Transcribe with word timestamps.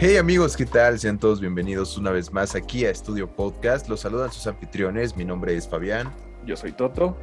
Hey 0.00 0.16
amigos, 0.16 0.56
¿qué 0.56 0.64
tal? 0.64 0.96
Sean 1.00 1.18
todos 1.18 1.40
bienvenidos 1.40 1.98
una 1.98 2.12
vez 2.12 2.32
más 2.32 2.54
aquí 2.54 2.84
a 2.84 2.90
Estudio 2.90 3.26
Podcast. 3.26 3.88
Los 3.88 3.98
saludan 3.98 4.30
sus 4.30 4.46
anfitriones. 4.46 5.16
Mi 5.16 5.24
nombre 5.24 5.56
es 5.56 5.66
Fabián. 5.66 6.14
Yo 6.46 6.56
soy 6.56 6.70
Toto. 6.70 7.16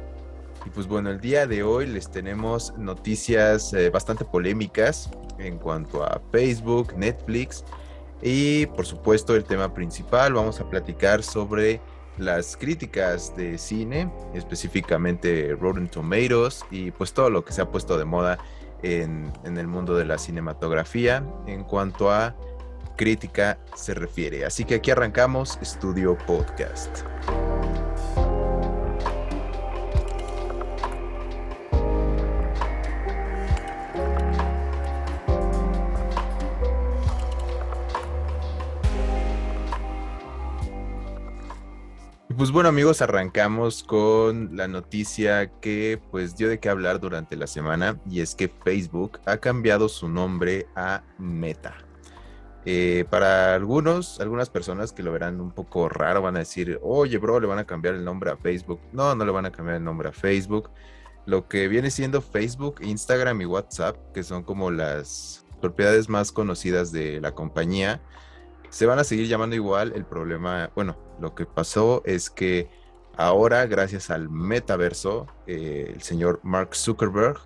Y 0.66 0.68
pues 0.68 0.86
bueno, 0.86 1.08
el 1.08 1.18
día 1.18 1.46
de 1.46 1.62
hoy 1.62 1.86
les 1.86 2.10
tenemos 2.10 2.74
noticias 2.76 3.72
eh, 3.72 3.88
bastante 3.88 4.26
polémicas 4.26 5.08
en 5.38 5.56
cuanto 5.56 6.04
a 6.04 6.20
Facebook, 6.30 6.92
Netflix 6.98 7.64
y 8.20 8.66
por 8.66 8.84
supuesto 8.84 9.34
el 9.34 9.44
tema 9.44 9.72
principal. 9.72 10.34
Vamos 10.34 10.60
a 10.60 10.68
platicar 10.68 11.22
sobre 11.22 11.80
las 12.18 12.58
críticas 12.58 13.34
de 13.38 13.56
cine, 13.56 14.12
específicamente 14.34 15.56
Rotten 15.58 15.88
Tomatoes 15.88 16.62
y 16.70 16.90
pues 16.90 17.14
todo 17.14 17.30
lo 17.30 17.42
que 17.42 17.54
se 17.54 17.62
ha 17.62 17.70
puesto 17.70 17.96
de 17.96 18.04
moda 18.04 18.36
en, 18.82 19.32
en 19.44 19.56
el 19.56 19.66
mundo 19.66 19.96
de 19.96 20.04
la 20.04 20.18
cinematografía 20.18 21.24
en 21.46 21.64
cuanto 21.64 22.10
a 22.10 22.36
crítica 22.96 23.58
se 23.74 23.94
refiere. 23.94 24.44
Así 24.44 24.64
que 24.64 24.76
aquí 24.76 24.90
arrancamos 24.90 25.58
Estudio 25.60 26.16
Podcast. 26.26 27.02
Pues 42.36 42.50
bueno 42.50 42.68
amigos, 42.68 43.00
arrancamos 43.00 43.82
con 43.82 44.56
la 44.56 44.68
noticia 44.68 45.50
que 45.60 45.98
pues 46.10 46.36
dio 46.36 46.50
de 46.50 46.60
qué 46.60 46.68
hablar 46.68 47.00
durante 47.00 47.34
la 47.34 47.46
semana 47.46 47.98
y 48.08 48.20
es 48.20 48.34
que 48.34 48.48
Facebook 48.48 49.20
ha 49.24 49.38
cambiado 49.38 49.88
su 49.88 50.08
nombre 50.08 50.66
a 50.76 51.02
Meta. 51.18 51.85
Eh, 52.68 53.04
para 53.08 53.54
algunos, 53.54 54.18
algunas 54.18 54.50
personas 54.50 54.92
que 54.92 55.04
lo 55.04 55.12
verán 55.12 55.40
un 55.40 55.52
poco 55.52 55.88
raro 55.88 56.20
van 56.20 56.34
a 56.34 56.40
decir, 56.40 56.80
oye 56.82 57.16
bro, 57.16 57.38
le 57.38 57.46
van 57.46 57.60
a 57.60 57.64
cambiar 57.64 57.94
el 57.94 58.04
nombre 58.04 58.28
a 58.32 58.36
Facebook. 58.36 58.80
No, 58.92 59.14
no 59.14 59.24
le 59.24 59.30
van 59.30 59.46
a 59.46 59.52
cambiar 59.52 59.76
el 59.76 59.84
nombre 59.84 60.08
a 60.08 60.12
Facebook. 60.12 60.70
Lo 61.26 61.46
que 61.46 61.68
viene 61.68 61.92
siendo 61.92 62.20
Facebook, 62.20 62.80
Instagram 62.82 63.40
y 63.40 63.44
WhatsApp, 63.46 63.96
que 64.12 64.24
son 64.24 64.42
como 64.42 64.72
las 64.72 65.46
propiedades 65.60 66.08
más 66.08 66.32
conocidas 66.32 66.90
de 66.90 67.20
la 67.20 67.36
compañía, 67.36 68.02
se 68.68 68.84
van 68.84 68.98
a 68.98 69.04
seguir 69.04 69.28
llamando 69.28 69.54
igual. 69.54 69.92
El 69.94 70.04
problema, 70.04 70.72
bueno, 70.74 70.96
lo 71.20 71.36
que 71.36 71.46
pasó 71.46 72.02
es 72.04 72.30
que 72.30 72.68
ahora, 73.16 73.64
gracias 73.66 74.10
al 74.10 74.28
metaverso, 74.28 75.28
eh, 75.46 75.92
el 75.94 76.02
señor 76.02 76.40
Mark 76.42 76.74
Zuckerberg 76.74 77.38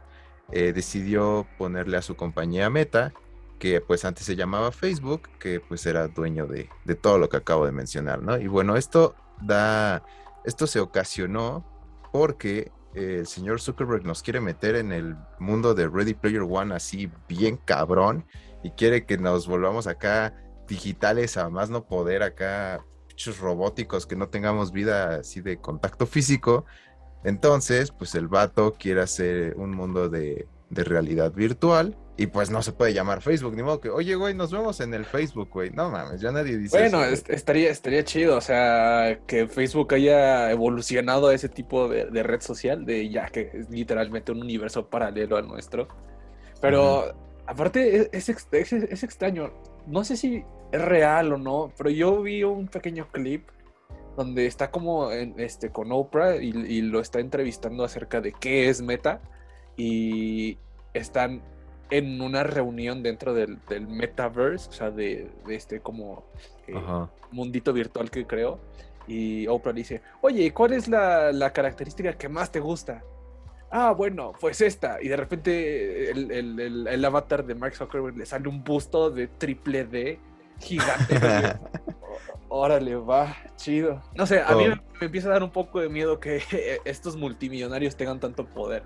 eh, 0.50 0.72
decidió 0.72 1.46
ponerle 1.58 1.98
a 1.98 2.02
su 2.02 2.16
compañía 2.16 2.70
Meta, 2.70 3.12
que 3.61 3.80
pues 3.80 4.05
antes 4.05 4.27
se 4.27 4.34
llamaba 4.34 4.72
Facebook, 4.72 5.28
que 5.39 5.61
pues 5.61 5.86
era 5.86 6.08
dueño 6.08 6.47
de, 6.47 6.69
de 6.84 6.94
todo 6.97 7.19
lo 7.19 7.28
que 7.28 7.36
acabo 7.36 7.66
de 7.66 7.72
mencionar, 7.72 8.22
¿no? 8.22 8.36
Y 8.39 8.48
bueno, 8.48 8.77
esto 8.77 9.14
da, 9.41 10.03
esto 10.44 10.66
se 10.66 10.80
ocasionó 10.80 11.64
porque 12.11 12.72
el 12.94 13.27
señor 13.27 13.61
Zuckerberg 13.61 14.05
nos 14.05 14.22
quiere 14.22 14.41
meter 14.41 14.75
en 14.75 14.91
el 14.91 15.14
mundo 15.38 15.75
de 15.75 15.86
Ready 15.86 16.14
Player 16.14 16.42
One 16.42 16.75
así 16.75 17.08
bien 17.28 17.56
cabrón 17.58 18.25
y 18.64 18.70
quiere 18.72 19.06
que 19.06 19.19
nos 19.19 19.47
volvamos 19.47 19.86
acá 19.86 20.34
digitales 20.66 21.36
a 21.36 21.50
más 21.50 21.70
no 21.70 21.86
poder 21.86 22.22
acá, 22.22 22.84
robóticos 23.38 24.06
que 24.06 24.16
no 24.16 24.31
tengamos 24.31 24.72
vida 24.72 25.16
así 25.16 25.42
de 25.42 25.58
contacto 25.58 26.06
físico. 26.06 26.64
Entonces, 27.22 27.91
pues 27.91 28.14
el 28.14 28.28
vato 28.28 28.75
quiere 28.78 29.03
hacer 29.03 29.55
un 29.56 29.72
mundo 29.72 30.08
de, 30.08 30.48
de 30.70 30.84
realidad 30.84 31.32
virtual 31.32 31.97
y 32.16 32.26
pues 32.26 32.50
no 32.50 32.62
se 32.62 32.72
puede 32.72 32.92
llamar 32.94 33.22
Facebook, 33.22 33.56
ni 33.56 33.62
modo 33.62 33.81
que, 33.81 33.88
oye, 33.91 34.14
güey, 34.14 34.34
nos 34.34 34.53
vemos 34.53 34.81
en 34.81 34.92
el 34.94 35.04
Facebook, 35.04 35.48
güey. 35.53 35.70
No 35.70 35.91
mames, 35.91 36.20
ya 36.20 36.31
nadie 36.32 36.56
dice 36.58 36.78
Bueno, 36.78 37.03
eso. 37.03 37.12
est- 37.14 37.31
estaría, 37.31 37.70
estaría 37.70 38.04
chido, 38.04 38.36
o 38.36 38.41
sea, 38.41 39.19
que 39.26 39.48
Facebook 39.48 39.94
haya 39.94 40.50
evolucionado 40.50 41.28
a 41.28 41.34
ese 41.34 41.48
tipo 41.48 41.88
de, 41.88 42.06
de 42.06 42.22
red 42.22 42.41
social, 42.41 42.84
de 42.84 43.08
ya 43.08 43.26
que 43.28 43.50
es 43.54 43.70
literalmente 43.70 44.32
un 44.32 44.42
universo 44.42 44.86
paralelo 44.88 45.36
al 45.36 45.48
nuestro. 45.48 45.88
Pero 46.60 47.14
aparte 47.47 47.97
es, 47.97 48.08
es 48.12 48.28
ex- 48.28 48.48
es- 48.52 48.72
es 48.72 49.02
extraño, 49.02 49.52
no 49.87 50.04
sé 50.04 50.16
si 50.16 50.44
es 50.72 50.82
real 50.82 51.32
o 51.32 51.38
no, 51.38 51.72
pero 51.76 51.91
yo 51.91 52.20
vi 52.22 52.44
un 52.44 52.69
pequeño 52.69 53.08
clip 53.10 53.48
donde 54.16 54.47
está 54.47 54.70
como 54.70 55.10
en, 55.10 55.34
este, 55.41 55.70
con 55.70 55.91
Oprah 55.91 56.37
y, 56.37 56.50
y 56.50 56.82
lo 56.82 57.00
está 57.00 57.19
entrevistando 57.20 57.82
acerca 57.84 58.20
de 58.20 58.32
qué 58.32 58.69
es 58.69 58.82
Meta 58.82 59.20
y 59.84 60.58
están 60.92 61.41
en 61.91 62.20
una 62.20 62.42
reunión 62.44 63.02
dentro 63.02 63.32
del, 63.34 63.58
del 63.68 63.88
metaverse, 63.88 64.68
o 64.68 64.72
sea, 64.72 64.91
de, 64.91 65.30
de 65.46 65.54
este 65.54 65.80
como 65.80 66.24
eh, 66.68 66.74
mundito 67.32 67.72
virtual 67.72 68.10
que 68.10 68.26
creo. 68.26 68.58
Y 69.08 69.46
Oprah 69.48 69.72
le 69.72 69.78
dice, 69.78 70.02
oye, 70.20 70.52
¿cuál 70.52 70.72
es 70.74 70.86
la, 70.86 71.32
la 71.32 71.52
característica 71.52 72.12
que 72.16 72.28
más 72.28 72.52
te 72.52 72.60
gusta? 72.60 73.02
Ah, 73.70 73.92
bueno, 73.92 74.32
pues 74.40 74.60
esta. 74.60 74.98
Y 75.02 75.08
de 75.08 75.16
repente 75.16 76.10
el, 76.10 76.30
el- 76.30 76.60
el- 76.60 76.86
el 76.86 77.04
avatar 77.04 77.44
de 77.44 77.54
Mark 77.54 77.74
Zuckerberg 77.74 78.16
le 78.16 78.26
sale 78.26 78.48
un 78.48 78.62
busto 78.62 79.10
de 79.10 79.26
triple 79.28 79.84
D 79.84 80.19
gigante. 80.60 81.14
Órale, 82.48 82.96
va, 82.96 83.36
chido. 83.56 84.02
No 84.14 84.26
sé, 84.26 84.40
a 84.42 84.54
mí 84.54 84.64
Oh. 84.66 84.69
me, 84.70 84.74
me 85.00 85.06
empieza 85.06 85.28
a 85.28 85.32
dar 85.32 85.42
un 85.42 85.50
poco 85.50 85.80
de 85.80 85.88
miedo 85.88 86.19
que 86.20 86.40
estos 86.84 87.16
multimillonarios 87.16 87.96
tengan 87.96 88.20
tanto 88.20 88.44
poder. 88.46 88.82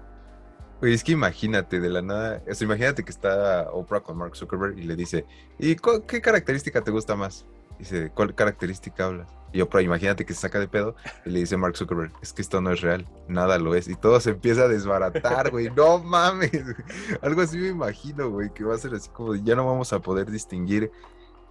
Es 0.87 1.05
que 1.05 1.13
imagínate 1.13 1.81
de 1.81 1.89
la 1.91 2.03
nada, 2.03 2.43
o 2.51 2.55
sea, 2.55 2.65
imagínate 2.67 3.05
que 3.05 3.11
está 3.11 3.71
Oprah 3.73 4.01
con 4.01 4.17
Mark 4.17 4.37
Zuckerberg 4.37 4.79
y 4.79 4.83
le 4.83 4.97
dice, 4.97 5.25
¿y 5.59 5.77
qué 6.07 6.21
característica 6.21 6.83
te 6.83 6.91
gusta 6.91 7.17
más? 7.17 7.47
Dice, 7.79 8.11
¿cuál 8.15 8.35
característica 8.35 9.07
hablas? 9.07 9.29
Y 9.53 9.61
Oprah, 9.61 9.83
imagínate 9.83 10.25
que 10.25 10.33
se 10.35 10.41
saca 10.41 10.59
de 10.61 10.69
pedo 10.69 10.95
y 11.25 11.31
le 11.31 11.41
dice 11.41 11.57
Mark 11.57 11.77
Zuckerberg, 11.77 12.13
es 12.23 12.33
que 12.33 12.43
esto 12.43 12.61
no 12.61 12.71
es 12.73 12.81
real, 12.81 13.07
nada 13.29 13.59
lo 13.59 13.75
es. 13.75 13.89
Y 13.89 13.95
todo 13.97 14.21
se 14.21 14.31
empieza 14.31 14.63
a 14.63 14.69
desbaratar, 14.69 15.51
güey, 15.51 15.71
no 15.71 15.99
mames. 15.99 16.51
Algo 17.23 17.41
así 17.41 17.57
me 17.59 17.69
imagino, 17.69 18.31
güey, 18.31 18.51
que 18.53 18.65
va 18.65 18.75
a 18.75 18.79
ser 18.79 18.95
así 18.95 19.09
como, 19.11 19.35
ya 19.37 19.55
no 19.55 19.67
vamos 19.67 19.93
a 19.93 20.01
poder 20.01 20.31
distinguir 20.31 20.91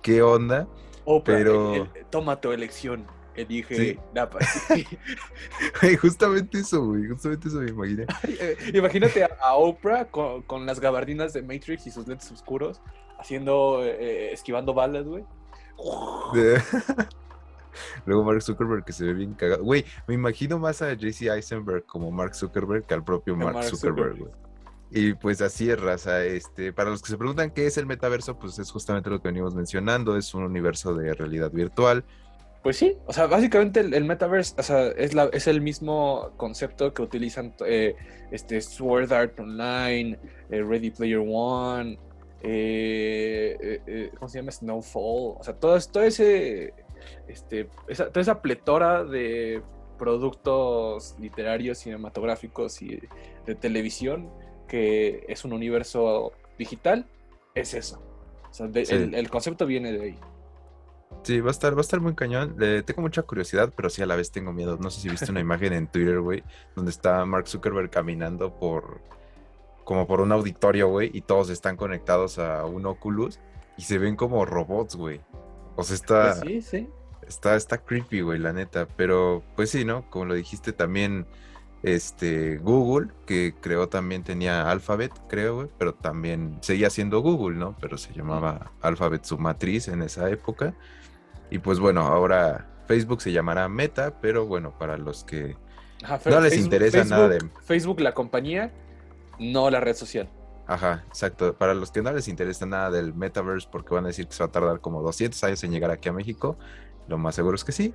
qué 0.02 0.22
onda. 0.22 0.68
Oprah, 1.06 1.36
Pero- 1.38 1.74
el- 1.76 1.90
el- 1.96 2.06
toma 2.10 2.40
tu 2.40 2.52
elección. 2.52 3.06
Sí. 3.70 4.00
la 4.14 4.30
pa- 4.30 4.40
Güey, 5.82 5.96
justamente 5.98 6.60
eso, 6.60 6.86
güey, 6.86 7.08
justamente 7.08 7.48
eso 7.48 7.58
me 7.60 7.70
imaginé. 7.70 8.06
Eh, 8.28 8.58
Imagínate 8.74 9.24
a, 9.24 9.54
Oprah 9.56 10.06
con, 10.06 10.42
con 10.44 10.66
las 10.66 10.80
gabardinas 10.80 11.34
de 11.34 11.42
Matrix 11.42 11.88
y 11.88 11.92
sus 11.92 12.08
lentes 12.08 12.32
oscuros, 12.32 12.82
haciendo, 13.20 13.84
eh, 13.84 14.32
esquivando 14.34 14.74
balas, 14.74 15.06
güey. 15.06 15.24
Luego 18.06 18.24
Mark 18.24 18.42
Zuckerberg 18.44 18.86
que 18.86 18.94
se 18.94 19.06
ve 19.06 19.14
bien 19.14 19.34
cagado. 19.34 19.64
Güey, 19.64 19.84
me 20.08 20.14
imagino 20.14 20.60
más 20.60 20.82
a 20.82 20.94
JC 20.94 21.24
Eisenberg 21.30 21.86
como 21.86 22.12
Mark 22.12 22.36
Zuckerberg 22.36 22.86
que 22.86 22.94
al 22.94 23.04
propio 23.04 23.34
Que 23.38 23.44
Mark, 23.44 23.56
Mark 23.56 23.68
Zuckerberg, 23.68 24.12
Zuckerberg. 24.14 24.20
güey. 24.38 24.44
Y 24.96 25.14
pues 25.16 25.42
así 25.42 25.72
es, 25.72 25.80
raza. 25.82 26.24
Este, 26.24 26.72
para 26.72 26.92
los 26.92 27.02
que 27.02 27.10
se 27.10 27.18
preguntan 27.18 27.50
qué 27.50 27.66
es 27.66 27.78
el 27.78 27.88
metaverso, 27.88 28.38
pues 28.38 28.60
es 28.60 28.70
justamente 28.70 29.10
lo 29.10 29.20
que 29.24 29.30
venimos 29.30 29.56
mencionando. 29.56 30.16
Es 30.18 30.36
un 30.36 30.44
universo 30.44 30.94
de 30.94 31.16
realidad 31.16 31.50
virtual. 31.52 32.06
Pues 32.64 32.78
sí, 32.78 32.96
o 33.06 33.12
sea, 33.14 33.28
básicamente 33.28 33.82
el, 33.82 33.94
el 33.94 34.06
metaverse, 34.06 34.56
o 34.58 34.64
sea, 34.64 34.88
es, 34.88 35.14
la, 35.14 35.26
es 35.34 35.48
el 35.48 35.60
mismo 35.60 36.32
concepto 36.38 36.94
que 36.94 37.02
utilizan 37.02 37.54
eh, 37.66 37.94
este 38.32 38.62
Sword 38.62 39.12
Art 39.12 39.38
Online, 39.38 40.18
eh, 40.50 40.64
Ready 40.64 40.92
Player 40.92 41.22
One, 41.28 42.00
eh, 42.42 43.82
eh, 43.86 44.12
¿cómo 44.18 44.30
se 44.30 44.40
llama? 44.40 44.52
Snowfall, 44.52 45.36
o 45.38 45.42
sea, 45.44 45.54
todo, 45.56 45.76
es- 45.76 45.90
todo 45.92 46.04
ese, 46.04 46.74
este, 47.28 47.68
esa, 47.90 48.08
toda 48.08 48.22
esa 48.22 48.42
pletora 48.42 49.04
de 49.04 49.62
productos 49.98 51.16
literarios, 51.20 51.80
cinematográficos 51.80 52.82
y 52.82 53.00
de 53.46 53.56
televisión 53.56 54.30
que 54.70 55.26
es 55.28 55.44
un 55.46 55.52
universo 55.54 56.32
digital, 56.58 57.06
es 57.56 57.74
eso. 57.74 58.02
O 58.50 58.54
sea, 58.54 58.68
de- 58.68 58.86
Sí. 58.86 58.96
el, 58.96 59.16
el 59.16 59.30
concepto 59.30 59.66
viene 59.66 59.92
de 59.92 60.02
ahí. 60.02 60.20
Sí, 61.24 61.40
va 61.40 61.50
a 61.50 61.52
estar, 61.52 61.74
va 61.74 61.78
a 61.80 61.82
estar 61.82 62.02
muy 62.02 62.16
cañón. 62.16 62.56
Le 62.58 62.84
tengo 62.84 63.02
mucha 63.02 63.24
curiosidad, 63.24 63.72
pero 63.76 63.90
sí 63.90 64.02
a 64.02 64.06
la 64.06 64.16
vez 64.16 64.32
tengo 64.32 64.52
miedo. 64.52 64.78
No 64.78 64.90
sé 64.90 65.02
si 65.02 65.10
viste 65.10 65.32
una 65.32 65.40
imagen 65.40 65.72
en 65.74 65.88
Twitter, 65.88 66.20
güey, 66.20 66.44
donde 66.76 66.92
está 66.92 67.26
Mark 67.26 67.48
Zuckerberg 67.48 67.90
caminando 67.90 68.54
por 68.60 69.02
como 69.86 70.08
por 70.08 70.22
un 70.22 70.32
auditorio, 70.32 70.88
güey, 70.90 71.12
y 71.14 71.22
todos 71.22 71.50
están 71.50 71.76
conectados 71.78 72.40
a 72.40 72.66
un 72.66 72.86
Oculus 72.86 73.40
y 73.78 73.84
se 73.84 73.98
ven 73.98 74.16
como 74.16 74.46
robots, 74.46 74.96
güey. 74.96 75.22
O 75.76 75.84
sea, 75.84 75.96
está, 75.96 76.38
Pues 76.40 76.40
sí, 76.40 76.62
sí. 76.62 76.90
está, 77.28 77.56
está 77.56 77.78
creepy, 77.80 78.22
güey, 78.22 78.40
la 78.40 78.54
neta. 78.54 78.88
Pero, 78.96 79.44
pues 79.56 79.72
sí, 79.72 79.86
¿no? 79.86 80.10
Como 80.10 80.26
lo 80.26 80.36
dijiste 80.36 80.74
también, 80.74 81.28
este, 81.84 82.58
Google, 82.58 83.12
que 83.26 83.56
creó 83.60 83.90
también 83.90 84.24
tenía 84.24 84.70
Alphabet, 84.72 85.12
creo, 85.28 85.56
güey, 85.56 85.70
pero 85.78 85.94
también 85.96 86.58
seguía 86.62 86.90
siendo 86.90 87.20
Google, 87.22 87.58
¿no? 87.58 87.76
Pero 87.82 87.98
se 87.98 88.14
llamaba 88.14 88.72
Alphabet 88.82 89.24
su 89.26 89.38
matriz 89.38 89.88
en 89.90 90.02
esa 90.02 90.30
época. 90.30 90.76
Y 91.50 91.60
pues 91.60 91.80
bueno, 91.80 92.02
ahora 92.02 92.68
Facebook 92.88 93.22
se 93.22 93.32
llamará 93.32 93.68
Meta, 93.70 94.20
pero 94.22 94.46
bueno, 94.46 94.78
para 94.78 94.98
los 94.98 95.24
que 95.24 95.56
Ajá, 96.04 96.20
no 96.30 96.40
les 96.42 96.54
Facebook- 96.54 96.64
interesa 96.66 97.04
nada 97.06 97.30
de... 97.30 97.40
Facebook, 97.66 98.00
la 98.02 98.14
compañía, 98.14 98.72
no 99.40 99.70
la 99.70 99.80
red 99.80 99.96
social. 99.96 100.30
Ajá, 100.68 101.04
exacto. 101.08 101.56
Para 101.56 101.74
los 101.74 101.92
que 101.92 102.02
no 102.02 102.12
les 102.12 102.28
interesa 102.28 102.66
nada 102.66 102.90
del 102.90 103.14
metaverse, 103.14 103.68
porque 103.72 103.94
van 103.94 104.06
a 104.06 104.08
decir 104.08 104.28
que 104.28 104.34
se 104.34 104.44
va 104.44 104.48
a 104.48 104.52
tardar 104.52 104.80
como 104.82 105.02
200 105.02 105.44
años 105.44 105.64
en 105.64 105.72
llegar 105.72 105.92
aquí 105.92 106.10
a 106.10 106.14
México, 106.14 106.58
lo 107.08 107.18
más 107.18 107.36
seguro 107.36 107.56
es 107.56 107.64
que 107.64 107.72
sí. 107.74 107.94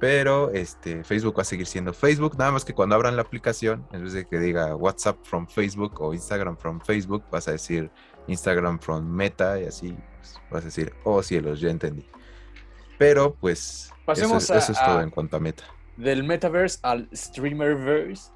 Pero 0.00 0.50
este, 0.50 1.04
Facebook 1.04 1.36
va 1.38 1.42
a 1.42 1.44
seguir 1.44 1.66
siendo 1.66 1.92
Facebook, 1.92 2.36
nada 2.38 2.52
más 2.52 2.64
que 2.64 2.72
cuando 2.72 2.94
abran 2.94 3.16
la 3.16 3.22
aplicación, 3.22 3.86
en 3.92 4.02
vez 4.04 4.14
de 4.14 4.24
que 4.26 4.38
diga 4.38 4.74
WhatsApp 4.74 5.18
from 5.24 5.46
Facebook 5.46 6.00
o 6.00 6.14
Instagram 6.14 6.56
from 6.56 6.80
Facebook, 6.80 7.22
vas 7.30 7.46
a 7.48 7.52
decir 7.52 7.90
Instagram 8.26 8.78
from 8.80 9.04
Meta 9.04 9.60
y 9.60 9.66
así 9.66 9.94
pues, 10.16 10.40
vas 10.50 10.62
a 10.62 10.64
decir, 10.66 10.94
oh 11.04 11.22
cielos, 11.22 11.60
ya 11.60 11.68
entendí. 11.70 12.06
Pero 13.00 13.34
pues 13.34 13.90
Pasemos 14.04 14.44
eso, 14.44 14.54
es- 14.54 14.64
eso 14.68 14.72
a- 14.72 14.74
es 14.74 14.86
todo 14.86 14.98
a- 14.98 15.02
en 15.02 15.08
cuanto 15.10 15.36
a 15.38 15.40
Meta. 15.40 15.64
Del 15.96 16.22
metaverse 16.22 16.78
al 16.82 17.08
streamerverse, 17.14 18.30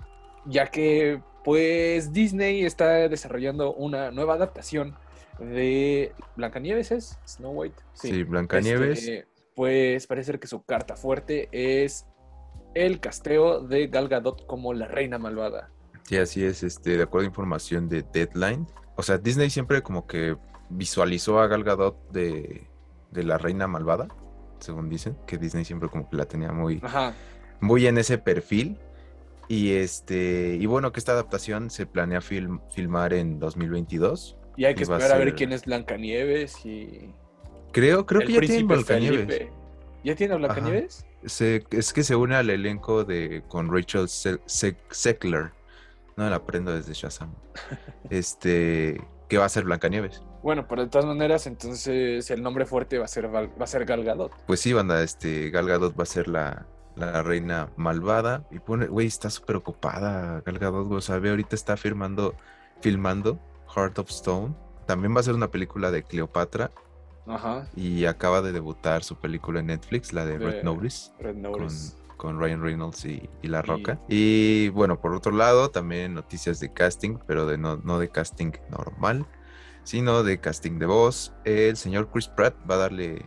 ya 0.46 0.66
que 0.70 1.20
pues 1.44 2.12
Disney 2.14 2.64
está 2.64 3.08
desarrollando 3.10 3.74
una 3.74 4.10
nueva 4.10 4.34
adaptación 4.34 4.96
de 5.38 6.12
Blancanieves, 6.36 6.90
¿es? 6.92 7.18
Snow 7.26 7.52
White. 7.52 7.76
Sí, 7.92 8.22
Blancanieves. 8.24 9.00
Este, 9.00 9.26
pues 9.54 10.06
parece 10.06 10.26
ser 10.32 10.40
que 10.40 10.46
su 10.46 10.62
carta 10.64 10.96
fuerte 10.96 11.48
es 11.52 12.06
el 12.74 13.00
casteo 13.00 13.60
de 13.60 13.88
Gal 13.88 14.08
Gadot 14.08 14.46
como 14.46 14.72
la 14.72 14.86
reina 14.86 15.18
malvada. 15.18 15.68
Sí, 16.04 16.16
así 16.16 16.42
es, 16.42 16.62
este, 16.62 16.96
de 16.96 17.02
acuerdo 17.02 17.24
a 17.26 17.28
información 17.28 17.88
de 17.90 18.02
Deadline. 18.02 18.66
O 18.96 19.02
sea, 19.02 19.18
Disney 19.18 19.50
siempre 19.50 19.82
como 19.82 20.06
que 20.06 20.36
visualizó 20.70 21.38
a 21.40 21.46
Gal 21.48 21.64
Gadot 21.64 22.10
de, 22.10 22.66
de 23.10 23.22
la 23.22 23.36
reina 23.38 23.66
malvada, 23.66 24.08
según 24.60 24.88
dicen, 24.88 25.16
que 25.26 25.38
Disney 25.38 25.64
siempre 25.64 25.88
como 25.88 26.08
que 26.08 26.16
la 26.16 26.24
tenía 26.26 26.52
muy, 26.52 26.80
Ajá. 26.82 27.12
muy 27.60 27.86
en 27.86 27.98
ese 27.98 28.18
perfil. 28.18 28.78
Y 29.48 29.72
este, 29.72 30.56
y 30.58 30.64
bueno, 30.66 30.90
que 30.92 30.98
esta 31.00 31.12
adaptación 31.12 31.68
se 31.70 31.84
planea 31.86 32.20
film- 32.22 32.60
filmar 32.74 33.12
en 33.12 33.38
2022. 33.38 34.36
Y 34.56 34.64
hay 34.64 34.74
que 34.74 34.84
Y 34.84 34.86
va 34.86 34.94
a 34.94 34.98
esperar 34.98 35.20
a 35.20 35.24
ver 35.24 35.34
quién 35.34 35.52
es 35.52 35.64
Blancanieves 35.66 36.64
y. 36.64 37.10
Creo, 37.72 38.06
creo 38.06 38.20
el 38.22 38.26
que 38.28 38.32
ya 38.34 38.38
príncipe 38.38 38.64
Blancanieves. 38.74 39.26
Felipe. 39.26 39.52
¿Ya 40.04 40.14
tiene 40.14 40.34
a 40.34 40.36
Blancanieves? 40.38 41.06
Se- 41.26 41.64
es 41.70 41.92
que 41.92 42.02
se 42.04 42.14
une 42.16 42.36
al 42.36 42.48
elenco 42.50 43.04
de 43.04 43.42
con 43.48 43.70
Rachel 43.74 44.08
Se- 44.08 44.38
Se- 44.46 44.76
Zegler. 44.92 45.52
No 46.16 46.28
la 46.30 46.36
aprendo 46.36 46.72
desde 46.74 46.94
Shazam. 46.94 47.34
Este, 48.10 49.00
que 49.34 49.38
va 49.38 49.46
a 49.46 49.48
ser 49.48 49.64
Blancanieves. 49.64 50.22
Bueno, 50.44 50.68
pero 50.68 50.82
de 50.82 50.88
todas 50.88 51.06
maneras, 51.06 51.48
entonces 51.48 52.30
el 52.30 52.40
nombre 52.40 52.66
fuerte 52.66 52.98
va 52.98 53.06
a 53.06 53.08
ser, 53.08 53.34
va 53.34 53.48
a 53.58 53.66
ser 53.66 53.84
Gal 53.84 54.04
Gadot. 54.04 54.30
Pues 54.46 54.60
sí, 54.60 54.72
banda, 54.72 55.02
este, 55.02 55.50
Gal 55.50 55.66
Gadot 55.66 55.98
va 55.98 56.04
a 56.04 56.06
ser 56.06 56.28
la, 56.28 56.68
la 56.94 57.20
reina 57.24 57.68
malvada. 57.76 58.46
Y 58.52 58.60
pone, 58.60 58.86
güey, 58.86 59.08
está 59.08 59.30
súper 59.30 59.56
ocupada 59.56 60.40
Gal 60.46 60.58
Gadot, 60.60 60.86
güey. 60.86 60.98
O 60.98 61.00
sea, 61.00 61.18
ve, 61.18 61.30
ahorita 61.30 61.56
está 61.56 61.76
firmando, 61.76 62.36
filmando 62.80 63.40
Heart 63.74 63.98
of 63.98 64.10
Stone. 64.10 64.54
También 64.86 65.16
va 65.16 65.18
a 65.18 65.24
ser 65.24 65.34
una 65.34 65.50
película 65.50 65.90
de 65.90 66.04
Cleopatra. 66.04 66.70
Ajá. 67.26 67.68
Y 67.74 68.04
acaba 68.04 68.40
de 68.40 68.52
debutar 68.52 69.02
su 69.02 69.16
película 69.16 69.58
en 69.58 69.66
Netflix, 69.66 70.12
la 70.12 70.24
de 70.26 70.38
Red 70.38 70.62
Notice. 70.62 71.10
Red 71.18 71.34
Notice. 71.34 71.96
con 71.96 72.03
Ryan 72.32 72.62
Reynolds 72.62 73.04
y, 73.04 73.28
y 73.42 73.48
La 73.48 73.62
Roca. 73.62 74.00
Y 74.08 74.68
bueno, 74.70 75.00
por 75.00 75.14
otro 75.14 75.32
lado, 75.32 75.70
también 75.70 76.14
noticias 76.14 76.60
de 76.60 76.72
casting, 76.72 77.18
pero 77.26 77.46
de 77.46 77.58
no, 77.58 77.76
no 77.76 77.98
de 77.98 78.08
casting 78.08 78.52
normal, 78.70 79.26
sino 79.82 80.22
de 80.22 80.40
casting 80.40 80.78
de 80.78 80.86
voz. 80.86 81.32
El 81.44 81.76
señor 81.76 82.08
Chris 82.10 82.28
Pratt 82.28 82.54
va 82.68 82.76
a 82.76 82.78
darle 82.78 83.24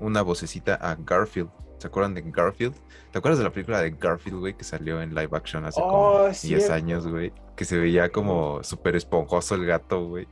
una 0.00 0.22
vocecita 0.22 0.74
a 0.74 0.94
Garfield. 0.96 1.50
¿Se 1.78 1.86
acuerdan 1.86 2.14
de 2.14 2.22
Garfield? 2.22 2.74
¿Te 3.10 3.18
acuerdas 3.18 3.38
de 3.38 3.44
la 3.44 3.50
película 3.50 3.80
de 3.80 3.90
Garfield, 3.90 4.38
güey, 4.38 4.54
que 4.54 4.64
salió 4.64 5.00
en 5.00 5.14
live 5.14 5.30
action 5.32 5.64
hace 5.64 5.80
Oh, 5.82 5.88
como 5.88 6.26
es 6.26 6.42
10 6.42 6.58
cierto. 6.62 6.74
años, 6.74 7.06
güey? 7.06 7.32
Que 7.56 7.64
se 7.64 7.78
veía 7.78 8.10
como 8.10 8.62
súper 8.62 8.96
esponjoso 8.96 9.54
el 9.54 9.64
gato, 9.66 10.06
güey. 10.06 10.28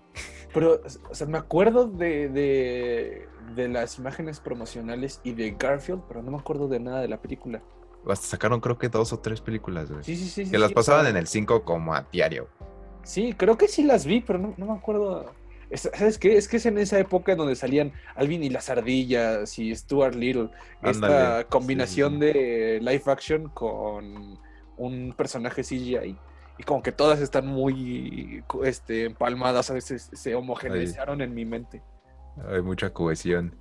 Pero, 0.52 0.80
o 1.10 1.14
sea, 1.14 1.26
me 1.26 1.38
acuerdo 1.38 1.86
de, 1.86 2.28
de, 2.28 3.28
de 3.54 3.68
las 3.68 3.98
imágenes 3.98 4.40
promocionales 4.40 5.20
y 5.24 5.32
de 5.32 5.56
Garfield, 5.58 6.02
pero 6.08 6.22
no 6.22 6.30
me 6.30 6.38
acuerdo 6.38 6.68
de 6.68 6.80
nada 6.80 7.00
de 7.00 7.08
la 7.08 7.20
película. 7.20 7.62
Hasta 8.06 8.26
sacaron 8.26 8.60
creo 8.60 8.78
que 8.78 8.88
dos 8.88 9.12
o 9.12 9.18
tres 9.18 9.40
películas, 9.40 9.90
güey. 9.90 10.02
Sí, 10.04 10.16
sí, 10.16 10.28
sí. 10.28 10.44
sí, 10.44 10.50
que 10.50 10.58
las 10.58 10.68
sí, 10.68 10.74
pasaban 10.74 11.02
pero- 11.02 11.10
en 11.10 11.16
el 11.16 11.26
5 11.26 11.64
como 11.64 11.94
a 11.94 12.06
diario. 12.12 12.48
Sí, 13.02 13.32
creo 13.36 13.56
que 13.56 13.68
sí 13.68 13.82
las 13.84 14.04
vi, 14.06 14.20
pero 14.20 14.38
no, 14.38 14.54
no 14.56 14.66
me 14.66 14.72
acuerdo. 14.72 15.32
Es- 15.70 15.90
¿Sabes 15.94 16.18
qué? 16.18 16.36
Es 16.36 16.48
que 16.48 16.56
es 16.58 16.66
en 16.66 16.78
esa 16.78 16.98
época 16.98 17.32
en 17.32 17.38
donde 17.38 17.54
salían 17.56 17.92
Alvin 18.14 18.42
y 18.42 18.48
las 18.50 18.70
ardillas 18.70 19.58
y 19.58 19.74
Stuart 19.74 20.14
Little. 20.14 20.50
Esta 20.82 21.06
Ándale, 21.06 21.44
combinación 21.46 22.14
sí, 22.14 22.18
de 22.20 22.78
live 22.80 23.02
action 23.06 23.48
con 23.50 24.38
un 24.76 25.14
personaje 25.16 25.62
CGI. 25.62 26.16
Y 26.60 26.62
como 26.64 26.82
que 26.82 26.90
todas 26.92 27.20
están 27.20 27.46
muy 27.46 28.42
este, 28.64 29.04
empalmadas, 29.04 29.70
a 29.70 29.74
veces 29.74 30.10
se 30.12 30.34
homogeneizaron 30.34 31.20
en 31.20 31.32
mi 31.34 31.44
mente. 31.44 31.82
Hay 32.48 32.62
mucha 32.62 32.90
cohesión. 32.92 33.54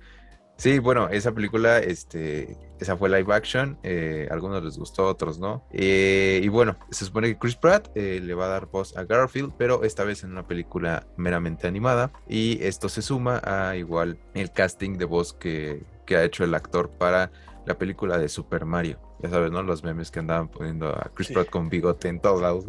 Sí, 0.58 0.80
bueno, 0.80 1.08
esa 1.08 1.30
película, 1.32 1.78
este, 1.78 2.56
esa 2.80 2.96
fue 2.96 3.08
live 3.08 3.32
action. 3.32 3.78
eh, 3.84 4.26
a 4.28 4.34
algunos 4.34 4.62
les 4.64 4.76
gustó, 4.76 5.04
a 5.04 5.10
otros 5.12 5.38
no. 5.38 5.64
Eh, 5.72 6.40
y 6.42 6.48
bueno, 6.48 6.76
se 6.90 7.04
supone 7.04 7.28
que 7.28 7.38
Chris 7.38 7.54
Pratt 7.54 7.88
eh, 7.94 8.20
le 8.20 8.34
va 8.34 8.46
a 8.46 8.48
dar 8.48 8.66
voz 8.66 8.96
a 8.96 9.04
Garfield, 9.04 9.52
pero 9.56 9.84
esta 9.84 10.02
vez 10.02 10.24
en 10.24 10.32
una 10.32 10.48
película 10.48 11.06
meramente 11.16 11.68
animada. 11.68 12.10
Y 12.28 12.60
esto 12.64 12.88
se 12.88 13.02
suma 13.02 13.40
a 13.44 13.76
igual 13.76 14.18
el 14.34 14.50
casting 14.52 14.98
de 14.98 15.04
voz 15.04 15.32
que, 15.32 15.84
que 16.04 16.16
ha 16.16 16.24
hecho 16.24 16.42
el 16.42 16.52
actor 16.54 16.90
para 16.90 17.30
la 17.64 17.78
película 17.78 18.18
de 18.18 18.28
Super 18.28 18.64
Mario. 18.64 18.98
Ya 19.22 19.30
sabes, 19.30 19.52
¿no? 19.52 19.62
Los 19.62 19.84
memes 19.84 20.10
que 20.10 20.18
andaban 20.18 20.48
poniendo 20.48 20.88
a 20.88 21.10
Chris 21.14 21.28
Sí. 21.28 21.34
Pratt 21.34 21.50
con 21.50 21.68
bigote 21.68 22.08
en 22.08 22.20
todos 22.20 22.42
lados. 22.42 22.64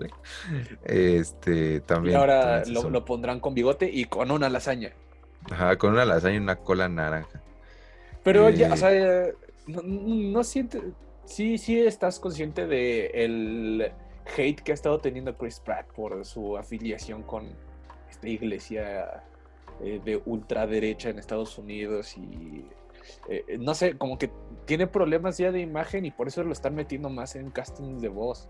Este, 0.86 1.75
Y 1.75 1.80
también. 1.81 2.18
ahora 2.18 2.41
también 2.63 2.65
se 2.65 2.83
lo, 2.83 2.89
lo 2.89 3.06
pondrán 3.06 3.39
con 3.39 3.53
bigote 3.56 3.89
y 3.91 4.06
con 4.06 4.30
una 4.31 4.50
lasaña. 4.50 4.91
Ajá, 5.50 5.75
con 5.77 5.94
una 5.94 6.06
lasaña 6.06 6.36
y 6.36 6.39
una 6.39 6.57
cola 6.57 6.88
naranja. 6.89 7.41
Pero 8.31 8.50
ya, 8.52 8.74
o 8.74 8.78
sea, 8.78 8.92
eh, 8.94 9.34
no, 9.66 9.81
no 9.81 10.44
siente, 10.44 10.81
sí, 11.26 11.58
sí 11.58 11.80
estás 11.80 12.20
consciente 12.20 12.68
de 12.68 13.08
el 13.08 13.92
hate 14.38 14.62
que 14.62 14.72
ha 14.72 14.76
estado 14.76 15.00
teniendo 15.00 15.36
Chris 15.36 15.60
Pratt 15.60 15.88
por 15.94 16.24
su 16.26 16.56
afiliación 16.56 17.24
con 17.24 17.48
esta 18.08 18.28
iglesia 18.28 19.24
eh, 19.81 20.00
de 20.06 20.22
ultraderecha 20.26 21.10
en 21.10 21.18
Estados 21.18 21.58
Unidos 21.58 22.16
y 22.18 22.68
eh, 23.28 23.58
no 23.60 23.74
sé, 23.74 23.98
como 23.98 24.20
que 24.20 24.30
tiene 24.66 24.86
problemas 24.86 25.40
ya 25.40 25.52
de 25.52 25.62
imagen 25.62 26.06
y 26.06 26.12
por 26.12 26.28
eso 26.28 26.44
lo 26.44 26.52
están 26.52 26.75
metiendo 26.75 27.10
más 27.10 27.36
en 27.36 27.50
castings 27.50 28.00
de 28.00 28.10
voz. 28.10 28.48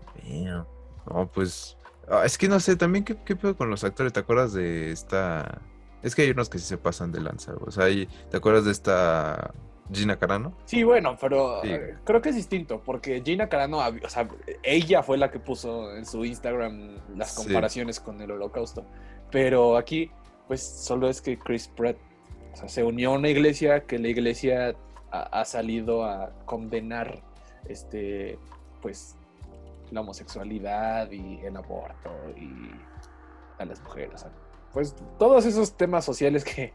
No, 1.06 1.30
pues. 1.32 1.78
ah, 2.06 2.26
es 2.26 2.36
que 2.36 2.48
no 2.48 2.60
sé, 2.60 2.76
también 2.76 3.04
qué, 3.04 3.16
qué 3.24 3.34
pedo 3.34 3.56
con 3.56 3.70
los 3.70 3.82
actores. 3.82 4.12
¿Te 4.12 4.20
acuerdas 4.20 4.52
de 4.52 4.92
esta? 4.92 5.62
Es 6.02 6.14
que 6.14 6.22
hay 6.22 6.30
unos 6.30 6.50
que 6.50 6.58
sí 6.58 6.66
se 6.66 6.76
pasan 6.76 7.12
de 7.12 7.20
lanza. 7.20 7.54
O 7.64 7.70
sea, 7.70 7.86
¿te 7.86 8.36
acuerdas 8.36 8.66
de 8.66 8.72
esta 8.72 9.54
Gina 9.92 10.18
Carano? 10.18 10.52
Sí, 10.64 10.82
bueno, 10.84 11.16
pero 11.20 11.60
Sí. 11.62 11.70
eh, 11.70 11.96
creo 12.04 12.20
que 12.22 12.28
es 12.30 12.36
distinto, 12.36 12.80
porque 12.84 13.22
Gina 13.24 13.48
Carano, 13.48 13.78
o 13.78 14.08
sea, 14.08 14.28
ella 14.62 15.02
fue 15.02 15.18
la 15.18 15.30
que 15.30 15.38
puso 15.40 15.96
en 15.96 16.06
su 16.06 16.24
Instagram 16.24 16.96
las 17.16 17.34
Sí. 17.34 17.44
comparaciones 17.44 17.98
con 18.00 18.20
el 18.20 18.30
holocausto. 18.30 18.84
Pero 19.30 19.76
aquí, 19.76 20.10
pues 20.48 20.62
solo 20.62 21.08
es 21.08 21.20
que 21.20 21.38
Chris 21.38 21.68
Pratt 21.68 21.96
o 22.52 22.56
sea, 22.56 22.68
se 22.68 22.82
unió 22.82 23.10
a 23.12 23.14
una 23.18 23.28
iglesia 23.28 23.84
que 23.86 23.98
la 23.98 24.08
iglesia 24.08 24.74
ha, 25.12 25.40
ha 25.40 25.44
salido 25.44 26.04
a 26.04 26.30
condenar 26.46 27.22
este, 27.68 28.38
pues, 28.82 29.16
la 29.90 30.00
homosexualidad 30.00 31.10
y 31.10 31.38
el 31.44 31.56
aborto 31.56 32.10
y 32.36 32.70
a 33.58 33.64
las 33.64 33.80
mujeres. 33.82 34.14
o 34.14 34.18
sea, 34.18 34.30
pues 34.72 34.94
todos 35.18 35.46
esos 35.46 35.76
temas 35.76 36.04
sociales 36.04 36.44
que, 36.44 36.72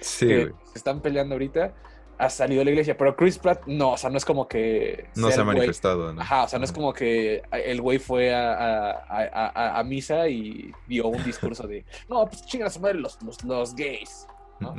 Sí, 0.00 0.26
que 0.26 0.44
güey. 0.48 0.54
se 0.72 0.78
están 0.78 1.00
peleando 1.00 1.34
ahorita, 1.34 1.74
ha 2.18 2.30
salido 2.30 2.60
de 2.60 2.64
la 2.66 2.70
iglesia. 2.72 2.96
Pero 2.96 3.14
Chris 3.16 3.38
Pratt, 3.38 3.66
no, 3.66 3.92
o 3.92 3.96
sea, 3.96 4.10
no 4.10 4.16
es 4.16 4.24
como 4.24 4.48
que. 4.48 5.08
No 5.16 5.30
se 5.30 5.40
ha 5.40 5.44
manifestado, 5.44 6.12
¿no? 6.12 6.20
Ajá, 6.22 6.44
o 6.44 6.48
sea, 6.48 6.58
no 6.58 6.64
es 6.64 6.72
como 6.72 6.92
que 6.92 7.42
el 7.52 7.80
güey 7.80 7.98
fue 7.98 8.34
a, 8.34 8.52
a- 8.52 8.90
a- 9.08 9.52
a- 9.54 9.78
a 9.78 9.84
misa 9.84 10.28
y 10.28 10.72
dio 10.86 11.08
un 11.08 11.22
discurso 11.24 11.66
de, 11.66 11.84
no, 12.08 12.26
pues 12.26 12.44
chingan 12.46 12.68
a 12.68 12.70
su 12.70 12.80
madre 12.80 12.98
los, 13.00 13.20
los, 13.22 13.42
los 13.44 13.74
gays. 13.74 14.26
¿no? 14.60 14.74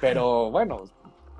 Pero 0.00 0.50
bueno, 0.50 0.84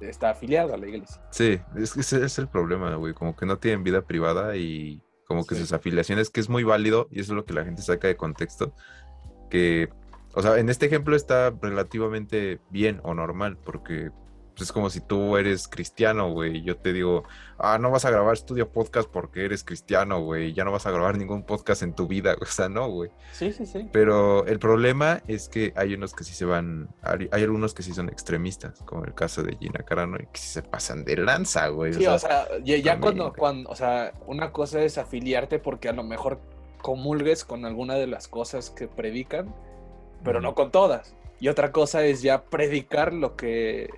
está 0.01 0.31
afiliado 0.31 0.75
a 0.75 0.77
la 0.77 0.87
iglesia. 0.87 1.21
Sí, 1.31 1.59
es 1.77 1.95
que 1.95 2.01
ese 2.01 2.25
es 2.25 2.39
el 2.39 2.49
problema, 2.49 2.95
güey. 2.97 3.15
Como 3.15 3.35
que 3.35 3.47
no 3.47 3.59
tienen 3.59 3.83
vida 3.83 4.03
privada 4.03 4.57
y 4.57 5.01
como 5.27 5.45
que 5.47 5.55
Sí. 5.55 5.63
sus 5.63 5.73
afiliaciones, 5.73 6.31
que 6.31 6.41
es 6.41 6.49
muy 6.49 6.63
válido, 6.63 7.09
y 7.11 7.21
eso 7.21 7.33
es 7.33 7.37
lo 7.37 7.45
que 7.45 7.55
la 7.55 7.65
gente 7.65 7.83
saca 7.83 8.07
de 8.09 8.17
contexto, 8.17 8.75
que, 9.51 9.89
o 10.35 10.43
sea, 10.43 10.59
en 10.59 10.69
este 10.69 10.87
ejemplo 10.87 11.17
está 11.17 11.51
relativamente 11.63 12.61
bien 12.71 13.01
o 13.03 13.15
normal, 13.15 13.57
porque 13.57 14.11
pues, 14.55 14.69
es 14.69 14.73
como 14.73 14.91
si 14.91 15.01
tú 15.01 15.37
eres 15.37 15.69
cristiano, 15.69 16.31
güey, 16.31 16.63
yo 16.63 16.77
te 16.77 16.93
digo, 16.93 17.25
ah, 17.59 17.79
no 17.79 17.91
vas 17.91 18.05
a 18.05 18.11
grabar 18.11 18.35
estudio 18.35 18.71
podcast 18.71 19.09
porque 19.11 19.45
eres 19.45 19.65
cristiano, 19.65 20.21
güey, 20.21 20.53
ya 20.53 20.65
no 20.65 20.73
vas 20.73 20.87
a 20.87 20.91
grabar 20.91 21.17
ningún 21.17 21.45
podcast 21.45 21.83
en 21.83 21.95
tu 21.95 22.07
vida, 22.07 22.37
o 22.41 22.45
sea, 22.47 22.69
no, 22.69 22.89
güey. 22.89 23.11
Sí, 23.33 23.53
sí, 23.53 23.67
sí. 23.67 23.89
Pero 23.93 24.47
el 24.47 24.59
problema 24.59 25.23
es 25.27 25.49
que 25.49 25.73
hay 25.77 25.95
unos 25.95 26.15
que 26.15 26.25
sí 26.25 26.35
se 26.35 26.45
van, 26.45 26.89
hay 27.03 27.29
hay 27.33 27.43
algunos 27.43 27.75
que 27.75 27.83
sí 27.83 27.95
son 27.95 28.09
extremistas, 28.09 28.81
como 28.85 29.05
el 29.05 29.15
caso 29.15 29.43
de 29.43 29.57
Gina 29.57 29.85
Carano, 29.85 30.17
y 30.17 30.27
que 30.27 30.41
sí 30.41 30.49
se 30.49 30.63
pasan 30.63 31.05
de 31.05 31.17
lanza, 31.17 31.69
güey. 31.69 31.95
Sí, 31.95 32.07
o 32.07 32.19
sea, 32.19 32.47
ya, 32.65 32.99
cuando, 32.99 33.33
cuando, 33.33 33.71
o 33.71 33.77
sea, 33.77 34.13
una 34.27 34.53
cosa 34.53 34.83
es 34.83 34.99
afiliarte 34.99 35.59
porque 35.59 35.89
a 35.89 35.93
lo 35.93 36.03
mejor 36.03 36.41
comulgues 36.81 37.45
con 37.45 37.65
alguna 37.65 37.95
de 37.95 38.09
las 38.09 38.29
cosas 38.29 38.71
que 38.71 38.89
predican 38.89 39.55
pero 40.25 40.41
no 40.41 40.55
con 40.55 40.71
todas. 40.71 41.15
Y 41.43 41.49
otra 41.49 41.73
cosa 41.73 42.05
es 42.05 42.23
ya 42.23 42.45
predicar 42.45 43.13
lo 43.13 43.35
que 43.35 43.91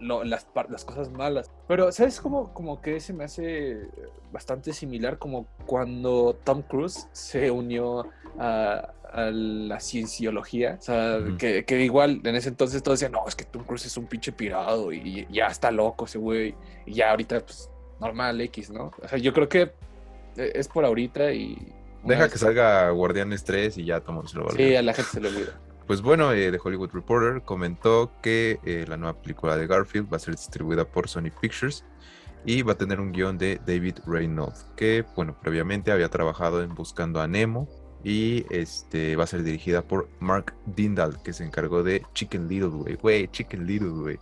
las, 0.00 0.46
las, 0.70 0.84
cosas 0.86 1.10
malas. 1.10 1.50
Pero, 1.66 1.92
¿sabes 1.92 2.18
cómo 2.18 2.54
como 2.54 2.80
que 2.80 2.98
se 3.00 3.12
me 3.12 3.24
hace 3.24 3.88
bastante 4.32 4.72
similar 4.72 5.18
como 5.18 5.46
cuando 5.66 6.34
Tom 6.44 6.62
Cruise 6.62 7.06
se 7.12 7.50
unió 7.50 8.08
a, 8.38 8.94
la 9.12 9.80
cienciología? 9.80 10.78
O 10.80 10.82
sea, 10.82 11.18
que, 11.38 11.66
que, 11.66 11.78
igual 11.82 12.22
en 12.24 12.34
ese 12.36 12.48
entonces 12.48 12.82
todos 12.82 13.00
decían, 13.00 13.12
no, 13.12 13.28
es 13.28 13.36
que 13.36 13.44
Tom 13.44 13.64
Cruise 13.64 13.84
es 13.84 13.98
un 13.98 14.06
pinche 14.06 14.32
pirado 14.32 14.90
y, 14.90 15.26
ya 15.30 15.48
está 15.48 15.70
loco 15.70 16.06
ese 16.06 16.16
güey. 16.16 16.54
Y 16.86 16.94
ya 16.94 17.10
ahorita, 17.10 17.40
pues, 17.40 17.68
normal 18.00 18.40
X, 18.40 18.70
¿no? 18.70 18.92
O 19.02 19.08
sea, 19.08 19.18
yo 19.18 19.34
creo 19.34 19.50
que 19.50 19.72
e, 20.38 20.52
es 20.54 20.68
por 20.68 20.86
ahorita 20.86 21.32
y... 21.34 21.70
Deja 22.02 22.30
que 22.30 22.38
salga 22.38 22.88
Guardianes 22.92 23.44
3 23.44 23.76
y 23.76 23.84
ya 23.84 24.00
tomamos 24.00 24.32
lo 24.32 24.48
Sí, 24.52 24.74
a 24.74 24.80
la 24.80 24.94
gente 24.94 25.10
se 25.10 25.20
le 25.20 25.28
olvida. 25.28 25.67
Pues 25.88 26.02
bueno, 26.02 26.30
eh, 26.32 26.52
The 26.52 26.60
Hollywood 26.62 26.90
Reporter 26.92 27.40
comentó 27.40 28.12
que 28.20 28.60
eh, 28.66 28.84
la 28.86 28.98
nueva 28.98 29.18
película 29.22 29.56
de 29.56 29.66
Garfield 29.66 30.12
va 30.12 30.18
a 30.18 30.20
ser 30.20 30.36
distribuida 30.36 30.84
por 30.84 31.08
Sony 31.08 31.30
Pictures 31.40 31.82
y 32.44 32.60
va 32.60 32.74
a 32.74 32.76
tener 32.76 33.00
un 33.00 33.10
guion 33.10 33.38
de 33.38 33.58
David 33.66 34.00
Reynolds, 34.06 34.66
que 34.76 35.06
bueno, 35.16 35.34
previamente 35.40 35.90
había 35.90 36.10
trabajado 36.10 36.62
en 36.62 36.74
Buscando 36.74 37.22
a 37.22 37.26
Nemo 37.26 37.66
y 38.04 38.44
este 38.50 39.16
va 39.16 39.24
a 39.24 39.26
ser 39.26 39.42
dirigida 39.42 39.80
por 39.80 40.10
Mark 40.20 40.54
Dindal, 40.66 41.22
que 41.22 41.32
se 41.32 41.46
encargó 41.46 41.82
de 41.82 42.04
Chicken 42.12 42.48
Little, 42.48 42.68
güey. 42.68 42.94
Güey, 42.96 43.28
Chicken 43.28 43.66
Little, 43.66 43.88
güey. 43.88 44.18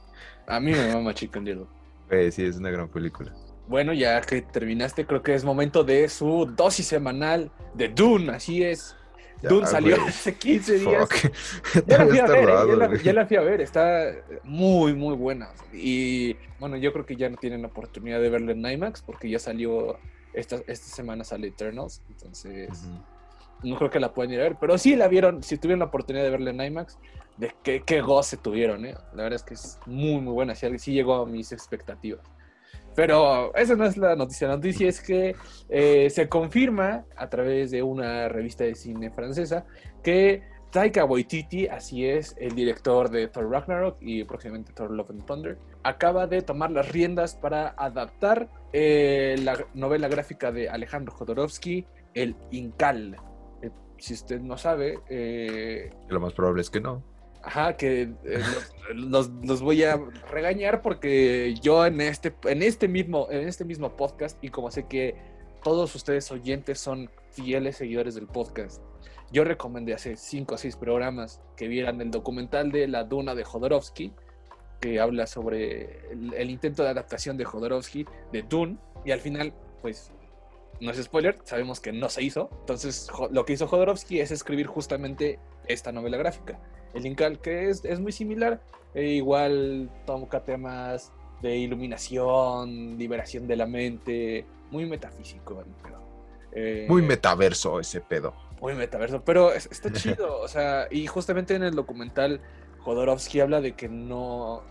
A 0.46 0.60
mí 0.60 0.70
me 0.70 0.94
mama 0.94 1.12
Chicken 1.14 1.44
Little. 1.44 2.30
Sí, 2.30 2.44
es 2.44 2.58
una 2.58 2.70
gran 2.70 2.88
película. 2.88 3.34
Bueno, 3.66 3.92
ya 3.92 4.20
que 4.20 4.40
terminaste, 4.40 5.04
creo 5.04 5.20
que 5.20 5.34
es 5.34 5.44
momento 5.44 5.82
de 5.82 6.08
su 6.08 6.46
dosis 6.46 6.86
semanal 6.86 7.50
de 7.74 7.88
Dune, 7.88 8.30
así 8.30 8.62
es. 8.62 8.94
Dune 9.42 9.66
salió 9.66 9.96
hace 10.02 10.34
15 10.34 10.78
días. 10.78 11.08
Ya 11.86 11.98
la, 11.98 12.06
fui 12.06 12.18
a 12.18 12.26
ver, 12.26 12.48
¿eh? 12.48 13.00
ya, 13.02 13.12
la, 13.12 13.26
fui 13.26 13.36
a 13.36 13.40
ver, 13.40 13.60
está 13.60 14.12
muy, 14.44 14.94
muy 14.94 15.14
buena. 15.14 15.50
Y 15.72 16.36
bueno, 16.58 16.76
yo 16.76 16.92
creo 16.92 17.06
que 17.06 17.16
ya 17.16 17.28
no 17.28 17.36
tienen 17.36 17.64
oportunidad 17.64 18.20
de 18.20 18.30
verla 18.30 18.52
en 18.52 18.66
IMAX 18.66 19.02
porque 19.02 19.28
ya 19.28 19.38
salió, 19.38 19.98
esta, 20.32 20.56
esta 20.66 20.86
semana 20.86 21.24
sale 21.24 21.48
Eternals, 21.48 22.02
entonces 22.08 22.88
no 23.62 23.76
creo 23.76 23.90
que 23.90 24.00
la 24.00 24.12
puedan 24.12 24.32
ir 24.32 24.40
a 24.40 24.44
ver. 24.44 24.56
Pero 24.60 24.78
sí 24.78 24.96
la 24.96 25.08
vieron, 25.08 25.42
si 25.42 25.58
tuvieron 25.58 25.80
la 25.80 25.86
oportunidad 25.86 26.24
de 26.24 26.30
verla 26.30 26.50
en 26.50 26.60
IMAX, 26.60 26.98
de 27.36 27.54
qué, 27.62 27.82
qué 27.84 28.00
goce 28.00 28.36
tuvieron, 28.36 28.86
¿eh? 28.86 28.94
La 29.12 29.24
verdad 29.24 29.36
es 29.36 29.42
que 29.42 29.54
es 29.54 29.78
muy, 29.86 30.20
muy 30.20 30.32
buena, 30.32 30.54
sí, 30.54 30.66
sí 30.78 30.92
llegó 30.92 31.16
a 31.16 31.26
mis 31.26 31.52
expectativas. 31.52 32.20
Pero 32.96 33.54
esa 33.54 33.76
no 33.76 33.84
es 33.84 33.96
la 33.98 34.16
noticia. 34.16 34.48
La 34.48 34.56
noticia 34.56 34.88
es 34.88 35.00
que 35.00 35.36
eh, 35.68 36.08
se 36.10 36.28
confirma 36.28 37.04
a 37.14 37.28
través 37.28 37.70
de 37.70 37.82
una 37.82 38.28
revista 38.28 38.64
de 38.64 38.74
cine 38.74 39.10
francesa 39.10 39.66
que 40.02 40.42
Taika 40.72 41.04
Waititi, 41.04 41.68
así 41.68 42.06
es, 42.06 42.34
el 42.38 42.54
director 42.54 43.10
de 43.10 43.28
Thor 43.28 43.50
Ragnarok 43.50 43.98
y 44.00 44.24
próximamente 44.24 44.72
Thor 44.72 44.90
Love 44.90 45.10
and 45.10 45.26
Thunder, 45.26 45.58
acaba 45.84 46.26
de 46.26 46.42
tomar 46.42 46.70
las 46.70 46.90
riendas 46.90 47.34
para 47.34 47.74
adaptar 47.76 48.48
eh, 48.72 49.36
la 49.42 49.58
novela 49.74 50.08
gráfica 50.08 50.50
de 50.50 50.68
Alejandro 50.68 51.14
Jodorowsky, 51.14 51.86
El 52.14 52.34
Incal. 52.50 53.16
Eh, 53.62 53.70
si 53.98 54.14
usted 54.14 54.40
no 54.40 54.56
sabe... 54.56 54.98
Lo 56.08 56.20
más 56.20 56.32
probable 56.32 56.62
es 56.62 56.70
que 56.70 56.80
no. 56.80 57.15
Ajá, 57.46 57.76
que 57.76 58.02
eh, 58.24 58.42
los, 58.92 59.60
voy 59.60 59.84
a 59.84 60.00
regañar 60.32 60.82
porque 60.82 61.54
yo 61.62 61.86
en 61.86 62.00
este, 62.00 62.34
en 62.42 62.60
este 62.60 62.88
mismo, 62.88 63.28
en 63.30 63.46
este 63.46 63.64
mismo 63.64 63.96
podcast, 63.96 64.36
y 64.42 64.48
como 64.48 64.72
sé 64.72 64.88
que 64.88 65.14
todos 65.62 65.94
ustedes 65.94 66.28
oyentes 66.32 66.80
son 66.80 67.08
fieles 67.30 67.76
seguidores 67.76 68.16
del 68.16 68.26
podcast, 68.26 68.82
yo 69.30 69.44
recomendé 69.44 69.94
hace 69.94 70.16
cinco 70.16 70.56
o 70.56 70.58
seis 70.58 70.74
programas 70.74 71.40
que 71.56 71.68
vieran 71.68 72.00
el 72.00 72.10
documental 72.10 72.72
de 72.72 72.88
La 72.88 73.04
Duna 73.04 73.36
de 73.36 73.44
Jodorowsky, 73.44 74.12
que 74.80 74.98
habla 74.98 75.28
sobre 75.28 76.10
el, 76.10 76.50
intento 76.50 76.82
de 76.82 76.88
adaptación 76.88 77.36
de 77.36 77.44
Jodorowsky 77.44 78.06
de 78.32 78.42
Dune, 78.42 78.76
y 79.04 79.12
al 79.12 79.20
final, 79.20 79.54
pues, 79.82 80.10
no 80.80 80.90
es 80.90 81.00
spoiler, 81.00 81.38
sabemos 81.44 81.78
que 81.78 81.92
no 81.92 82.08
se 82.08 82.24
hizo. 82.24 82.50
Entonces, 82.58 83.08
lo 83.30 83.44
que 83.44 83.52
hizo 83.52 83.68
Jodorowsky 83.68 84.18
es 84.18 84.32
escribir 84.32 84.66
justamente 84.66 85.38
esta 85.68 85.92
novela 85.92 86.16
gráfica 86.16 86.58
el 86.96 87.06
Incal, 87.06 87.38
que 87.38 87.70
es, 87.70 87.84
es 87.84 88.00
muy 88.00 88.12
similar. 88.12 88.60
E 88.94 89.08
igual 89.08 89.90
toca 90.06 90.42
temas 90.44 91.12
de 91.42 91.56
iluminación, 91.56 92.96
liberación 92.98 93.46
de 93.46 93.56
la 93.56 93.66
mente, 93.66 94.46
muy 94.70 94.86
metafísico 94.86 95.62
eh, 96.52 96.86
muy 96.88 97.02
metaverso 97.02 97.78
ese 97.80 98.00
pedo. 98.00 98.34
Muy 98.62 98.74
metaverso, 98.74 99.22
pero 99.22 99.52
está 99.52 99.92
chido, 99.92 100.40
o 100.40 100.48
sea, 100.48 100.88
y 100.90 101.06
justamente 101.06 101.54
en 101.54 101.62
el 101.62 101.74
documental 101.74 102.40
Jodorowsky 102.80 103.40
habla 103.40 103.60
de 103.60 103.72
que 103.72 103.90
no, 103.90 104.62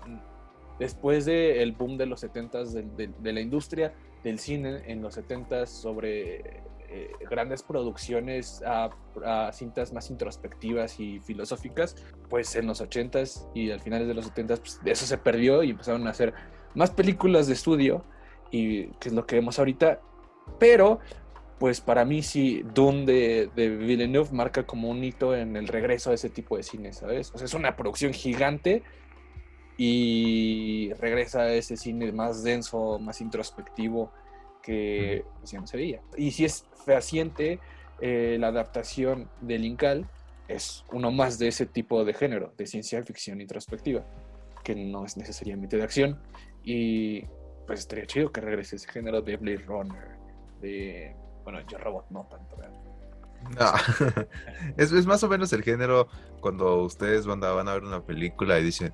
después 0.79 1.25
del 1.25 1.73
boom 1.73 1.97
de 1.97 2.07
los 2.07 2.23
70s 2.23 2.71
de, 2.71 3.09
de, 3.19 3.33
la 3.33 3.39
industria 3.39 3.93
del 4.23 4.39
cine 4.39 4.81
en 4.87 5.03
los 5.03 5.17
70s 5.19 5.67
sobre 5.67 6.63
eh, 6.89 7.11
grandes 7.29 7.63
producciones 7.63 8.63
a, 8.65 8.89
cintas 9.53 9.93
más 9.93 10.09
introspectivas 10.09 10.99
y 10.99 11.19
filosóficas, 11.19 11.95
pues 12.29 12.55
en 12.55 12.67
los 12.67 12.81
80s 12.81 13.49
y 13.53 13.71
al 13.71 13.79
finales 13.79 14.07
de 14.07 14.13
los 14.13 14.31
70s 14.31 14.59
pues, 14.59 14.81
eso 14.85 15.05
se 15.05 15.17
perdió 15.17 15.63
y 15.63 15.71
empezaron 15.71 16.05
a 16.07 16.09
hacer 16.09 16.33
más 16.73 16.91
películas 16.91 17.47
de 17.47 17.53
estudio 17.53 18.03
y 18.51 18.87
que 18.99 19.09
es 19.09 19.13
lo 19.13 19.25
que 19.25 19.35
vemos 19.35 19.57
ahorita, 19.57 20.01
pero 20.59 20.99
pues 21.59 21.79
para 21.79 22.03
mí 22.03 22.21
sí, 22.21 22.63
Dune 22.73 23.05
de, 23.05 23.49
de, 23.55 23.69
Villeneuve 23.69 24.31
marca 24.31 24.63
como 24.63 24.89
un 24.89 25.03
hito 25.03 25.35
en 25.35 25.55
el 25.55 25.67
regreso 25.67 26.11
a 26.11 26.13
ese 26.13 26.29
tipo 26.29 26.57
de 26.57 26.63
cine, 26.63 26.91
¿sabes? 26.91 27.31
O 27.33 27.37
sea, 27.37 27.45
es 27.45 27.53
una 27.53 27.77
producción 27.77 28.13
gigante 28.13 28.83
y 29.77 30.93
regresa 30.99 31.41
a 31.41 31.53
ese 31.53 31.77
cine 31.77 32.11
más 32.11 32.43
denso, 32.43 32.99
más 32.99 33.21
introspectivo, 33.21 34.11
que 34.65 35.23
pues, 35.39 35.51
ya 35.51 35.61
no 35.61 35.67
se 35.67 35.77
veía. 35.77 36.01
Y 36.17 36.31
si 36.31 36.43
es 36.43 36.65
fehaciente, 36.85 37.59
eh, 38.01 38.37
la 38.39 38.47
adaptación 38.47 39.29
del 39.41 39.63
Incal 39.63 40.09
es 40.47 40.83
uno 40.91 41.11
más 41.11 41.37
de 41.37 41.47
ese 41.47 41.65
tipo 41.67 42.03
de 42.03 42.13
género, 42.13 42.53
de 42.57 42.65
ciencia 42.65 43.03
ficción 43.03 43.41
introspectiva, 43.41 44.03
que 44.63 44.75
no 44.75 45.05
es 45.05 45.17
necesariamente 45.17 45.77
de 45.77 45.83
acción. 45.83 46.19
Y 46.63 47.21
pues 47.67 47.81
estaría 47.81 48.07
chido 48.07 48.31
que 48.31 48.41
regrese 48.41 48.77
ese 48.77 48.91
género 48.91 49.21
de 49.21 49.37
Blade 49.37 49.63
Runner, 49.65 50.17
de. 50.61 51.15
Bueno, 51.43 51.59
Yo 51.67 51.77
Robot 51.77 52.09
no 52.09 52.27
tanto. 52.29 52.55
No, 53.51 53.71
es, 54.77 54.91
es, 54.91 55.05
más 55.05 55.23
o 55.23 55.29
menos 55.29 55.53
el 55.53 55.61
género 55.61 56.07
cuando 56.41 56.81
ustedes 56.81 57.27
van 57.27 57.43
a 57.43 57.53
ver 57.53 57.83
una 57.83 58.03
película 58.03 58.57
y 58.59 58.63
dicen, 58.63 58.91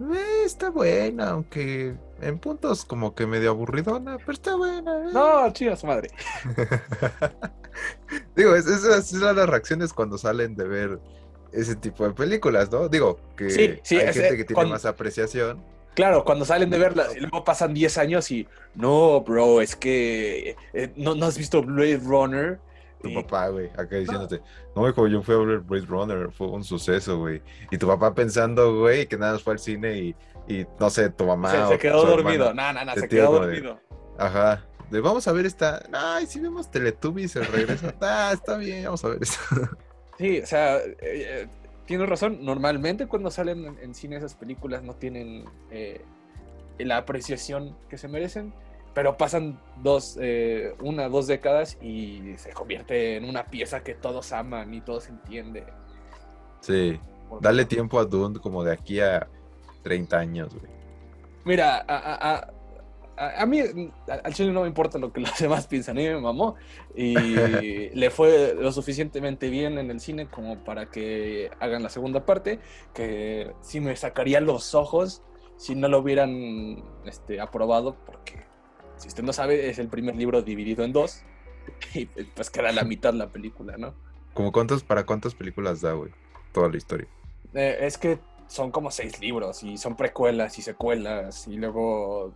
eh, 0.00 0.44
está 0.44 0.70
buena, 0.70 1.30
aunque 1.30 1.94
en 2.20 2.38
puntos 2.38 2.84
como 2.84 3.14
que 3.14 3.26
medio 3.26 3.50
aburridona, 3.50 4.18
pero 4.18 4.32
está 4.32 4.56
buena. 4.56 5.08
Eh". 5.08 5.12
No, 5.12 5.52
chicas, 5.52 5.84
madre. 5.84 6.10
Digo, 8.36 8.54
esas 8.54 9.06
son 9.06 9.36
las 9.36 9.48
reacciones 9.48 9.92
cuando 9.92 10.18
salen 10.18 10.56
de 10.56 10.66
ver 10.66 11.00
ese 11.52 11.76
tipo 11.76 12.06
de 12.06 12.14
películas, 12.14 12.70
¿no? 12.70 12.88
Digo, 12.88 13.18
que 13.36 13.44
hay 13.46 14.12
gente 14.12 14.36
que 14.36 14.44
tiene 14.44 14.66
más 14.66 14.84
apreciación. 14.84 15.62
Claro, 15.94 16.24
cuando 16.24 16.44
salen 16.44 16.70
de 16.70 16.78
verlas 16.78 17.14
y 17.16 17.20
luego 17.20 17.44
pasan 17.44 17.74
10 17.74 17.98
años 17.98 18.30
y 18.30 18.46
no, 18.74 19.20
bro, 19.22 19.60
es 19.60 19.74
que 19.74 20.56
eh, 20.72 20.92
no, 20.96 21.14
no 21.14 21.26
has 21.26 21.36
visto 21.36 21.62
Blade 21.62 21.98
Runner 21.98 22.60
tu 23.02 23.14
papá, 23.14 23.48
güey, 23.48 23.68
acá 23.70 23.96
diciéndote, 23.96 24.40
no, 24.74 24.88
hijo, 24.88 25.06
yo 25.06 25.22
fui 25.22 25.34
a 25.34 25.38
ver 25.38 25.60
Blade 25.60 25.86
Runner, 25.86 26.30
fue 26.32 26.48
un 26.48 26.64
suceso, 26.64 27.18
güey. 27.18 27.42
Y 27.70 27.78
tu 27.78 27.86
papá 27.86 28.14
pensando, 28.14 28.78
güey, 28.78 29.06
que 29.06 29.16
nada 29.16 29.32
más 29.34 29.42
fue 29.42 29.54
al 29.54 29.58
cine 29.58 29.98
y, 29.98 30.16
y 30.48 30.66
no 30.78 30.90
sé, 30.90 31.10
tu 31.10 31.26
mamá. 31.26 31.68
Se, 31.68 31.78
quedó 31.78 32.04
dormido, 32.04 32.52
no, 32.54 32.72
no, 32.72 32.84
no, 32.84 32.94
se 32.94 33.08
quedó 33.08 33.32
dormido. 33.32 33.80
ajá, 34.18 34.64
de, 34.90 35.00
vamos 35.00 35.26
a 35.28 35.32
ver 35.32 35.46
esta, 35.46 35.82
ay, 35.92 36.26
si 36.26 36.40
vemos 36.40 36.70
Teletubbies 36.70 37.36
el 37.36 37.46
regreso, 37.46 37.92
ah, 38.00 38.30
está 38.32 38.56
bien, 38.56 38.84
vamos 38.84 39.04
a 39.04 39.08
ver 39.08 39.22
esto. 39.22 39.38
Sí, 40.18 40.38
o 40.38 40.46
sea, 40.46 40.76
eh, 40.76 40.98
eh, 41.00 41.48
tienes 41.86 42.06
razón, 42.06 42.44
normalmente 42.44 43.06
cuando 43.06 43.30
salen 43.30 43.78
en, 43.80 43.94
cine 43.94 44.16
esas 44.16 44.34
películas 44.34 44.82
no 44.82 44.92
tienen 44.92 45.46
eh, 45.70 46.02
la 46.78 46.98
apreciación 46.98 47.74
que 47.88 47.96
se 47.96 48.06
merecen 48.06 48.52
pero 48.94 49.16
pasan 49.16 49.60
dos, 49.82 50.18
eh, 50.20 50.74
una, 50.80 51.08
dos 51.08 51.26
décadas 51.26 51.78
y 51.80 52.34
se 52.36 52.52
convierte 52.52 53.16
en 53.16 53.24
una 53.24 53.46
pieza 53.46 53.82
que 53.82 53.94
todos 53.94 54.32
aman 54.32 54.72
y 54.74 54.80
todos 54.80 55.08
entienden. 55.08 55.64
Sí, 56.60 56.98
dale 57.40 57.64
tiempo 57.64 57.98
a 57.98 58.04
Dune 58.04 58.40
como 58.40 58.64
de 58.64 58.72
aquí 58.72 59.00
a 59.00 59.28
30 59.82 60.18
años, 60.18 60.54
güey. 60.54 60.70
Mira, 61.44 61.84
a, 61.88 62.36
a, 62.36 62.50
a, 63.16 63.46
mí, 63.46 63.60
al 64.08 64.34
chile 64.34 64.52
no 64.52 64.62
me 64.62 64.68
importa 64.68 64.98
lo 64.98 65.12
que 65.12 65.20
los 65.20 65.38
demás 65.38 65.66
piensan, 65.66 65.96
a 65.96 66.00
mí 66.00 66.08
me 66.08 66.20
mamó 66.20 66.56
y 66.94 67.14
le 67.94 68.10
fue 68.10 68.54
lo 68.54 68.72
suficientemente 68.72 69.48
bien 69.48 69.78
en 69.78 69.90
el 69.90 70.00
cine 70.00 70.26
como 70.26 70.64
para 70.64 70.86
que 70.86 71.50
hagan 71.60 71.82
la 71.82 71.88
segunda 71.88 72.26
parte, 72.26 72.60
que 72.92 73.52
sí 73.62 73.80
me 73.80 73.94
sacaría 73.96 74.40
los 74.40 74.74
ojos 74.74 75.22
si 75.56 75.74
no 75.74 75.88
lo 75.88 75.98
hubieran 75.98 76.82
este, 77.04 77.40
aprobado, 77.40 77.96
porque 78.06 78.49
si 79.00 79.08
usted 79.08 79.24
no 79.24 79.32
sabe, 79.32 79.68
es 79.68 79.78
el 79.78 79.88
primer 79.88 80.16
libro 80.16 80.42
dividido 80.42 80.84
en 80.84 80.92
dos. 80.92 81.22
Y 81.94 82.06
pues 82.06 82.50
queda 82.50 82.72
la 82.72 82.84
mitad 82.84 83.14
la 83.14 83.28
película, 83.28 83.76
¿no? 83.76 83.94
¿Como 84.34 84.52
cuántos, 84.52 84.82
para 84.82 85.04
cuántas 85.04 85.34
películas 85.34 85.80
da, 85.80 85.92
güey? 85.92 86.10
toda 86.52 86.68
la 86.68 86.76
historia. 86.76 87.08
Eh, 87.54 87.78
es 87.80 87.98
que 87.98 88.18
son 88.46 88.70
como 88.70 88.90
seis 88.90 89.20
libros 89.20 89.62
y 89.62 89.76
son 89.76 89.96
precuelas 89.96 90.58
y 90.58 90.62
secuelas 90.62 91.46
y 91.46 91.56
luego 91.56 92.32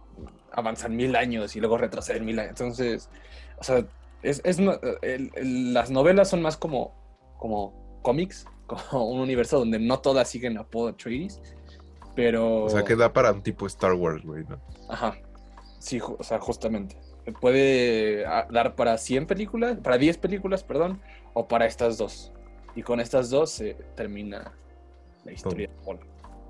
avanzan 0.52 0.94
mil 0.94 1.16
años 1.16 1.56
y 1.56 1.60
luego 1.60 1.78
retroceden 1.78 2.24
mil 2.24 2.38
años. 2.38 2.50
Entonces, 2.50 3.10
o 3.58 3.64
sea, 3.64 3.84
es, 4.22 4.40
es 4.44 4.60
las 4.60 5.90
novelas 5.90 6.30
son 6.30 6.42
más 6.42 6.56
como, 6.56 6.94
como 7.38 7.98
cómics, 8.02 8.46
como 8.66 9.10
un 9.10 9.20
universo 9.20 9.58
donde 9.58 9.78
no 9.78 9.98
todas 10.00 10.28
siguen 10.28 10.58
a 10.58 10.64
Paul 10.64 10.90
Atreides, 10.90 11.40
pero... 12.14 12.64
O 12.64 12.70
sea, 12.70 12.84
que 12.84 12.96
da 12.96 13.12
para 13.12 13.32
un 13.32 13.42
tipo 13.42 13.66
Star 13.66 13.94
Wars, 13.94 14.24
güey, 14.24 14.44
¿no? 14.44 14.60
Ajá, 14.88 15.18
sí, 15.84 16.00
o 16.00 16.22
sea, 16.22 16.40
justamente. 16.40 16.96
Puede 17.40 18.26
ah, 18.26 18.46
dar 18.50 18.74
para 18.74 18.98
100 18.98 19.26
películas, 19.26 19.78
para 19.82 19.98
10 19.98 20.18
películas, 20.18 20.64
perdón, 20.64 21.00
o 21.34 21.46
para 21.46 21.66
estas 21.66 21.98
dos. 21.98 22.32
Y 22.74 22.82
con 22.82 23.00
estas 23.00 23.30
dos 23.30 23.50
se 23.50 23.74
termina 23.94 24.52
la 25.24 25.32
historia 25.32 25.68
de 25.68 25.98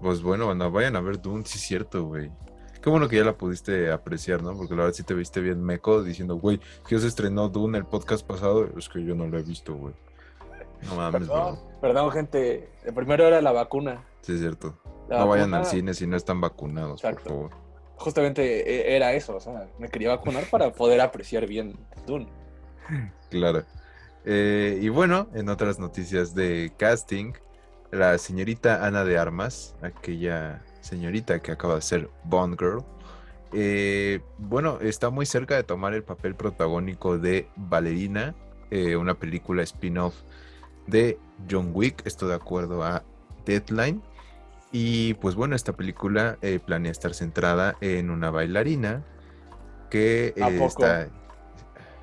Pues 0.00 0.22
bueno, 0.22 0.46
bueno, 0.46 0.70
vayan 0.70 0.96
a 0.96 1.00
ver 1.00 1.20
Dune, 1.20 1.44
sí 1.44 1.58
es 1.58 1.64
cierto, 1.64 2.04
güey. 2.04 2.30
Qué 2.80 2.90
bueno 2.90 3.08
que 3.08 3.16
ya 3.16 3.24
la 3.24 3.36
pudiste 3.36 3.90
apreciar, 3.90 4.42
¿no? 4.42 4.56
Porque 4.56 4.74
la 4.74 4.82
verdad 4.82 4.94
sí 4.94 5.02
te 5.02 5.14
viste 5.14 5.40
bien 5.40 5.62
meco 5.62 6.02
diciendo, 6.02 6.36
güey, 6.36 6.60
que 6.86 6.98
se 6.98 7.06
estrenó 7.06 7.48
Dune 7.48 7.78
el 7.78 7.86
podcast 7.86 8.26
pasado. 8.26 8.68
Es 8.76 8.88
que 8.88 9.02
yo 9.02 9.14
no 9.14 9.26
lo 9.26 9.38
he 9.38 9.42
visto, 9.42 9.74
güey. 9.74 9.94
No 10.82 10.96
mames, 10.96 11.22
perdón, 11.22 11.58
perdón, 11.80 12.10
gente. 12.10 12.68
El 12.84 12.94
primero 12.94 13.26
era 13.26 13.40
la 13.40 13.52
vacuna. 13.52 14.04
Sí, 14.20 14.34
es 14.34 14.40
cierto. 14.40 14.78
no 15.08 15.26
vayan 15.28 15.54
al 15.54 15.64
cine 15.66 15.94
si 15.94 16.06
no 16.06 16.16
están 16.16 16.40
vacunados, 16.40 17.00
por 17.00 17.20
favor. 17.20 17.63
Justamente 17.96 18.92
e, 18.92 18.96
era 18.96 19.12
eso, 19.12 19.36
o 19.36 19.40
sea, 19.40 19.68
me 19.78 19.88
quería 19.88 20.10
vacunar 20.10 20.44
para 20.50 20.72
poder 20.72 21.00
apreciar 21.00 21.46
bien 21.46 21.76
Dune. 22.06 22.28
Claro. 23.30 23.64
Eh, 24.24 24.78
y 24.80 24.88
bueno, 24.90 25.28
en 25.34 25.48
otras 25.48 25.80
noticias 25.80 26.34
de 26.34 26.72
casting, 26.76 27.32
la 27.90 28.16
señorita 28.18 28.86
Ana 28.86 29.04
de 29.04 29.18
Armas, 29.18 29.74
aquella 29.82 30.62
señorita 30.80 31.40
que 31.40 31.50
acaba 31.50 31.74
de 31.74 31.82
ser 31.82 32.08
Bond 32.24 32.56
Girl, 32.58 32.84
eh, 33.52 34.20
bueno, 34.38 34.78
está 34.80 35.10
muy 35.10 35.26
cerca 35.26 35.54
de 35.54 35.62
tomar 35.62 35.94
el 35.94 36.02
papel 36.02 36.34
protagónico 36.34 37.18
de 37.18 37.48
Valerina, 37.56 38.34
eh, 38.70 38.96
una 38.96 39.14
película 39.14 39.62
spin-off 39.62 40.14
de 40.88 41.18
John 41.48 41.70
Wick, 41.72 42.04
esto 42.06 42.26
de 42.26 42.34
acuerdo 42.34 42.82
a 42.82 43.04
Deadline. 43.46 44.02
Y 44.76 45.14
pues 45.14 45.36
bueno, 45.36 45.54
esta 45.54 45.74
película 45.74 46.36
eh, 46.42 46.58
planea 46.58 46.90
estar 46.90 47.14
centrada 47.14 47.76
en 47.80 48.10
una 48.10 48.32
bailarina 48.32 49.04
que 49.88 50.34
está... 50.36 51.08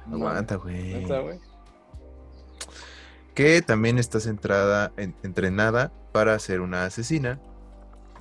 Aguanta, 0.10 0.56
güey. 0.56 1.06
Que 3.36 3.62
también 3.62 3.98
está 3.98 4.22
centrada, 4.22 4.94
en, 4.96 5.13
entrenada 5.22 5.92
para 6.13 6.40
ser 6.40 6.62
una 6.62 6.86
asesina 6.86 7.42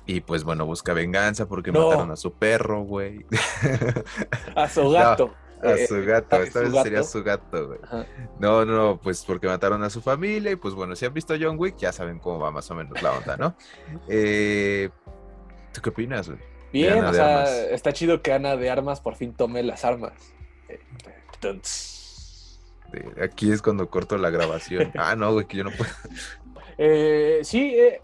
y 0.05 0.19
pues 0.19 0.43
bueno, 0.43 0.65
busca 0.65 0.91
venganza 0.91 1.47
porque 1.47 1.71
mataron 1.71 2.11
a 2.11 2.17
su 2.17 2.33
perro, 2.33 2.83
güey. 2.83 3.25
A 4.53 4.67
su 4.67 4.89
gato. 4.89 5.33
a 5.63 5.77
su 5.87 5.95
eh, 5.95 6.05
gato, 6.05 6.37
esta 6.37 6.59
vez 6.61 6.73
sería 6.83 7.03
su 7.03 7.23
gato, 7.23 7.67
güey. 7.67 7.79
No, 8.39 8.65
no, 8.65 8.99
pues 9.01 9.23
porque 9.25 9.47
mataron 9.47 9.83
a 9.83 9.89
su 9.89 10.01
familia 10.01 10.51
y 10.51 10.55
pues 10.55 10.73
bueno, 10.73 10.95
si 10.95 11.05
han 11.05 11.13
visto 11.13 11.35
John 11.39 11.57
Wick 11.59 11.77
ya 11.77 11.91
saben 11.91 12.19
cómo 12.19 12.39
va 12.39 12.51
más 12.51 12.69
o 12.71 12.75
menos 12.75 13.01
la 13.01 13.13
onda, 13.13 13.37
¿no? 13.37 13.55
Eh, 14.07 14.89
¿Tú 15.73 15.81
qué 15.81 15.89
opinas, 15.89 16.27
güey? 16.27 16.39
Bien, 16.73 17.03
o 17.03 17.13
sea, 17.13 17.69
está 17.69 17.91
chido 17.91 18.21
que 18.21 18.33
Ana 18.33 18.55
de 18.55 18.69
Armas 18.69 19.01
por 19.01 19.15
fin 19.15 19.33
tome 19.33 19.63
las 19.63 19.83
armas. 19.85 20.13
Aquí 23.21 23.51
es 23.51 23.61
cuando 23.61 23.89
corto 23.89 24.17
la 24.17 24.29
grabación. 24.29 24.91
ah, 24.97 25.15
no, 25.15 25.33
güey, 25.33 25.45
que 25.45 25.57
yo 25.57 25.63
no 25.63 25.71
puedo. 25.71 25.91
Eh, 26.77 27.41
sí, 27.43 27.75
eh, 27.75 28.01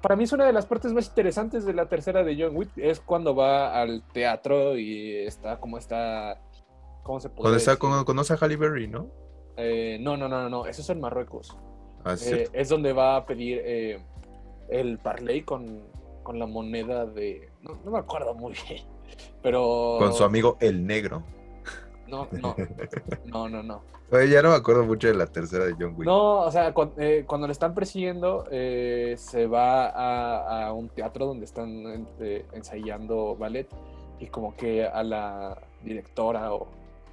para 0.00 0.16
mí 0.16 0.24
es 0.24 0.32
una 0.32 0.44
de 0.44 0.52
las 0.52 0.66
partes 0.66 0.92
más 0.92 1.08
interesantes 1.08 1.64
de 1.64 1.74
la 1.74 1.88
tercera 1.88 2.22
de 2.22 2.36
John 2.40 2.56
Wick, 2.56 2.70
es 2.76 3.00
cuando 3.00 3.34
va 3.34 3.80
al 3.80 4.02
teatro 4.12 4.78
y 4.78 5.16
está 5.16 5.58
como 5.58 5.78
está, 5.78 6.38
¿cómo 7.02 7.20
se 7.20 7.28
puede 7.28 7.42
Cuando 7.42 7.58
está, 7.58 7.76
cuando 7.76 8.04
conoce 8.04 8.32
a 8.32 8.36
Halle 8.36 8.56
Berry, 8.56 8.88
¿no? 8.88 9.08
Eh, 9.56 9.98
no, 10.00 10.16
no, 10.16 10.28
no, 10.28 10.48
no, 10.48 10.66
eso 10.66 10.82
es 10.82 10.90
en 10.90 11.00
Marruecos. 11.00 11.56
Ah, 12.04 12.14
eh, 12.24 12.48
es 12.52 12.68
donde 12.68 12.92
va 12.92 13.16
a 13.16 13.26
pedir 13.26 13.60
eh, 13.64 14.02
el 14.70 14.98
parley 14.98 15.42
con, 15.42 15.82
con, 16.22 16.38
la 16.38 16.46
moneda 16.46 17.04
de, 17.04 17.50
no, 17.60 17.78
no 17.84 17.90
me 17.90 17.98
acuerdo 17.98 18.34
muy 18.34 18.54
bien, 18.68 18.84
pero... 19.42 19.96
Con 19.98 20.14
su 20.14 20.24
amigo 20.24 20.56
el 20.60 20.86
negro. 20.86 21.22
No, 22.10 22.26
no, 22.32 22.56
no, 23.26 23.48
no, 23.48 23.62
no. 23.62 23.82
Oye, 24.12 24.28
ya 24.28 24.42
no 24.42 24.50
me 24.50 24.56
acuerdo 24.56 24.84
mucho 24.84 25.06
de 25.06 25.14
la 25.14 25.26
tercera 25.26 25.64
de 25.64 25.74
John 25.78 25.94
Wick. 25.96 26.04
No, 26.04 26.40
o 26.40 26.50
sea, 26.50 26.74
eh, 26.98 27.24
cuando, 27.26 27.46
le 27.46 27.52
están 27.52 27.74
persiguiendo, 27.74 28.44
eh, 28.50 29.14
se 29.16 29.46
va 29.46 29.86
a, 30.66 30.72
un 30.72 30.88
teatro 30.88 31.26
donde 31.26 31.44
están 31.44 32.08
ensayando 32.52 33.36
ballet 33.36 33.68
y 34.18 34.26
como 34.26 34.56
que 34.56 34.84
a 34.84 35.04
la 35.04 35.56
directora 35.84 36.52
o 36.52 36.66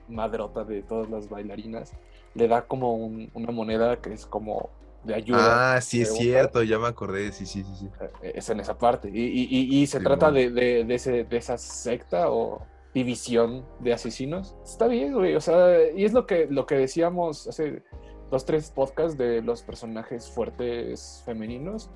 madrota 0.08 0.63
de 0.63 0.82
todas 0.82 1.10
las 1.10 1.30
bailarinas 1.30 1.93
le 2.34 2.48
da 2.48 2.67
como 2.67 2.96
una 2.96 3.52
moneda 3.52 4.00
que 4.02 4.13
es 4.13 4.26
como 4.26 4.70
de 5.04 5.15
ayuda. 5.15 5.76
Ah, 5.76 5.82
sí, 5.82 6.02
es 6.02 6.13
cierto, 6.13 6.63
ya 6.63 6.78
me 6.78 6.88
acordé, 6.88 7.32
sí, 7.32 7.46
sí, 7.46 7.63
sí. 7.63 7.74
sí. 7.80 7.89
Es 8.22 8.50
en 8.50 8.60
esa 8.60 8.78
parte. 8.78 9.10
Y, 9.12 9.86
se 9.88 10.00
trata 10.00 10.32
de, 10.32 10.52
de, 10.52 10.93
ese, 10.93 11.24
de 11.24 11.38
esa 11.38 11.58
secta 11.58 12.30
o 12.30 12.62
división 12.93 13.65
de 13.80 13.93
asesinos. 13.93 14.56
Está 14.63 14.88
bien, 14.88 15.13
güey. 15.13 15.36
O 15.36 15.41
sea, 15.41 15.91
y 15.96 16.04
es 16.04 16.13
lo 16.13 16.26
que, 16.26 16.48
lo 16.50 16.65
que 16.65 16.76
decíamos 16.76 17.48
hace 17.48 17.84
dos, 18.32 18.46
tres 18.46 18.72
podcasts 18.72 19.17
de 19.17 19.41
los 19.41 19.62
personajes 19.62 20.30
fuertes 20.30 21.22
femeninos. 21.26 21.89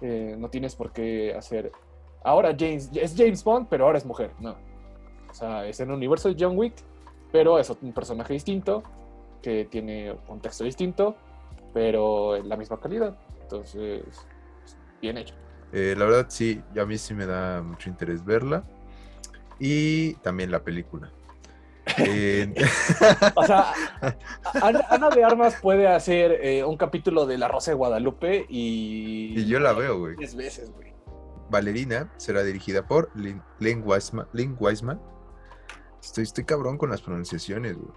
Eh, 0.00 0.34
no 0.38 0.50
tienes 0.50 0.74
por 0.74 0.92
qué 0.92 1.34
hacer. 1.34 1.72
Ahora 2.24 2.54
James, 2.58 2.90
es 2.94 3.14
James 3.16 3.44
Bond, 3.44 3.68
pero 3.68 3.86
ahora 3.86 3.98
es 3.98 4.04
mujer. 4.04 4.32
No. 4.40 4.56
O 5.30 5.34
sea, 5.34 5.66
es 5.66 5.78
en 5.80 5.90
el 5.90 5.94
universo 5.94 6.28
de 6.28 6.36
John 6.38 6.56
Wick, 6.56 6.74
pero 7.32 7.58
es 7.58 7.70
un 7.70 7.92
personaje 7.92 8.32
distinto, 8.32 8.82
que 9.42 9.66
tiene 9.66 10.12
un 10.12 10.18
contexto 10.18 10.64
distinto, 10.64 11.16
pero 11.72 12.36
en 12.36 12.48
la 12.48 12.56
misma 12.56 12.80
calidad. 12.80 13.16
Entonces, 13.42 14.02
bien 15.00 15.18
hecho. 15.18 15.34
Eh, 15.72 15.94
la 15.96 16.04
verdad, 16.04 16.26
sí, 16.28 16.62
a 16.80 16.84
mí 16.84 16.96
sí 16.98 17.14
me 17.14 17.26
da 17.26 17.62
mucho 17.62 17.88
interés 17.90 18.24
verla 18.24 18.64
y 19.58 20.14
también 20.14 20.50
la 20.50 20.62
película. 20.62 21.10
o 23.36 23.46
sea, 23.46 23.72
Ana, 24.90 25.08
de 25.10 25.24
Armas 25.24 25.56
puede 25.62 25.86
hacer 25.86 26.32
eh, 26.42 26.64
un 26.64 26.76
capítulo 26.76 27.26
de 27.26 27.38
La 27.38 27.46
Rosa 27.46 27.70
de 27.70 27.76
Guadalupe 27.76 28.46
y. 28.48 29.38
Y 29.38 29.46
yo 29.46 29.60
la 29.60 29.72
veo, 29.72 29.98
güey. 29.98 30.16
Diez 30.16 30.34
veces, 30.34 30.72
güey. 30.72 30.92
Valerina 31.48 32.12
será 32.16 32.42
dirigida 32.42 32.86
por 32.86 33.10
Lynn, 33.14 33.84
Weisman. 33.84 35.00
Estoy, 36.06 36.22
estoy 36.22 36.44
cabrón 36.44 36.78
con 36.78 36.88
las 36.88 37.02
pronunciaciones, 37.02 37.76
güey. 37.76 37.90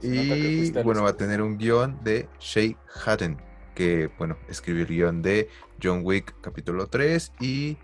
y 0.00 0.72
bueno, 0.82 1.02
va 1.02 1.10
a 1.10 1.16
tener 1.16 1.42
un 1.42 1.58
guion 1.58 2.02
de 2.02 2.26
Shay 2.40 2.74
Hatten, 3.04 3.36
que, 3.74 4.10
bueno, 4.18 4.38
escribió 4.48 4.82
el 4.82 4.88
guion 4.88 5.20
de 5.20 5.50
John 5.80 6.00
Wick 6.04 6.34
capítulo 6.40 6.86
3 6.86 7.34
y 7.38 7.76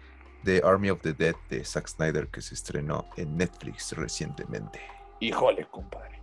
The 0.44 0.62
Army 0.64 0.88
of 0.88 1.02
the 1.02 1.12
Dead 1.12 1.35
de 1.50 1.62
Zack 1.62 1.88
Snyder 1.88 2.28
que 2.28 2.40
se 2.40 2.54
estrenó 2.54 3.04
en 3.18 3.37
Netflix 3.37 3.92
recientemente. 3.92 4.80
Híjole, 5.20 5.66
compadre. 5.70 6.22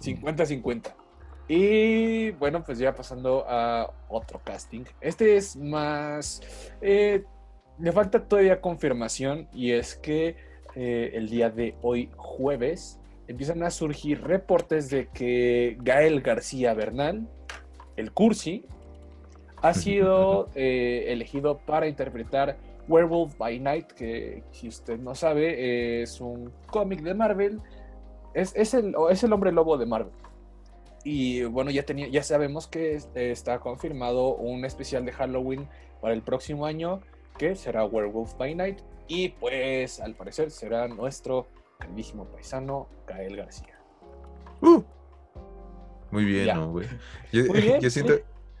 50-50. 0.00 0.94
Y 1.48 2.30
bueno, 2.30 2.62
pues 2.62 2.78
ya 2.78 2.94
pasando 2.94 3.44
a 3.48 3.92
otro 4.08 4.40
casting. 4.44 4.84
Este 5.00 5.36
es 5.36 5.56
más... 5.56 6.40
Eh, 6.80 7.24
le 7.80 7.90
falta 7.90 8.24
todavía 8.24 8.60
confirmación 8.60 9.48
y 9.52 9.72
es 9.72 9.96
que 9.96 10.53
eh, 10.74 11.12
el 11.14 11.28
día 11.28 11.50
de 11.50 11.74
hoy 11.82 12.10
jueves 12.16 12.98
empiezan 13.26 13.62
a 13.62 13.70
surgir 13.70 14.22
reportes 14.22 14.90
de 14.90 15.08
que 15.08 15.76
Gael 15.80 16.20
García 16.20 16.74
Bernal, 16.74 17.28
el 17.96 18.12
Cursi, 18.12 18.64
ha 19.62 19.74
sido 19.74 20.48
eh, 20.54 21.06
elegido 21.08 21.58
para 21.58 21.86
interpretar 21.86 22.56
Werewolf 22.88 23.36
by 23.38 23.58
Night, 23.60 23.86
que 23.92 24.42
si 24.50 24.68
usted 24.68 24.98
no 24.98 25.14
sabe, 25.14 26.02
es 26.02 26.20
un 26.20 26.52
cómic 26.66 27.00
de 27.00 27.14
Marvel. 27.14 27.60
Es, 28.34 28.54
es, 28.56 28.74
el, 28.74 28.94
es 29.10 29.22
el 29.22 29.32
hombre 29.32 29.52
lobo 29.52 29.78
de 29.78 29.86
Marvel. 29.86 30.12
Y 31.04 31.44
bueno, 31.44 31.70
ya, 31.70 31.84
tenía, 31.84 32.08
ya 32.08 32.22
sabemos 32.22 32.66
que 32.66 32.98
está 33.14 33.60
confirmado 33.60 34.34
un 34.34 34.64
especial 34.64 35.04
de 35.04 35.12
Halloween 35.12 35.68
para 36.00 36.14
el 36.14 36.22
próximo 36.22 36.66
año, 36.66 37.00
que 37.38 37.54
será 37.56 37.84
Werewolf 37.84 38.36
by 38.36 38.54
Night. 38.54 38.80
Y 39.08 39.30
pues 39.30 40.00
al 40.00 40.14
parecer 40.14 40.50
será 40.50 40.88
nuestro 40.88 41.46
queridísimo 41.80 42.24
paisano, 42.26 42.88
Gael 43.06 43.36
García. 43.36 43.78
Uh. 44.60 44.82
muy 46.10 46.24
bien, 46.24 46.72
güey? 46.72 46.88
Yo, 47.32 47.90
siento, 47.90 48.14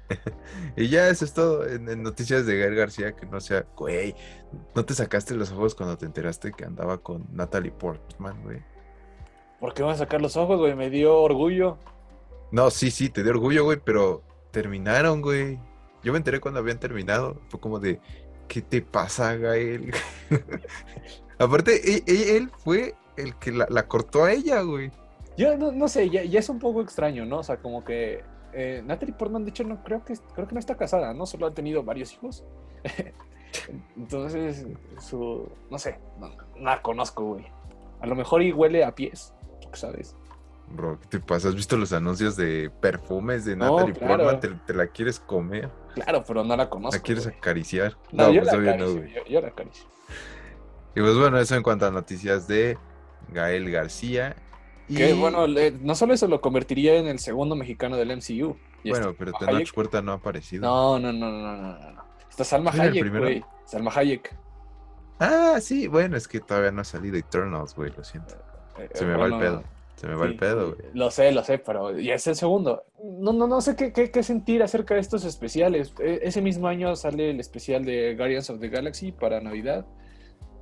y 0.76 0.88
ya 0.88 1.08
eso 1.08 1.24
es 1.24 1.32
todo 1.32 1.66
en, 1.66 2.02
noticias 2.02 2.46
de 2.46 2.58
Gael 2.58 2.74
García, 2.74 3.16
que 3.16 3.26
no 3.26 3.40
sea, 3.40 3.64
güey, 3.76 4.14
no 4.74 4.84
te 4.84 4.94
sacaste 4.94 5.34
los 5.34 5.52
ojos 5.52 5.74
cuando 5.74 5.96
te 5.96 6.06
enteraste 6.06 6.52
que 6.52 6.64
andaba 6.64 6.98
con 6.98 7.26
Natalie 7.32 7.72
Portman, 7.72 8.42
güey. 8.42 8.62
¿Por 9.60 9.72
qué 9.72 9.82
van 9.82 9.94
a 9.94 9.98
sacar 9.98 10.20
los 10.20 10.36
ojos, 10.36 10.58
güey? 10.58 10.74
Me 10.74 10.90
dio 10.90 11.20
orgullo. 11.20 11.78
No, 12.50 12.70
sí, 12.70 12.90
sí, 12.90 13.08
te 13.08 13.22
dio 13.22 13.32
orgullo, 13.32 13.64
güey, 13.64 13.80
pero 13.82 14.22
terminaron, 14.50 15.22
güey. 15.22 15.58
Yo 16.02 16.12
me 16.12 16.18
enteré 16.18 16.38
cuando 16.38 16.60
habían 16.60 16.78
terminado. 16.78 17.40
Fue 17.48 17.58
como 17.58 17.80
de, 17.80 17.98
¿qué 18.48 18.62
te 18.62 18.82
pasa, 18.82 19.36
Gael? 19.36 19.92
Aparte, 21.38 21.80
e, 21.84 22.36
él, 22.36 22.50
fue 22.58 22.94
el 23.16 23.36
que 23.36 23.52
la, 23.52 23.88
cortó 23.88 24.24
a 24.24 24.32
ella, 24.32 24.62
güey. 24.62 24.90
Yo 25.36 25.56
no, 25.56 25.88
sé, 25.88 26.10
ya, 26.10 26.20
es 26.22 26.48
un 26.48 26.58
poco 26.58 26.80
extraño, 26.80 27.24
¿no? 27.24 27.38
O 27.38 27.42
sea, 27.42 27.56
como 27.56 27.84
que 27.84 28.22
eh, 28.52 28.82
Natalie 28.84 29.14
Portman, 29.14 29.44
de 29.44 29.50
hecho, 29.50 29.64
no 29.64 29.82
creo 29.82 30.04
que 30.04 30.14
creo 30.34 30.46
que 30.46 30.54
no 30.54 30.60
está 30.60 30.76
casada, 30.76 31.12
¿no? 31.12 31.26
Solo 31.26 31.46
ha 31.46 31.54
tenido 31.54 31.82
varios 31.82 32.12
hijos. 32.12 32.44
Entonces, 33.96 34.66
su. 35.00 35.50
No 35.70 35.78
sé, 35.78 35.98
no, 36.18 36.30
la 36.60 36.80
conozco, 36.82 37.24
güey. 37.24 37.46
A 38.00 38.06
lo 38.06 38.14
mejor 38.14 38.42
y 38.42 38.52
huele 38.52 38.84
a 38.84 38.94
pies, 38.94 39.34
¿sabes? 39.72 40.14
¿Qué 41.02 41.08
te 41.08 41.20
pasa? 41.20 41.48
¿Has 41.48 41.54
visto 41.54 41.76
los 41.76 41.92
anuncios 41.92 42.36
de 42.36 42.70
perfumes 42.80 43.44
de 43.44 43.56
Natalie 43.56 43.94
Portman? 43.94 44.40
¿Te, 44.40 44.74
la 44.74 44.86
quieres 44.86 45.20
comer? 45.20 45.70
Claro, 45.94 46.24
pero 46.26 46.44
no 46.44 46.56
la 46.56 46.68
conozco. 46.68 46.96
¿La 46.96 47.02
quieres 47.02 47.26
acariciar? 47.26 47.96
No, 48.12 48.30
yo, 48.30 48.42
pues 48.42 48.52
la 48.52 48.76
no, 48.76 48.86
yo, 49.28 49.40
la 49.40 49.48
acaricio. 49.48 49.86
Y 50.96 51.00
pues 51.00 51.16
bueno, 51.16 51.38
eso 51.38 51.54
en 51.56 51.62
cuanto 51.62 51.86
a 51.86 51.90
noticias 51.90 52.46
de 52.46 52.78
Gael 53.32 53.70
García. 53.70 54.36
Y... 54.88 54.96
Que 54.96 55.14
bueno, 55.14 55.46
no 55.46 55.94
solo 55.94 56.14
eso 56.14 56.28
lo 56.28 56.40
convertiría 56.40 56.96
en 56.96 57.06
el 57.06 57.18
segundo 57.18 57.56
mexicano 57.56 57.96
del 57.96 58.16
MCU. 58.16 58.56
bueno, 58.84 59.14
pero 59.18 59.32
Tenoch 59.32 59.72
Puerta 59.72 60.02
no 60.02 60.12
ha 60.12 60.16
aparecido. 60.16 60.62
No, 60.62 60.98
no, 60.98 61.12
no, 61.12 61.30
no, 61.30 61.56
no, 61.56 61.92
no. 61.92 62.04
Está 62.28 62.44
Salma 62.44 62.70
Hayek, 62.70 63.16
güey. 63.16 63.44
Salma 63.64 63.92
Hayek. 63.94 64.36
Ah, 65.20 65.58
sí, 65.60 65.86
bueno, 65.86 66.16
es 66.16 66.26
que 66.26 66.40
todavía 66.40 66.72
no 66.72 66.80
ha 66.80 66.84
salido 66.84 67.16
Eternals, 67.16 67.74
güey, 67.74 67.92
lo 67.96 68.02
siento. 68.02 68.34
Eh, 68.78 68.88
Se 68.92 69.06
me 69.06 69.16
va 69.16 69.26
el 69.26 69.38
pedo. 69.38 69.62
Se 69.96 70.08
me 70.08 70.14
va 70.14 70.26
el 70.26 70.36
pedo, 70.36 70.74
güey. 70.74 70.88
Lo 70.92 71.10
sé, 71.10 71.32
lo 71.32 71.44
sé, 71.44 71.58
pero 71.58 71.98
ya 71.98 72.14
es 72.14 72.26
el 72.26 72.34
segundo. 72.34 72.84
No, 73.02 73.32
no, 73.32 73.46
no 73.46 73.60
sé 73.60 73.76
qué, 73.76 73.92
qué, 73.92 74.22
sentir 74.22 74.62
acerca 74.62 74.94
de 74.94 75.00
estos 75.00 75.24
especiales. 75.24 75.94
E, 76.00 76.20
ese 76.22 76.42
mismo 76.42 76.66
año 76.66 76.96
sale 76.96 77.30
el 77.30 77.40
especial 77.40 77.84
de 77.84 78.14
Guardians 78.16 78.50
of 78.50 78.60
the 78.60 78.68
Galaxy 78.68 79.12
para 79.12 79.40
Navidad. 79.40 79.86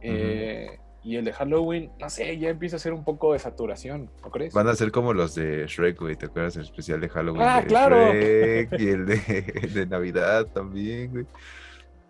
Eh, 0.03 0.79
y 1.05 1.17
el 1.17 1.25
de 1.25 1.33
Halloween, 1.33 1.91
no 1.99 2.11
sé, 2.11 2.39
ya 2.39 2.51
empieza 2.51 2.77
a 2.77 2.79
ser 2.79 2.93
un 2.93 3.05
poco 3.05 3.33
de 3.33 3.39
saturación, 3.39 4.11
¿no 4.23 4.31
crees? 4.31 4.53
Van 4.53 4.69
a 4.69 4.75
ser 4.75 4.93
como 4.93 5.13
los 5.13 5.35
de 5.35 5.67
Shrek, 5.67 5.99
güey. 5.99 6.17
¿Te 6.17 6.27
acuerdas 6.27 6.55
del 6.55 6.65
especial 6.65 7.01
de 7.01 7.09
Halloween? 7.09 7.43
Ah, 7.43 7.65
claro. 7.67 8.13
Shrek 8.13 8.79
y 8.79 8.89
el 8.89 9.07
de, 9.07 9.17
de 9.75 9.87
Navidad 9.87 10.47
también, 10.47 11.11
güey. 11.11 11.27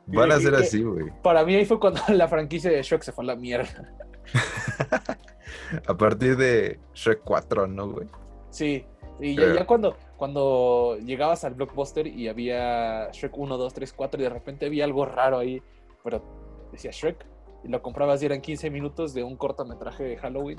Van 0.07 0.33
a 0.33 0.41
ser 0.41 0.55
así, 0.55 0.83
güey. 0.83 1.07
Para 1.23 1.45
mí 1.45 1.55
ahí 1.55 1.65
fue 1.65 1.79
cuando 1.79 2.01
la 2.09 2.29
franquicia 2.29 2.71
de 2.71 2.83
Shrek 2.83 3.03
se 3.03 3.13
fue 3.13 3.25
a 3.25 3.29
la 3.29 3.37
mierda. 3.37 3.93
a 5.87 5.97
partir 5.97 6.37
de 6.37 6.81
Shrek 6.95 7.21
4, 7.25 7.67
¿no, 7.67 7.91
güey? 7.91 8.07
Sí, 8.51 8.85
y 9.21 9.37
ya, 9.37 9.67
cuando, 9.67 9.97
cuando 10.17 10.99
llegabas 10.99 11.45
al 11.45 11.55
blockbuster 11.55 12.07
y 12.07 12.29
había 12.29 13.11
Shrek 13.13 13.37
1, 13.37 13.57
2, 13.57 13.75
3, 13.75 13.93
4 13.93 14.21
y 14.21 14.25
de 14.25 14.31
repente 14.31 14.67
había 14.67 14.85
algo 14.85 15.05
raro 15.05 15.39
ahí, 15.39 15.63
pero 16.03 16.23
decía 16.73 16.91
Shrek 16.91 17.25
y 17.65 17.69
lo 17.69 17.81
comprabas 17.83 18.23
y 18.23 18.27
eran 18.27 18.41
15 18.41 18.71
minutos 18.71 19.15
de 19.15 19.23
un 19.23 19.37
cortometraje 19.37 20.03
de 20.03 20.17
Halloween. 20.17 20.59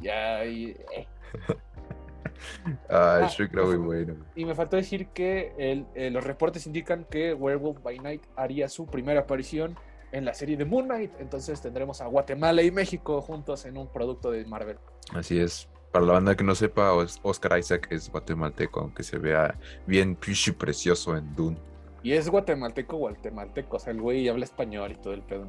Ya, 0.00 0.44
y... 0.44 0.76
Eh. 0.94 1.08
ah, 2.90 3.28
Shrek 3.30 3.52
era 3.52 3.64
muy 3.64 3.76
bueno. 3.76 4.14
Y 4.36 4.44
me 4.44 4.54
faltó 4.54 4.76
decir 4.76 5.08
que 5.08 5.52
eh, 5.58 6.10
los 6.10 6.22
reportes 6.22 6.66
indican 6.66 7.04
que 7.04 7.34
Werewolf 7.34 7.82
by 7.82 7.98
Night 7.98 8.22
haría 8.36 8.68
su 8.68 8.86
primera 8.86 9.20
aparición 9.20 9.76
en 10.12 10.24
la 10.24 10.34
serie 10.34 10.56
de 10.56 10.64
Moon 10.64 10.86
Knight. 10.86 11.12
Entonces 11.18 11.60
tendremos 11.60 12.00
a 12.00 12.06
Guatemala 12.06 12.62
y 12.62 12.70
México 12.70 13.20
juntos 13.20 13.64
en 13.66 13.76
un 13.76 13.88
producto 13.88 14.30
de 14.30 14.44
Marvel. 14.44 14.78
Así 15.12 15.38
es. 15.38 15.68
Para 15.92 16.06
la 16.06 16.12
banda 16.14 16.36
que 16.36 16.42
no 16.42 16.54
sepa, 16.54 16.92
Oscar 17.22 17.58
Isaac 17.58 17.86
es 17.90 18.10
guatemalteco, 18.10 18.80
aunque 18.80 19.04
se 19.04 19.16
vea 19.18 19.56
bien 19.86 20.18
y 20.26 20.50
precioso 20.52 21.16
en 21.16 21.34
Dune. 21.36 21.56
Y 22.02 22.12
es 22.12 22.28
guatemalteco 22.28 22.96
guatemalteco, 22.96 23.76
o 23.76 23.78
sea, 23.78 23.92
el 23.92 24.00
güey 24.00 24.28
habla 24.28 24.44
español 24.44 24.92
y 24.92 24.96
todo 24.96 25.14
el 25.14 25.22
pedo. 25.22 25.46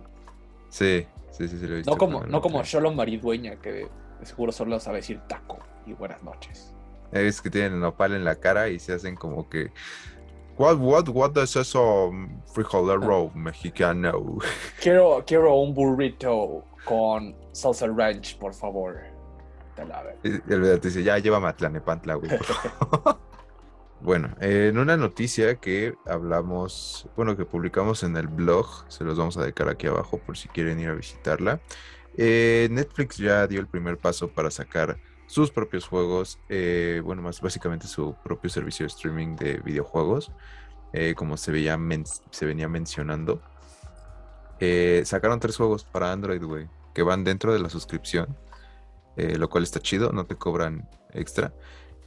Sí, 0.70 1.08
sí, 1.32 1.48
sí, 1.48 1.58
sí 1.58 1.68
lo 1.68 1.74
he 1.74 1.78
visto. 1.78 1.92
No 1.92 1.98
como, 1.98 2.26
no 2.26 2.42
como 2.42 2.64
Sholom 2.64 2.96
Maridueña, 2.96 3.56
que 3.56 3.88
seguro 4.22 4.52
solo 4.52 4.80
sabe 4.80 4.98
decir 4.98 5.20
taco 5.28 5.60
y 5.86 5.94
buenas 5.94 6.22
noches. 6.24 6.74
Es 7.12 7.42
que 7.42 7.50
tienen 7.50 7.80
nopal 7.80 8.14
en 8.14 8.24
la 8.24 8.36
cara 8.36 8.70
y 8.70 8.80
se 8.80 8.94
hacen 8.94 9.16
como 9.16 9.50
que. 9.50 9.72
What, 10.58 10.78
what, 10.78 11.10
what 11.10 11.38
es 11.38 11.56
eso 11.56 12.12
frijolero 12.54 13.30
mexicano? 13.36 14.38
Quiero, 14.82 15.24
quiero 15.26 15.56
un 15.56 15.74
burrito 15.74 16.64
con 16.86 17.36
salsa 17.52 17.88
ranch, 17.88 18.38
por 18.38 18.54
favor. 18.54 19.16
Y 20.24 20.30
el 20.30 20.62
verdad 20.62 20.80
te 20.80 20.88
dice, 20.88 21.04
ya 21.04 21.18
llévame 21.18 21.48
a 21.48 21.54
Tlanepantla, 21.58 22.16
güey. 22.16 22.32
bueno, 24.02 24.34
en 24.40 24.78
una 24.78 24.96
noticia 24.96 25.56
que 25.56 25.96
hablamos, 26.06 27.10
bueno, 27.18 27.36
que 27.36 27.46
publicamos 27.46 28.04
en 28.04 28.16
el 28.16 28.28
blog, 28.28 28.86
se 28.88 29.04
los 29.04 29.18
vamos 29.18 29.38
a 29.38 29.44
dejar 29.44 29.70
aquí 29.70 29.88
abajo 29.88 30.20
por 30.20 30.38
si 30.38 30.48
quieren 30.48 30.80
ir 30.80 30.90
a 30.90 30.96
visitarla. 30.96 31.60
Eh, 32.18 32.70
Netflix 32.72 33.18
ya 33.18 33.46
dio 33.48 33.60
el 33.60 33.68
primer 33.68 33.98
paso 33.98 34.30
para 34.30 34.50
sacar 34.50 34.98
sus 35.28 35.52
propios 35.52 35.88
juegos, 35.88 36.40
eh, 36.50 37.02
bueno, 37.04 37.22
más 37.22 37.42
básicamente 37.42 37.88
su 37.88 38.16
propio 38.24 38.50
servicio 38.50 38.84
de 38.86 38.88
streaming 38.88 39.36
de 39.36 39.58
videojuegos, 39.58 40.32
eh, 40.94 41.14
como 41.16 41.38
se, 41.38 41.52
veía 41.52 41.78
se 42.32 42.46
venía 42.46 42.68
mencionando. 42.68 43.42
Eh, 44.60 45.02
sacaron 45.06 45.40
tres 45.40 45.58
juegos 45.58 45.84
para 45.84 46.12
Android, 46.12 46.44
güey, 46.44 46.68
que 46.94 47.04
van 47.04 47.24
dentro 47.24 47.54
de 47.54 47.60
la 47.60 47.70
suscripción, 47.70 48.38
lo 49.18 49.50
cual 49.50 49.64
está 49.64 49.80
chido, 49.80 50.12
no 50.12 50.26
te 50.26 50.36
cobran 50.36 50.90
extra. 51.14 51.54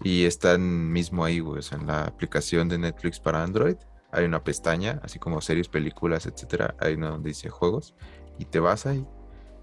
Y 0.04 0.24
están 0.26 0.92
mismo 0.92 1.24
ahí, 1.24 1.40
güey, 1.40 1.62
en 1.72 1.86
la 1.86 2.04
aplicación 2.04 2.68
de 2.68 2.78
Netflix 2.78 3.18
para 3.18 3.42
Android 3.42 3.76
hay 4.10 4.24
una 4.24 4.42
pestaña, 4.42 5.00
así 5.02 5.18
como 5.18 5.40
series, 5.40 5.68
películas, 5.68 6.26
etcétera, 6.26 6.74
ahí 6.80 6.96
donde 6.96 7.28
dice 7.28 7.50
juegos, 7.50 7.94
y 8.38 8.46
te 8.46 8.60
vas 8.60 8.86
ahí 8.86 9.06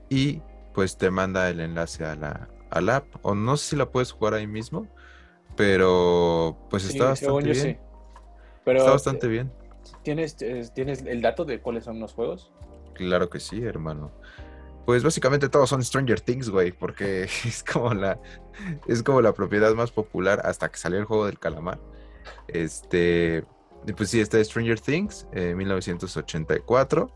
y 0.10 0.42
pues 0.74 0.98
te 0.98 1.10
manda 1.10 1.50
el 1.50 1.60
enlace 1.60 2.06
a 2.06 2.16
la, 2.16 2.48
al 2.76 2.90
app. 2.90 3.08
O 3.22 3.36
no 3.36 3.58
sé 3.58 3.72
si 3.72 3.76
la 3.76 3.90
puedes 3.90 4.12
jugar 4.12 4.34
ahí 4.34 4.48
mismo, 4.48 4.88
pero 5.56 6.58
pues 6.70 6.86
está 6.86 7.06
bastante 7.06 7.52
bien. 7.52 7.80
Pero, 8.64 8.80
está 8.80 8.92
bastante 8.92 9.28
bien. 9.28 9.52
¿tienes, 10.04 10.36
¿Tienes 10.74 11.02
el 11.04 11.22
dato 11.22 11.46
de 11.46 11.62
cuáles 11.62 11.84
son 11.86 12.00
los 12.00 12.14
juegos? 12.14 12.52
Claro 12.94 13.30
que 13.30 13.40
sí, 13.40 13.64
hermano. 13.64 14.12
Pues 14.86 15.04
básicamente 15.04 15.50
todos 15.50 15.70
son 15.70 15.84
Stranger 15.84 16.22
Things, 16.22 16.50
güey, 16.50 16.72
porque 16.72 17.24
es 17.46 17.64
como 17.64 17.94
la 17.94 18.20
es 18.88 19.04
como 19.04 19.22
la 19.22 19.34
propiedad 19.34 19.74
más 19.74 19.92
popular 19.92 20.42
hasta 20.46 20.70
que 20.70 20.78
salió 20.78 21.00
el 21.00 21.06
juego 21.06 21.26
del 21.26 21.40
calamar. 21.40 21.80
Este, 22.48 23.44
pues 23.98 24.10
sí, 24.10 24.20
está 24.20 24.44
Stranger 24.44 24.80
Things, 24.80 25.28
eh, 25.32 25.56
1984 25.56 27.12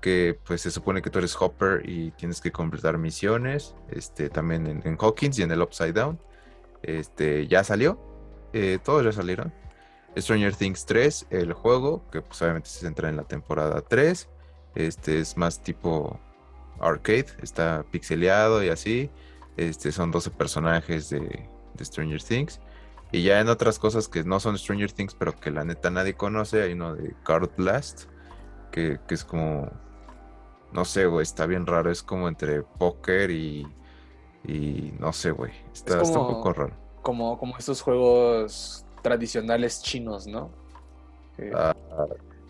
que 0.00 0.38
pues 0.44 0.62
se 0.62 0.70
supone 0.70 1.02
que 1.02 1.10
tú 1.10 1.18
eres 1.18 1.36
Hopper 1.40 1.88
y 1.88 2.10
tienes 2.12 2.40
que 2.40 2.50
completar 2.50 2.98
misiones, 2.98 3.74
este, 3.90 4.30
también 4.30 4.82
en, 4.84 4.96
Hawkins 4.98 5.38
y 5.38 5.42
en 5.42 5.50
el 5.52 5.60
Upside 5.60 5.92
Down. 5.92 6.18
Este, 6.82 7.46
ya 7.46 7.62
salió, 7.62 7.98
eh, 8.52 8.78
todos 8.82 9.04
ya 9.04 9.12
salieron. 9.12 9.52
Stranger 10.16 10.54
Things 10.54 10.86
3, 10.86 11.26
el 11.30 11.52
juego, 11.52 12.08
que 12.10 12.22
pues 12.22 12.40
obviamente 12.42 12.68
se 12.68 12.80
centra 12.80 13.08
en 13.08 13.16
la 13.16 13.24
temporada 13.24 13.80
3. 13.82 14.28
Este 14.74 15.20
es 15.20 15.36
más 15.36 15.62
tipo 15.62 16.18
arcade, 16.80 17.26
está 17.42 17.84
pixeleado 17.90 18.64
y 18.64 18.70
así. 18.70 19.10
Este 19.56 19.92
son 19.92 20.10
12 20.10 20.30
personajes 20.30 21.10
de, 21.10 21.48
Stranger 21.80 22.22
Things. 22.22 22.60
Y 23.12 23.22
ya 23.22 23.40
en 23.40 23.48
otras 23.48 23.78
cosas 23.78 24.08
que 24.08 24.22
no 24.24 24.38
son 24.40 24.58
Stranger 24.58 24.92
Things, 24.92 25.14
pero 25.14 25.38
que 25.38 25.50
la 25.50 25.64
neta 25.64 25.90
nadie 25.90 26.14
conoce, 26.14 26.62
hay 26.62 26.72
uno 26.72 26.94
de 26.94 27.14
Card 27.24 27.50
Blast, 27.56 28.04
que 28.70 29.00
es 29.08 29.24
como 29.24 29.70
no 30.72 30.84
sé, 30.84 31.06
güey, 31.06 31.22
está 31.22 31.46
bien 31.46 31.66
raro. 31.66 31.90
Es 31.90 32.02
como 32.02 32.28
entre 32.28 32.62
póker 32.62 33.30
y. 33.30 33.66
Y 34.46 34.94
no 34.98 35.12
sé, 35.12 35.32
güey. 35.32 35.52
Está, 35.72 36.02
un 36.02 36.12
poco 36.12 36.52
raro. 36.52 36.72
Como, 37.02 37.38
como 37.38 37.56
estos 37.58 37.82
juegos 37.82 38.84
tradicionales 39.02 39.82
chinos, 39.82 40.26
¿no? 40.26 40.50
Ah, 41.54 41.74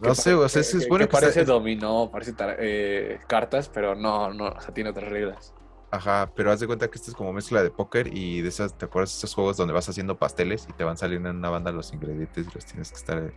no 0.01 0.15
sé, 0.15 0.35
o 0.35 0.49
sea, 0.49 0.63
es 0.63 0.89
bueno 0.89 1.07
que, 1.07 1.13
parece 1.13 1.45
dominó, 1.45 2.11
parece 2.11 2.35
eh, 2.59 3.21
cartas, 3.27 3.69
pero 3.69 3.95
no, 3.95 4.33
no, 4.33 4.49
o 4.49 4.61
sea, 4.61 4.73
tiene 4.73 4.91
otras 4.91 5.11
reglas. 5.11 5.55
Ajá, 5.91 6.31
pero 6.35 6.53
haz 6.53 6.61
de 6.61 6.67
cuenta 6.67 6.89
que 6.89 6.97
esto 6.97 7.11
es 7.11 7.17
como 7.17 7.33
mezcla 7.33 7.63
de 7.63 7.71
póker 7.71 8.07
y 8.17 8.41
de 8.43 8.49
esas, 8.49 8.79
¿te 8.79 8.87
acuerdas 8.87 9.13
de 9.13 9.19
esos 9.19 9.35
juegos 9.35 9.57
donde 9.57 9.75
vas 9.75 9.89
haciendo 9.89 10.17
pasteles 10.17 10.67
y 10.69 10.73
te 10.73 10.85
van 10.85 10.97
saliendo 10.97 11.29
en 11.29 11.37
una 11.37 11.51
banda 11.51 11.73
los 11.73 11.93
ingredientes 11.93 12.47
y 12.47 12.55
los 12.55 12.65
tienes 12.65 12.91
que 12.91 12.97
estar 12.97 13.33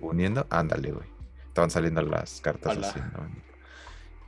uniendo? 0.00 0.46
Ándale, 0.50 0.92
güey. 0.92 1.08
Te 1.54 1.60
van 1.60 1.70
saliendo 1.70 2.02
las 2.02 2.40
cartas 2.42 2.76
así, 2.76 3.00
¿no? 3.00 3.45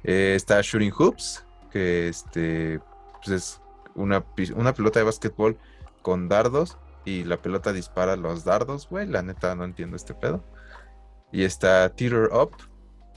Eh, 0.04 0.34
está 0.34 0.60
Shooting 0.62 0.92
Hoops, 0.92 1.44
que 1.70 2.08
este, 2.08 2.80
pues 3.24 3.28
es 3.28 3.60
una, 3.94 4.24
una 4.54 4.72
pelota 4.72 5.00
de 5.00 5.04
básquetbol 5.04 5.58
con 6.02 6.28
dardos 6.28 6.78
y 7.04 7.24
la 7.24 7.38
pelota 7.38 7.72
dispara 7.72 8.16
los 8.16 8.44
dardos, 8.44 8.88
güey. 8.88 9.06
La 9.06 9.22
neta 9.22 9.54
no 9.54 9.64
entiendo 9.64 9.96
este 9.96 10.14
pedo. 10.14 10.44
Y 11.32 11.44
está 11.44 11.88
Teeter 11.90 12.30
Up, 12.32 12.52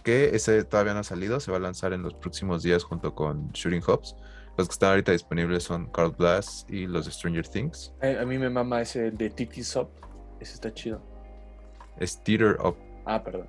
que 0.03 0.35
ese 0.35 0.63
todavía 0.63 0.93
no 0.93 0.99
ha 0.99 1.03
salido, 1.03 1.39
se 1.39 1.51
va 1.51 1.57
a 1.57 1.61
lanzar 1.61 1.93
en 1.93 2.01
los 2.01 2.13
próximos 2.13 2.63
días 2.63 2.83
junto 2.83 3.13
con 3.15 3.51
Shooting 3.51 3.81
Hoops. 3.81 4.15
Los 4.57 4.67
que 4.67 4.73
están 4.73 4.89
ahorita 4.89 5.11
disponibles 5.11 5.63
son 5.63 5.87
Card 5.91 6.15
Blast 6.17 6.69
y 6.69 6.87
los 6.87 7.05
de 7.05 7.11
Stranger 7.11 7.47
Things. 7.47 7.93
A, 8.01 8.25
mí 8.25 8.37
me 8.37 8.49
mama 8.49 8.81
ese 8.81 9.11
de 9.11 9.29
Tiki 9.29 9.61
Up, 9.75 9.89
ese 10.39 10.53
está 10.55 10.73
chido. 10.73 11.01
Es 11.97 12.21
Theater 12.23 12.57
Up. 12.63 12.75
Ah, 13.05 13.23
perdón. 13.23 13.47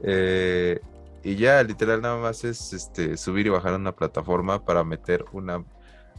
Eh, 0.00 0.80
y 1.22 1.36
ya, 1.36 1.62
literal, 1.62 2.00
nada 2.00 2.18
más 2.18 2.44
es 2.44 2.72
este, 2.72 3.16
subir 3.16 3.46
y 3.46 3.50
bajar 3.50 3.74
una 3.74 3.92
plataforma 3.92 4.64
para 4.64 4.84
meter 4.84 5.24
una, 5.32 5.64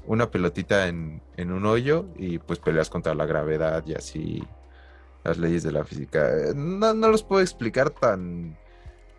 una 0.05 0.29
pelotita 0.29 0.87
en, 0.87 1.21
en 1.37 1.51
un 1.51 1.65
hoyo 1.65 2.05
y 2.17 2.39
pues 2.39 2.59
peleas 2.59 2.89
contra 2.89 3.13
la 3.13 3.25
gravedad 3.25 3.83
y 3.85 3.93
así 3.93 4.43
las 5.23 5.37
leyes 5.37 5.63
de 5.63 5.71
la 5.71 5.83
física. 5.83 6.29
No, 6.55 6.93
no 6.93 7.09
los 7.09 7.23
puedo 7.23 7.41
explicar 7.41 7.89
tan, 7.89 8.57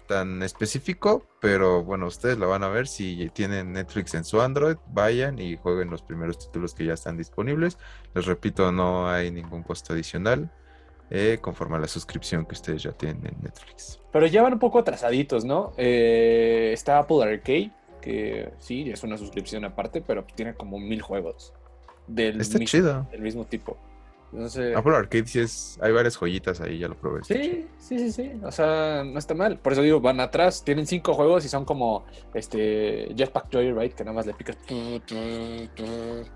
tan 0.07 0.43
específico, 0.43 1.27
pero 1.41 1.85
bueno, 1.85 2.07
ustedes 2.07 2.39
lo 2.39 2.49
van 2.49 2.65
a 2.65 2.69
ver. 2.69 2.89
Si 2.89 3.31
tienen 3.33 3.73
Netflix 3.73 4.15
en 4.15 4.25
su 4.25 4.41
Android, 4.41 4.77
vayan 4.89 5.39
y 5.39 5.57
jueguen 5.57 5.91
los 5.91 6.03
primeros 6.03 6.39
títulos 6.39 6.75
que 6.75 6.85
ya 6.85 6.95
están 6.95 7.17
disponibles. 7.17 7.79
Les 8.15 8.27
repito, 8.27 8.73
no 8.73 9.09
hay 9.09 9.31
ningún 9.31 9.63
costo 9.63 9.93
adicional. 9.93 10.51
Eh, 11.11 11.39
conforme 11.41 11.77
a 11.77 11.81
la 11.81 11.89
suscripción 11.89 12.47
que 12.47 12.55
ustedes 12.55 12.83
ya 12.85 12.93
tienen 12.93 13.27
en 13.27 13.35
Netflix. 13.43 14.01
Pero 14.13 14.27
ya 14.27 14.43
van 14.43 14.55
un 14.55 14.59
poco 14.59 14.79
atrasaditos, 14.79 15.45
¿no? 15.45 15.73
Eh, 15.77 16.71
está 16.73 16.99
Apple 16.99 17.23
Arcade, 17.23 17.73
que 18.01 18.53
sí, 18.59 18.91
es 18.91 19.03
una 19.03 19.19
suscripción 19.19 19.65
aparte, 19.65 20.01
pero 20.01 20.25
tiene 20.35 20.55
como 20.55 20.79
mil 20.79 21.03
juegos. 21.03 21.53
Del, 22.07 22.41
Está 22.41 22.59
mismo, 22.59 22.71
chido. 22.71 23.07
del 23.13 23.21
mismo 23.23 23.45
tipo. 23.45 23.77
Entonces, 24.33 24.77
Apple 24.77 24.95
Arcade 24.97 25.27
sí 25.27 25.41
es, 25.41 25.79
hay 25.83 25.93
varias 25.93 26.17
joyitas 26.17 26.61
ahí, 26.61 26.79
ya 26.79 26.87
lo 26.89 26.95
probé. 26.97 27.25
Sí, 27.25 27.67
sí, 27.79 27.99
sí, 27.99 28.13
sí. 28.13 28.33
O 28.45 28.53
sea, 28.53 29.03
no 29.05 29.19
está 29.19 29.35
mal. 29.35 29.59
Por 29.59 29.73
eso 29.73 29.83
digo, 29.83 30.01
van 30.01 30.21
atrás, 30.21 30.63
tienen 30.65 30.87
cinco 30.87 31.15
juegos 31.15 31.45
y 31.45 31.49
son 31.49 31.65
como 31.65 32.05
este 32.35 33.13
Jetpack 33.17 33.53
Joyride, 33.53 33.91
que 33.91 34.05
nada 34.05 34.15
más 34.15 34.27
le 34.27 34.35
picas. 34.35 34.57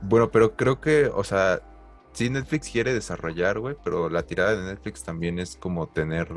Bueno, 0.02 0.30
pero 0.30 0.56
creo 0.56 0.80
que, 0.80 1.06
o 1.06 1.22
sea, 1.22 1.60
sí 2.14 2.30
Netflix 2.30 2.70
quiere 2.70 2.94
desarrollar, 2.94 3.58
güey, 3.60 3.76
pero 3.84 4.08
la 4.08 4.22
tirada 4.22 4.56
de 4.56 4.62
Netflix 4.64 5.02
también 5.02 5.38
es 5.38 5.56
como 5.56 5.88
tener 5.88 6.28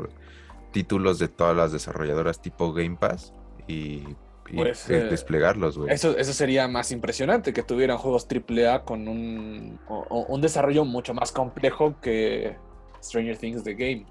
títulos 0.72 1.18
de 1.18 1.28
todas 1.28 1.56
las 1.56 1.72
desarrolladoras 1.72 2.42
tipo 2.42 2.72
Game 2.74 2.96
Pass 3.00 3.32
y, 3.66 4.02
y 4.50 4.56
Pues, 4.56 4.86
de- 4.88 4.98
eh, 4.98 5.04
desplegarlos, 5.04 5.78
güey. 5.78 5.92
Eso, 5.92 6.16
eso 6.18 6.32
sería 6.34 6.68
más 6.68 6.90
impresionante, 6.92 7.52
que 7.54 7.62
tuvieran 7.62 7.96
juegos 7.98 8.26
AAA 8.28 8.84
con 8.84 9.08
un, 9.08 9.78
o- 9.88 10.06
o- 10.10 10.26
un 10.26 10.40
desarrollo 10.42 10.84
mucho 10.84 11.14
más 11.14 11.32
complejo 11.32 11.94
que 12.02 12.56
Stranger 13.02 13.38
Things 13.38 13.64
The 13.64 13.74
Game. 13.74 14.06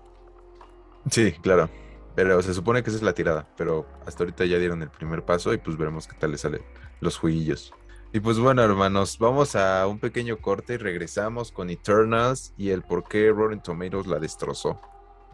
Sí, 1.11 1.31
claro. 1.41 1.69
Pero 2.15 2.41
se 2.41 2.53
supone 2.55 2.81
que 2.81 2.89
esa 2.89 2.97
es 2.97 3.03
la 3.03 3.13
tirada, 3.13 3.47
pero 3.55 3.85
hasta 4.05 4.23
ahorita 4.23 4.43
ya 4.45 4.57
dieron 4.57 4.81
el 4.81 4.89
primer 4.89 5.23
paso 5.23 5.53
y 5.53 5.57
pues 5.57 5.77
veremos 5.77 6.07
qué 6.07 6.15
tal 6.17 6.31
les 6.31 6.41
salen 6.41 6.61
los 6.99 7.17
jueguillos. 7.17 7.73
Y 8.13 8.21
pues 8.21 8.39
bueno, 8.39 8.63
hermanos, 8.63 9.17
vamos 9.19 9.55
a 9.55 9.85
un 9.85 9.99
pequeño 9.99 10.37
corte 10.37 10.75
y 10.75 10.77
regresamos 10.77 11.51
con 11.51 11.69
Eternals 11.69 12.53
y 12.57 12.69
el 12.69 12.81
por 12.81 13.03
qué 13.03 13.31
Rotten 13.31 13.61
Tomatoes 13.61 14.07
la 14.07 14.17
destrozó. 14.17 14.79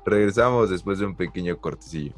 Regresamos 0.06 0.72
después 0.72 0.98
de 1.00 1.06
un 1.06 1.16
pequeño 1.16 1.58
cortecillo. 1.58 2.14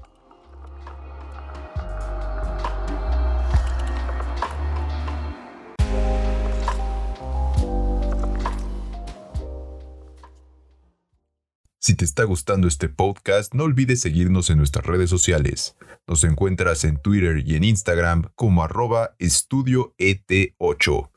Si 11.85 11.93
te 11.93 12.03
está 12.03 12.23
gustando 12.23 12.67
este 12.67 12.89
podcast, 12.89 13.53
no 13.53 13.65
olvides 13.65 14.01
seguirnos 14.01 14.49
en 14.49 14.57
nuestras 14.57 14.87
redes 14.87 15.07
sociales. 15.07 15.75
Nos 16.07 16.23
encuentras 16.23 16.83
en 16.83 16.97
Twitter 16.97 17.43
y 17.45 17.55
en 17.55 17.63
Instagram 17.63 18.31
como 18.33 18.63
arroba 18.63 19.15
estudio 19.19 19.93
ET8. 19.99 21.11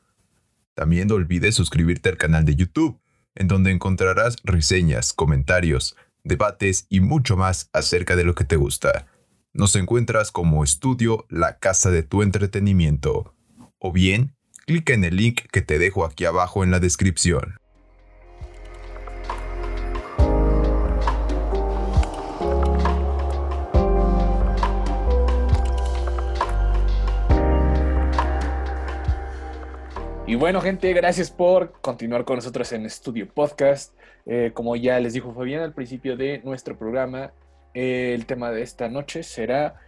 También 0.75 1.07
no 1.07 1.15
olvides 1.15 1.55
suscribirte 1.55 2.09
al 2.09 2.17
canal 2.17 2.45
de 2.45 2.55
YouTube, 2.55 2.99
en 3.33 3.47
donde 3.47 3.71
encontrarás 3.71 4.35
reseñas, 4.43 5.11
comentarios, 5.11 5.95
debates 6.23 6.85
y 6.87 6.99
mucho 6.99 7.35
más 7.35 7.71
acerca 7.73 8.15
de 8.15 8.25
lo 8.25 8.35
que 8.35 8.45
te 8.45 8.55
gusta. 8.55 9.07
Nos 9.53 9.75
encuentras 9.75 10.31
como 10.31 10.63
estudio 10.63 11.25
La 11.29 11.57
Casa 11.57 11.89
de 11.89 12.03
tu 12.03 12.21
Entretenimiento. 12.21 13.33
O 13.79 13.91
bien, 13.91 14.35
clica 14.67 14.93
en 14.93 15.03
el 15.03 15.15
link 15.15 15.41
que 15.51 15.63
te 15.63 15.79
dejo 15.79 16.05
aquí 16.05 16.25
abajo 16.25 16.63
en 16.63 16.69
la 16.69 16.79
descripción. 16.79 17.55
Y 30.29 30.35
bueno, 30.35 30.61
gente, 30.61 30.93
gracias 30.93 31.31
por 31.31 31.71
continuar 31.81 32.23
con 32.23 32.35
nosotros 32.35 32.71
en 32.71 32.87
Studio 32.87 33.27
Podcast. 33.27 33.95
Eh, 34.27 34.51
como 34.53 34.75
ya 34.75 34.99
les 34.99 35.13
dijo 35.13 35.33
Fabián 35.33 35.63
al 35.63 35.73
principio 35.73 36.15
de 36.15 36.39
nuestro 36.43 36.77
programa, 36.77 37.33
eh, 37.73 38.11
el 38.13 38.27
tema 38.27 38.51
de 38.51 38.61
esta 38.61 38.89
noche 38.89 39.23
será 39.23 39.79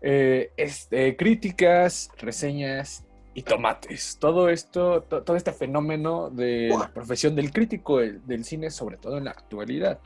eh, 0.00 0.52
es- 0.56 0.86
eh, 0.92 1.16
críticas, 1.18 2.10
reseñas 2.18 3.04
y 3.34 3.42
tomates. 3.42 4.18
Todo 4.20 4.48
esto, 4.50 5.02
to- 5.02 5.24
todo 5.24 5.36
este 5.36 5.50
fenómeno 5.50 6.30
de 6.30 6.68
la 6.78 6.92
profesión 6.94 7.34
del 7.34 7.50
crítico 7.50 7.98
del, 7.98 8.24
del 8.24 8.44
cine, 8.44 8.70
sobre 8.70 8.96
todo 8.98 9.18
en 9.18 9.24
la 9.24 9.32
actualidad. 9.32 9.98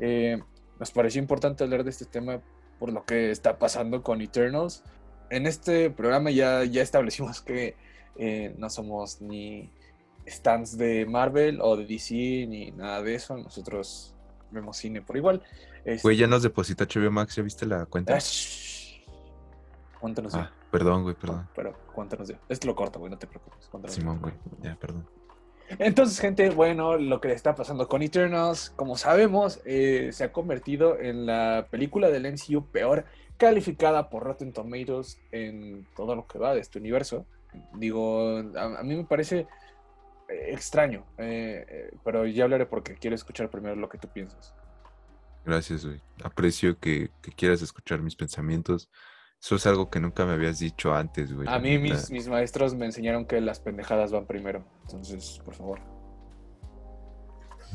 Eh, 0.00 0.38
nos 0.78 0.90
pareció 0.90 1.22
importante 1.22 1.64
hablar 1.64 1.84
de 1.84 1.88
este 1.90 2.04
tema 2.04 2.42
por 2.78 2.92
lo 2.92 3.06
que 3.06 3.30
está 3.30 3.58
pasando 3.58 4.02
con 4.02 4.20
Eternals. 4.20 4.84
En 5.30 5.46
este 5.46 5.88
programa 5.88 6.30
ya, 6.30 6.62
ya 6.64 6.82
establecimos 6.82 7.40
que 7.40 7.74
eh, 8.16 8.54
no 8.58 8.70
somos 8.70 9.20
ni 9.20 9.70
stands 10.26 10.76
de 10.76 11.06
Marvel 11.06 11.60
o 11.60 11.76
de 11.76 11.86
DC 11.86 12.14
ni 12.48 12.70
nada 12.72 13.02
de 13.02 13.14
eso. 13.14 13.36
Nosotros 13.36 14.14
vemos 14.50 14.76
cine 14.76 15.02
por 15.02 15.16
igual. 15.16 15.42
Este, 15.84 16.02
Güey, 16.02 16.16
ya 16.16 16.26
nos 16.26 16.42
deposita 16.42 16.84
HBO 16.84 17.10
Max, 17.10 17.36
¿ya 17.36 17.42
viste 17.42 17.66
la 17.66 17.86
cuenta? 17.86 18.16
ah. 18.16 18.20
¿Cuánto 20.00 20.22
nos 20.22 20.32
dio? 20.32 20.42
Ah, 20.42 20.50
perdón, 20.70 21.02
güey, 21.02 21.14
perdón. 21.14 21.46
Pero, 21.54 21.76
¿cuánto 21.94 22.16
nos 22.16 22.28
dio? 22.28 22.38
Esto 22.48 22.66
lo 22.66 22.74
corto, 22.74 22.98
güey, 22.98 23.10
no 23.10 23.18
te 23.18 23.26
preocupes. 23.26 23.68
Simón, 23.92 24.18
güey, 24.20 24.32
ya, 24.62 24.74
perdón. 24.76 25.06
Entonces, 25.78 26.18
gente, 26.18 26.50
bueno, 26.50 26.96
lo 26.96 27.20
que 27.20 27.32
está 27.32 27.54
pasando 27.54 27.86
con 27.86 28.02
Eternals, 28.02 28.70
como 28.74 28.96
sabemos, 28.96 29.60
eh, 29.64 30.10
se 30.12 30.24
ha 30.24 30.32
convertido 30.32 30.98
en 30.98 31.26
la 31.26 31.68
película 31.70 32.08
del 32.10 32.26
MCU 32.26 32.64
peor 32.66 33.04
calificada 33.36 34.10
por 34.10 34.24
Rotten 34.24 34.52
Tomatoes 34.52 35.20
en 35.30 35.86
todo 35.94 36.16
lo 36.16 36.26
que 36.26 36.38
va 36.38 36.54
de 36.54 36.60
este 36.60 36.78
universo. 36.78 37.24
Digo, 37.74 38.38
a, 38.56 38.80
a 38.80 38.82
mí 38.82 38.96
me 38.96 39.04
parece 39.04 39.46
eh, 40.28 40.50
extraño, 40.52 41.04
eh, 41.18 41.64
eh, 41.68 41.90
pero 42.04 42.26
ya 42.26 42.44
hablaré 42.44 42.66
porque 42.66 42.94
quiero 42.94 43.14
escuchar 43.16 43.50
primero 43.50 43.76
lo 43.76 43.88
que 43.88 43.98
tú 43.98 44.08
piensas. 44.08 44.54
Gracias, 45.44 45.84
güey. 45.86 46.00
Aprecio 46.22 46.78
que, 46.78 47.10
que 47.22 47.32
quieras 47.32 47.62
escuchar 47.62 48.00
mis 48.02 48.14
pensamientos. 48.16 48.90
Eso 49.42 49.56
es 49.56 49.66
algo 49.66 49.88
que 49.88 50.00
nunca 50.00 50.26
me 50.26 50.32
habías 50.34 50.58
dicho 50.58 50.94
antes, 50.94 51.32
güey. 51.32 51.48
A 51.48 51.58
mí 51.58 51.78
mis, 51.78 52.10
mis 52.10 52.28
maestros 52.28 52.74
me 52.74 52.84
enseñaron 52.84 53.24
que 53.24 53.40
las 53.40 53.58
pendejadas 53.58 54.12
van 54.12 54.26
primero, 54.26 54.64
entonces, 54.82 55.40
por 55.44 55.54
favor. 55.54 55.80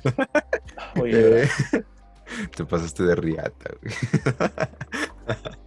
Oye, 1.02 1.44
Eh, 1.44 1.50
te 2.56 2.66
pasaste 2.66 3.04
de 3.04 3.16
riata, 3.16 3.72
güey. 3.82 3.94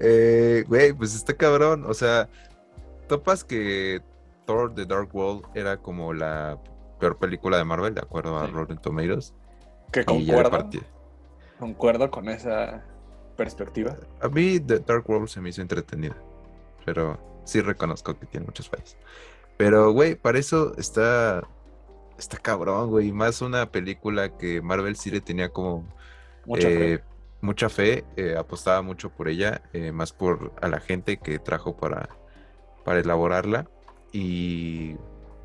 Eh, 0.00 0.64
Güey, 0.66 0.94
pues 0.94 1.14
está 1.14 1.34
cabrón. 1.34 1.84
O 1.86 1.92
sea, 1.92 2.28
topas 3.08 3.44
que 3.44 4.00
Thor 4.46 4.74
The 4.74 4.86
Dark 4.86 5.14
World 5.14 5.46
era 5.54 5.76
como 5.78 6.12
la 6.14 6.58
peor 7.00 7.18
película 7.18 7.56
de 7.58 7.64
Marvel, 7.64 7.94
de 7.94 8.00
acuerdo 8.00 8.38
a 8.38 8.46
Sí. 8.46 8.52
Rotten 8.52 8.78
Tomatoes. 8.78 9.34
que 9.92 10.04
concuerdo, 10.04 10.68
concuerdo 11.58 12.10
con 12.10 12.28
esa 12.28 12.84
perspectiva. 13.36 13.96
A 14.20 14.28
mí 14.28 14.60
The 14.60 14.80
Dark 14.80 15.08
World 15.08 15.28
se 15.28 15.40
me 15.40 15.48
hizo 15.50 15.62
entretenida. 15.62 16.16
Pero 16.84 17.18
sí 17.44 17.60
reconozco 17.60 18.18
que 18.18 18.26
tiene 18.26 18.46
muchas 18.46 18.68
fallas. 18.68 18.96
Pero, 19.56 19.92
güey, 19.92 20.14
para 20.14 20.38
eso 20.38 20.74
está. 20.76 21.42
Está 22.18 22.36
cabrón, 22.38 22.90
güey. 22.90 23.12
Más 23.12 23.42
una 23.42 23.70
película 23.70 24.36
que 24.36 24.60
Marvel 24.60 24.96
sí 24.96 25.10
le 25.10 25.20
tenía 25.20 25.50
como 25.50 25.84
Mucha 26.46 26.68
fe. 26.68 26.92
eh, 26.94 27.04
mucha 27.40 27.68
fe, 27.68 28.04
eh, 28.16 28.36
apostaba 28.36 28.82
mucho 28.82 29.10
por 29.10 29.28
ella, 29.28 29.62
eh, 29.72 29.92
más 29.92 30.12
por 30.12 30.52
a 30.60 30.68
la 30.68 30.80
gente 30.80 31.18
que 31.18 31.38
trajo 31.38 31.76
para, 31.76 32.08
para 32.88 33.00
elaborarla. 33.00 33.68
Y, 34.12 34.96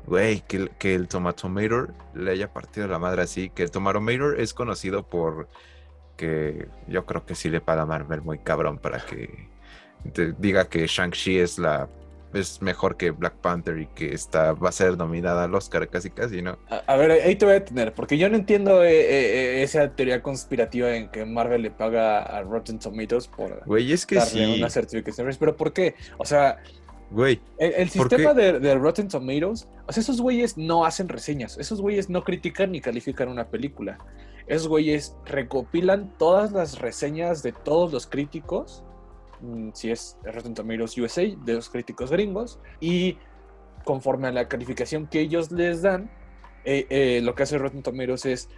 güey, 0.06 0.40
que, 0.48 0.56
el- 0.56 0.70
que 0.70 0.94
el 0.94 1.08
Tomatomator 1.08 1.92
le 2.14 2.30
haya 2.30 2.50
partido 2.54 2.88
la 2.88 2.98
madre 2.98 3.20
así, 3.20 3.50
que 3.50 3.62
el 3.64 3.70
Tomatomator 3.70 4.40
es 4.40 4.54
conocido 4.54 5.06
por 5.06 5.50
que 6.16 6.68
yo 6.88 7.04
creo 7.04 7.26
que 7.26 7.34
sí 7.34 7.50
le 7.50 7.60
paga 7.60 7.82
a 7.82 7.86
Marvel 7.86 8.22
muy 8.22 8.38
cabrón 8.38 8.78
para 8.78 9.04
que 9.04 9.50
te 10.14 10.32
diga 10.38 10.64
que 10.70 10.86
Shang-Chi 10.86 11.38
es 11.38 11.58
la 11.58 11.86
es 12.32 12.60
mejor 12.62 12.96
que 12.96 13.10
Black 13.10 13.34
Panther 13.34 13.78
y 13.78 13.86
que 13.88 14.12
está, 14.12 14.54
va 14.54 14.70
a 14.70 14.72
ser 14.72 14.96
nominada 14.96 15.44
al 15.44 15.54
Oscar 15.54 15.88
casi 15.88 16.10
casi, 16.10 16.42
¿no? 16.42 16.58
A, 16.68 16.78
a 16.86 16.96
ver, 16.96 17.12
ahí 17.12 17.36
te 17.36 17.44
voy 17.44 17.52
a 17.52 17.60
detener, 17.60 17.92
porque 17.92 18.18
yo 18.18 18.28
no 18.28 18.36
entiendo 18.36 18.82
eh, 18.82 18.90
eh, 18.90 19.60
eh, 19.60 19.62
esa 19.62 19.94
teoría 19.94 20.20
conspirativa 20.20 20.96
en 20.96 21.10
que 21.10 21.24
Marvel 21.24 21.62
le 21.62 21.70
paga 21.70 22.22
a 22.22 22.42
Rotten 22.42 22.78
Tomatoes 22.80 23.28
por 23.28 23.62
Güey, 23.66 23.92
es 23.92 24.04
que 24.06 24.16
darle 24.16 24.46
sí. 24.46 24.58
una 24.58 24.68
certificación, 24.70 25.30
pero 25.38 25.56
¿por 25.56 25.72
qué? 25.72 25.94
O 26.18 26.24
sea, 26.24 26.58
Güey. 27.14 27.40
El, 27.58 27.88
sistema 27.88 28.34
de, 28.34 28.58
de, 28.58 28.74
Rotten 28.74 29.06
Tomatoes, 29.06 29.68
o 29.86 29.92
sea, 29.92 30.00
esos 30.00 30.20
güeyes 30.20 30.58
no 30.58 30.84
hacen 30.84 31.08
reseñas, 31.08 31.56
esos 31.58 31.80
güeyes 31.80 32.10
no 32.10 32.24
critican 32.24 32.72
ni 32.72 32.80
califican 32.80 33.28
una 33.28 33.50
película. 33.50 33.98
Esos 34.48 34.66
güeyes 34.66 35.16
recopilan 35.24 36.12
todas 36.18 36.50
las 36.50 36.80
reseñas 36.80 37.44
de 37.44 37.52
todos 37.52 37.92
los 37.92 38.08
críticos, 38.08 38.82
mm, 39.42 39.68
si 39.74 39.92
es 39.92 40.18
Rotten 40.24 40.54
Tomatoes 40.54 40.98
USA, 40.98 41.22
de 41.22 41.54
los 41.54 41.70
críticos 41.70 42.10
gringos, 42.10 42.58
y 42.80 43.16
conforme 43.84 44.26
a 44.26 44.32
la 44.32 44.48
calificación 44.48 45.06
que 45.06 45.20
ellos 45.20 45.52
les 45.52 45.82
dan, 45.82 46.10
eh, 46.64 46.86
eh, 46.90 47.20
lo 47.22 47.36
que 47.36 47.44
hace 47.44 47.58
Rotten 47.58 47.84
Tomatoes 47.84 48.26
es 48.26 48.48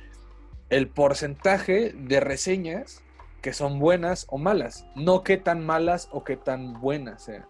el 0.71 0.88
porcentaje 0.88 1.92
de 1.92 2.21
reseñas 2.21 3.05
que 3.42 3.53
son 3.53 3.79
buenas 3.79 4.27
o 4.31 4.38
malas, 4.38 4.87
no 4.95 5.23
qué 5.25 5.37
tan 5.37 5.64
malas 5.64 6.09
o 6.11 6.25
qué 6.25 6.38
tan 6.38 6.73
buenas 6.81 7.25
sean. 7.25 7.45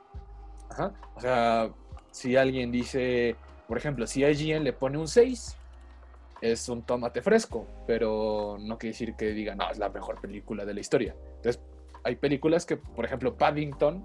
O 1.15 1.21
sea, 1.21 1.71
si 2.11 2.37
alguien 2.37 2.71
dice, 2.71 3.37
por 3.69 3.79
ejemplo, 3.79 4.07
si 4.07 4.25
IGN 4.25 4.65
le 4.65 4.73
pone 4.73 4.99
un 4.99 5.09
6, 5.09 5.57
es 6.41 6.69
un 6.69 6.83
tomate 6.83 7.23
fresco, 7.23 7.67
pero 7.87 8.57
no 8.61 8.79
quiere 8.79 8.93
decir 8.93 9.15
que 9.15 9.27
diga, 9.33 9.55
no, 9.55 9.71
es 9.71 9.79
la 9.79 9.89
mejor 9.89 10.21
película 10.21 10.65
de 10.65 10.75
la 10.75 10.81
historia. 10.81 11.15
Entonces, 11.37 11.63
hay 12.05 12.17
películas 12.17 12.67
que, 12.67 12.77
por 12.77 13.05
ejemplo, 13.05 13.37
Paddington, 13.37 14.05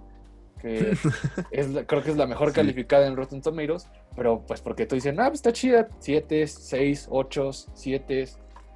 que 0.60 0.92
es, 1.52 1.68
creo 1.88 2.04
que 2.04 2.12
es 2.12 2.18
la 2.18 2.28
mejor 2.28 2.54
calificada 2.54 3.08
en 3.08 3.16
Rotten 3.16 3.42
Tomatoes, 3.42 3.88
pero 4.16 4.44
pues 4.46 4.62
porque 4.62 4.86
tú 4.86 4.96
dices, 4.96 5.14
ah, 5.18 5.28
pues 5.28 5.40
está 5.40 5.54
chida, 5.54 5.88
7, 6.00 6.48
6, 6.48 7.08
8, 7.10 7.52
7. 7.74 8.30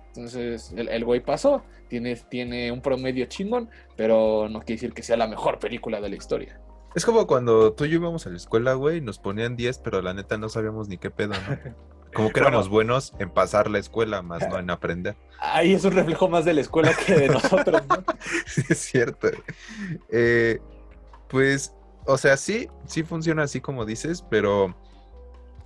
Entonces, 0.08 0.74
el, 0.76 1.04
güey 1.04 1.20
pasó, 1.20 1.64
tiene, 1.88 2.16
tiene 2.16 2.72
un 2.72 2.82
promedio 2.82 3.26
chingón, 3.26 3.70
pero 3.96 4.48
no 4.50 4.60
quiere 4.60 4.76
decir 4.76 4.94
que 4.94 5.04
sea 5.04 5.18
la 5.18 5.28
mejor 5.28 5.60
película 5.60 6.00
de 6.00 6.10
la 6.10 6.16
historia. 6.16 6.60
Es 6.96 7.06
como 7.06 7.28
cuando 7.28 7.74
tú 7.74 7.86
y 7.86 7.90
yo 7.90 7.96
íbamos 7.96 8.26
a 8.26 8.30
la 8.30 8.38
escuela, 8.38 8.74
güey, 8.74 9.02
nos 9.02 9.20
ponían 9.20 9.58
10, 9.58 9.80
pero 9.80 10.02
la 10.02 10.14
neta 10.14 10.38
no 10.38 10.48
sabíamos 10.48 10.88
ni 10.88 10.98
qué 10.98 11.12
pedo, 11.12 11.34
¿no? 11.34 11.76
Como 12.16 12.30
que 12.30 12.40
éramos 12.40 12.70
buenos 12.70 13.14
en 13.20 13.30
pasar 13.30 13.70
la 13.70 13.78
escuela, 13.78 14.22
más 14.22 14.48
no 14.48 14.58
en 14.58 14.70
aprender. 14.70 15.18
Ahí 15.38 15.74
es 15.74 15.84
un 15.84 15.92
reflejo 15.92 16.30
más 16.30 16.46
de 16.46 16.54
la 16.54 16.62
escuela 16.62 16.94
que 16.94 17.14
de 17.14 17.28
nosotros, 17.28 17.82
¿no? 17.90 18.06
sí, 18.48 18.62
es 18.70 18.80
cierto. 18.80 19.28
Eh, 20.08 20.62
pues, 21.28 21.76
o 22.06 22.18
sea, 22.18 22.38
sí, 22.38 22.70
sí 22.86 23.04
funciona 23.04 23.44
así 23.44 23.60
como 23.60 23.84
dices, 23.84 24.24
pero 24.30 24.74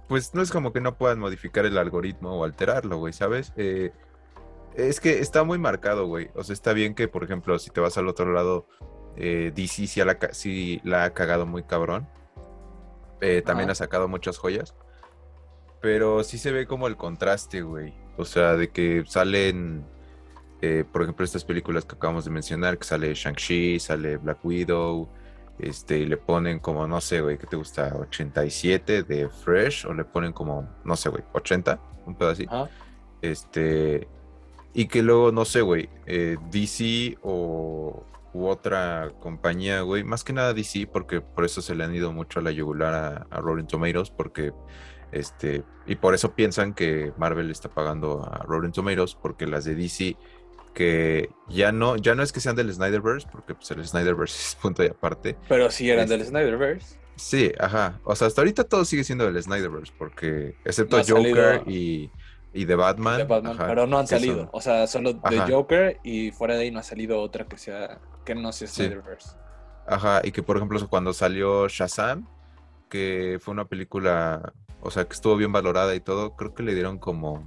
pues 0.08 0.34
no 0.34 0.42
es 0.42 0.50
como 0.50 0.74
que 0.74 0.82
no 0.82 0.98
puedan 0.98 1.20
modificar 1.20 1.68
el 1.68 1.78
algoritmo 1.78 2.32
o 2.32 2.44
alterarlo, 2.44 2.98
güey, 2.98 3.14
¿sabes? 3.14 3.54
Eh, 3.56 3.92
es 4.76 5.00
que 5.00 5.20
está 5.20 5.44
muy 5.44 5.60
marcado, 5.60 6.08
güey. 6.08 6.32
O 6.34 6.44
sea, 6.44 6.54
está 6.54 6.74
bien 6.74 6.96
que, 6.96 7.08
por 7.08 7.24
ejemplo, 7.24 7.60
si 7.60 7.70
te 7.70 7.80
vas 7.80 7.96
al 8.00 8.08
otro 8.08 8.34
lado, 8.34 8.66
eh, 9.18 9.52
DC 9.56 9.88
sí 9.88 10.02
la, 10.04 10.18
la, 10.84 11.04
ha 11.04 11.14
cagado 11.14 11.46
muy 11.46 11.64
cabrón. 11.64 12.08
también 13.46 13.70
ha 13.70 13.76
sacado 13.76 14.08
muchas 14.08 14.38
joyas. 14.38 14.76
Pero 15.82 16.24
sí 16.24 16.38
se 16.38 16.52
ve 16.52 16.68
como 16.68 16.88
el 16.88 16.98
contraste, 16.98 17.62
güey. 17.62 17.94
O 18.18 18.26
sea, 18.26 18.56
de 18.56 18.70
que 18.70 19.04
salen, 19.08 19.86
eh, 20.62 20.84
por 20.92 21.04
ejemplo, 21.04 21.24
estas 21.24 21.46
películas 21.46 21.86
que 21.86 21.96
acabamos 21.96 22.26
de 22.26 22.32
mencionar, 22.32 22.78
que 22.78 22.84
sale 22.84 23.14
Shang-Chi, 23.14 23.80
sale 23.80 24.18
Black 24.18 24.44
Widow, 24.44 25.08
este, 25.58 26.00
y 26.00 26.06
le 26.06 26.18
ponen 26.18 26.60
como, 26.60 26.86
no 26.86 27.00
sé, 27.00 27.22
güey, 27.22 27.38
¿qué 27.38 27.48
te 27.48 27.56
gusta? 27.56 27.96
87 27.96 29.04
de 29.04 29.30
Fresh, 29.30 29.86
o 29.86 29.94
le 29.94 30.04
ponen 30.04 30.34
como, 30.34 30.68
no 30.84 30.98
sé, 30.98 31.10
güey, 31.10 31.24
80, 31.34 31.80
un 32.06 32.16
pedo 32.16 32.30
así. 32.30 32.46
Este, 33.22 34.08
y 34.74 34.88
que 34.88 35.02
luego, 35.02 35.32
no 35.32 35.46
sé, 35.46 35.62
güey, 35.62 35.90
eh, 36.06 36.36
DC 36.52 37.18
o 37.22 38.06
u 38.34 38.48
otra 38.48 39.12
compañía, 39.20 39.82
güey, 39.82 40.04
más 40.04 40.24
que 40.24 40.34
nada 40.34 40.54
DC, 40.54 40.88
porque 40.88 41.22
por 41.22 41.46
eso 41.46 41.62
se 41.62 41.76
le 41.76 41.84
han 41.84 41.96
ido 41.96 42.12
mucho 42.12 42.40
a 42.40 42.44
la 42.44 42.52
yugular 42.52 42.94
a, 42.94 43.28
a 43.30 43.42
Rolling 43.42 43.66
Tomatoes, 43.66 44.12
porque 44.12 44.54
este, 45.12 45.64
y 45.88 45.96
por 45.96 46.14
eso 46.14 46.36
piensan 46.36 46.74
que 46.74 47.14
Marvel 47.18 47.50
está 47.50 47.70
pagando 47.70 48.24
a 48.24 48.44
Rotten 48.44 48.72
Tomatoes, 48.72 49.16
porque 49.16 49.48
las 49.48 49.66
de 49.66 49.76
DC, 49.76 50.16
que 50.74 51.30
ya 51.48 51.72
no, 51.72 51.98
ya 51.98 52.16
no 52.16 52.24
es 52.24 52.32
que 52.32 52.40
sean 52.40 52.56
del 52.56 52.72
Snyderverse, 52.72 53.28
porque 53.32 53.56
pues, 53.56 53.72
el 53.72 53.86
Snyderverse 53.86 54.38
es 54.50 54.56
punto 54.56 54.84
y 54.84 54.88
aparte. 54.88 55.38
Pero 55.48 55.72
sí 55.72 55.90
eran 55.90 56.08
del 56.08 56.24
Snyderverse. 56.26 57.00
Sí, 57.16 57.52
ajá. 57.60 58.00
O 58.06 58.16
sea, 58.16 58.28
hasta 58.28 58.42
ahorita 58.42 58.64
todo 58.64 58.86
sigue 58.86 59.04
siendo 59.04 59.26
del 59.26 59.42
Snyderverse, 59.42 59.92
porque 59.98 60.56
excepto 60.64 61.02
Joker 61.06 61.64
y, 61.68 62.10
y 62.54 62.66
The 62.66 62.76
Batman. 62.76 63.28
pero 63.58 63.88
no 63.88 64.00
han 64.00 64.08
salido. 64.08 64.50
O 64.52 64.62
sea, 64.62 64.88
solo 64.88 65.14
de 65.14 65.40
Joker 65.40 66.00
y 66.04 66.32
fuera 66.32 66.56
de 66.56 66.64
ahí 66.64 66.72
no 66.72 66.80
ha 66.80 66.84
salido 66.84 67.22
otra 67.22 67.46
que 67.46 67.58
sea 67.58 68.00
que 68.26 68.36
no 68.36 68.52
sea 68.52 68.68
Snyderverse. 68.68 69.36
Ajá, 69.88 70.22
y 70.24 70.32
que 70.32 70.44
por 70.44 70.58
ejemplo 70.58 70.80
cuando 70.88 71.14
salió 71.14 71.68
Shazam, 71.68 72.28
que 72.90 73.40
fue 73.42 73.54
una 73.54 73.66
película 73.66 74.54
o 74.82 74.92
sea, 74.92 75.06
que 75.06 75.14
estuvo 75.14 75.36
bien 75.36 75.52
valorada 75.52 75.94
y 75.96 76.00
todo, 76.00 76.36
creo 76.36 76.54
que 76.54 76.64
le 76.64 76.74
dieron 76.74 76.98
como 77.00 77.44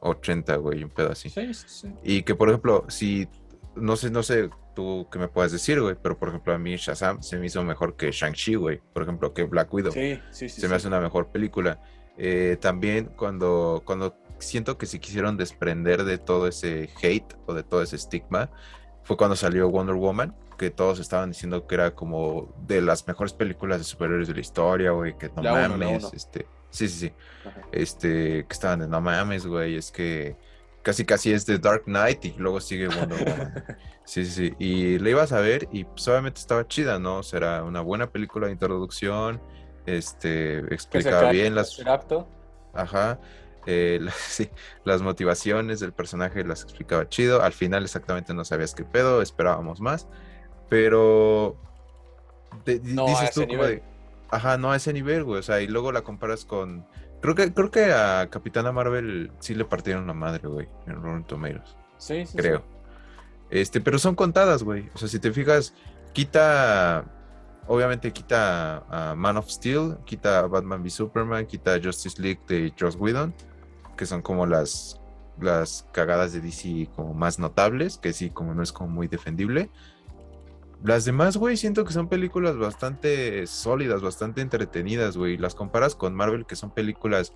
80, 0.00 0.56
güey, 0.56 0.84
un 0.84 0.90
pedo 0.90 1.12
así. 1.12 1.28
Sí, 1.28 1.52
sí, 1.54 1.66
sí. 1.68 1.92
Y 2.02 2.22
que, 2.22 2.34
por 2.34 2.48
ejemplo, 2.48 2.84
si, 2.88 3.28
no 3.74 3.96
sé, 3.96 4.10
no 4.10 4.22
sé 4.22 4.50
tú 4.74 5.06
qué 5.10 5.18
me 5.18 5.28
puedes 5.28 5.52
decir, 5.52 5.80
güey, 5.80 5.96
pero 6.00 6.18
por 6.18 6.30
ejemplo 6.30 6.54
a 6.54 6.58
mí 6.58 6.76
Shazam 6.76 7.22
se 7.22 7.38
me 7.38 7.46
hizo 7.46 7.62
mejor 7.62 7.94
que 7.94 8.10
Shang-Chi, 8.10 8.54
güey, 8.54 8.80
por 8.92 9.02
ejemplo, 9.02 9.34
que 9.34 9.44
Black 9.44 9.72
Widow. 9.72 9.92
Sí, 9.92 10.18
sí, 10.30 10.48
sí. 10.48 10.60
Se 10.60 10.68
me 10.68 10.76
hace 10.76 10.88
una 10.88 11.00
mejor 11.00 11.28
película. 11.30 11.80
Eh, 12.16 12.56
también 12.60 13.10
cuando, 13.16 13.82
cuando 13.84 14.16
siento 14.42 14.78
que 14.78 14.86
se 14.86 15.00
quisieron 15.00 15.36
desprender 15.36 16.04
de 16.04 16.18
todo 16.18 16.46
ese 16.46 16.90
hate 17.02 17.34
o 17.46 17.54
de 17.54 17.62
todo 17.62 17.82
ese 17.82 17.96
estigma, 17.96 18.50
fue 19.02 19.16
cuando 19.16 19.36
salió 19.36 19.68
Wonder 19.68 19.96
Woman, 19.96 20.34
que 20.56 20.70
todos 20.70 21.00
estaban 21.00 21.30
diciendo 21.30 21.66
que 21.66 21.74
era 21.74 21.94
como 21.94 22.54
de 22.66 22.80
las 22.80 23.06
mejores 23.06 23.32
películas 23.32 23.78
de 23.78 23.84
superhéroes 23.84 24.28
de 24.28 24.34
la 24.34 24.40
historia, 24.40 24.92
güey, 24.92 25.16
que 25.16 25.28
no 25.30 25.42
mames, 25.42 26.12
este, 26.12 26.46
sí, 26.70 26.88
sí, 26.88 27.08
sí, 27.08 27.12
este, 27.72 28.44
que 28.46 28.52
estaban 28.52 28.80
de 28.80 28.88
no 28.88 29.00
mames, 29.00 29.46
güey, 29.46 29.76
es 29.76 29.90
que 29.90 30.36
casi 30.82 31.04
casi 31.04 31.32
es 31.32 31.46
de 31.46 31.58
Dark 31.58 31.84
Knight 31.84 32.24
y 32.24 32.34
luego 32.38 32.60
sigue 32.60 32.88
Wonder 32.88 33.28
Woman. 33.28 33.64
sí, 34.04 34.24
sí, 34.24 34.30
sí, 34.30 34.54
y 34.58 34.98
le 34.98 35.10
ibas 35.10 35.32
a 35.32 35.40
ver 35.40 35.68
y 35.72 35.84
pues 35.84 36.06
obviamente 36.06 36.40
estaba 36.40 36.66
chida, 36.66 36.98
¿no? 36.98 37.22
Será 37.22 37.64
una 37.64 37.80
buena 37.80 38.10
película 38.10 38.46
de 38.46 38.52
introducción, 38.52 39.40
este, 39.86 40.58
explicaba 40.72 41.30
bien 41.30 41.54
las... 41.54 41.80
Ajá, 42.74 43.18
eh, 43.66 44.00
las 44.84 45.02
motivaciones 45.02 45.80
del 45.80 45.92
personaje 45.92 46.44
las 46.44 46.62
explicaba 46.62 47.08
chido. 47.08 47.42
Al 47.42 47.52
final 47.52 47.84
exactamente 47.84 48.34
no 48.34 48.44
sabías 48.44 48.74
qué 48.74 48.84
pedo, 48.84 49.22
esperábamos 49.22 49.80
más. 49.80 50.08
Pero 50.68 51.56
no 52.84 53.06
dices 53.06 53.32
tú 53.32 53.46
ajá, 54.30 54.56
no 54.56 54.72
a 54.72 54.76
ese 54.76 54.92
nivel, 54.92 55.24
güey. 55.24 55.40
O 55.40 55.42
sea, 55.42 55.60
y 55.60 55.68
luego 55.68 55.92
la 55.92 56.02
comparas 56.02 56.44
con. 56.44 56.86
Creo 57.20 57.34
que, 57.34 57.52
creo 57.52 57.70
que 57.70 57.92
a 57.92 58.28
Capitana 58.30 58.72
Marvel 58.72 59.30
sí 59.38 59.54
le 59.54 59.64
partieron 59.64 60.06
la 60.06 60.14
madre, 60.14 60.48
güey, 60.48 60.68
en 60.86 60.94
Rotten 60.94 61.24
Tomatoes. 61.24 61.76
Sí, 61.98 62.26
sí. 62.26 62.36
Creo. 62.36 62.64
Este, 63.50 63.80
pero 63.80 63.98
son 63.98 64.14
contadas, 64.14 64.64
güey. 64.64 64.90
O 64.94 64.98
sea, 64.98 65.06
si 65.06 65.20
te 65.20 65.30
fijas, 65.30 65.74
quita 66.14 67.04
obviamente 67.68 68.12
quita 68.12 68.78
a 68.90 69.14
Man 69.14 69.36
of 69.36 69.48
Steel, 69.48 69.98
quita 70.04 70.40
a 70.40 70.46
Batman 70.48 70.82
v 70.82 70.90
Superman, 70.90 71.46
quita 71.46 71.74
a 71.74 71.80
Justice 71.80 72.20
League 72.20 72.40
de 72.48 72.72
Joss 72.78 72.96
Whedon 72.96 73.32
que 74.02 74.06
son 74.06 74.20
como 74.20 74.46
las, 74.46 75.00
las 75.40 75.86
cagadas 75.92 76.32
de 76.32 76.40
DC 76.40 76.90
como 76.96 77.14
más 77.14 77.38
notables, 77.38 77.98
que 77.98 78.12
sí, 78.12 78.30
como 78.30 78.52
no 78.52 78.64
es 78.64 78.72
como 78.72 78.90
muy 78.90 79.06
defendible. 79.06 79.70
Las 80.82 81.04
demás, 81.04 81.36
güey, 81.36 81.56
siento 81.56 81.84
que 81.84 81.92
son 81.92 82.08
películas 82.08 82.58
bastante 82.58 83.46
sólidas, 83.46 84.02
bastante 84.02 84.40
entretenidas, 84.40 85.16
güey. 85.16 85.36
Las 85.36 85.54
comparas 85.54 85.94
con 85.94 86.16
Marvel, 86.16 86.46
que 86.46 86.56
son 86.56 86.72
películas 86.72 87.32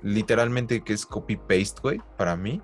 literalmente 0.00 0.82
que 0.82 0.94
es 0.94 1.04
copy-paste, 1.04 1.82
güey, 1.82 2.00
para 2.16 2.34
mí. 2.34 2.62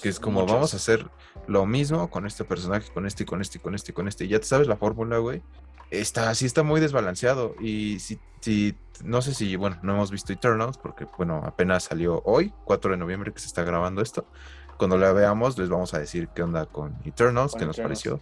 Que 0.00 0.08
es 0.08 0.20
como, 0.20 0.46
vamos 0.46 0.72
a 0.72 0.76
hacer 0.76 1.10
lo 1.48 1.66
mismo 1.66 2.08
con 2.08 2.24
este 2.24 2.44
personaje, 2.44 2.92
con 2.92 3.04
este, 3.04 3.26
con 3.26 3.40
este, 3.40 3.58
con 3.58 3.74
este, 3.74 3.92
con 3.92 4.06
este. 4.06 4.28
Ya 4.28 4.38
te 4.38 4.46
sabes 4.46 4.68
la 4.68 4.76
fórmula, 4.76 5.18
güey 5.18 5.42
está, 5.90 6.34
sí 6.34 6.46
está 6.46 6.62
muy 6.62 6.80
desbalanceado. 6.80 7.54
Y 7.60 7.98
si, 8.00 8.18
si, 8.40 8.76
no 9.04 9.22
sé 9.22 9.34
si, 9.34 9.56
bueno, 9.56 9.78
no 9.82 9.94
hemos 9.94 10.10
visto 10.10 10.32
Eternals, 10.32 10.78
porque, 10.78 11.06
bueno, 11.16 11.42
apenas 11.44 11.84
salió 11.84 12.22
hoy, 12.24 12.52
4 12.64 12.92
de 12.92 12.96
noviembre, 12.96 13.32
que 13.32 13.40
se 13.40 13.46
está 13.46 13.62
grabando 13.64 14.02
esto. 14.02 14.26
Cuando 14.78 14.98
la 14.98 15.12
veamos, 15.12 15.56
les 15.58 15.68
vamos 15.68 15.94
a 15.94 15.98
decir 15.98 16.28
qué 16.34 16.42
onda 16.42 16.66
con 16.66 16.96
Eternals, 17.04 17.54
qué 17.54 17.64
nos 17.64 17.78
pareció. 17.78 18.20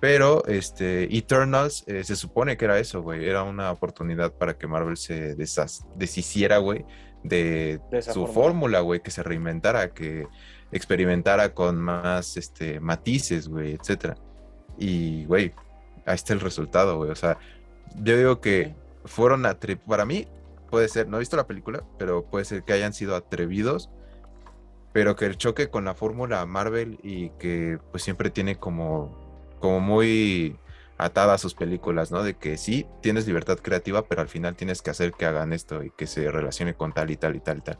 Pero, 0.00 0.44
este, 0.46 1.16
Eternals 1.16 1.84
eh, 1.86 2.04
se 2.04 2.16
supone 2.16 2.56
que 2.56 2.64
era 2.64 2.78
eso, 2.78 3.02
güey. 3.02 3.26
Era 3.26 3.42
una 3.42 3.70
oportunidad 3.70 4.32
para 4.32 4.56
que 4.58 4.66
Marvel 4.66 4.96
se 4.96 5.34
deshiciera, 5.34 6.58
güey, 6.58 6.84
de, 7.22 7.80
su 8.12 8.26
fórmula, 8.26 8.80
güey, 8.80 9.00
que 9.00 9.10
se 9.10 9.22
reinventara, 9.22 9.94
que 9.94 10.26
experimentara 10.72 11.54
con 11.54 11.76
más, 11.76 12.36
este, 12.36 12.80
matices, 12.80 13.48
güey, 13.48 13.72
etcétera. 13.74 14.16
Y, 14.78 15.24
güey, 15.26 15.54
ahí 16.06 16.14
está 16.14 16.32
el 16.32 16.40
resultado, 16.40 16.96
güey. 16.96 17.10
O 17.10 17.16
sea, 17.16 17.38
yo 17.96 18.16
digo 18.16 18.40
que 18.40 18.74
fueron 19.04 19.46
atrevidos. 19.46 19.88
Para 19.88 20.04
mí, 20.04 20.26
puede 20.70 20.88
ser, 20.88 21.08
no 21.08 21.16
he 21.16 21.20
visto 21.20 21.36
la 21.36 21.46
película, 21.46 21.84
pero 21.98 22.24
puede 22.24 22.44
ser 22.44 22.64
que 22.64 22.72
hayan 22.72 22.92
sido 22.92 23.14
atrevidos, 23.16 23.90
pero 24.92 25.16
que 25.16 25.26
el 25.26 25.36
choque 25.36 25.70
con 25.70 25.84
la 25.84 25.94
fórmula 25.94 26.44
Marvel 26.46 26.98
y 27.02 27.30
que 27.30 27.78
pues 27.90 28.02
siempre 28.02 28.30
tiene 28.30 28.56
como, 28.56 29.56
como 29.60 29.80
muy 29.80 30.58
atada 30.98 31.34
a 31.34 31.38
sus 31.38 31.54
películas, 31.54 32.10
¿no? 32.10 32.22
De 32.22 32.34
que 32.34 32.56
sí, 32.56 32.86
tienes 33.02 33.26
libertad 33.26 33.58
creativa, 33.58 34.06
pero 34.06 34.22
al 34.22 34.28
final 34.28 34.56
tienes 34.56 34.82
que 34.82 34.90
hacer 34.90 35.12
que 35.12 35.26
hagan 35.26 35.52
esto 35.52 35.82
y 35.82 35.90
que 35.90 36.06
se 36.06 36.30
relacione 36.30 36.74
con 36.74 36.92
tal 36.92 37.10
y 37.10 37.16
tal 37.16 37.36
y 37.36 37.40
tal 37.40 37.58
y 37.58 37.60
tal. 37.62 37.78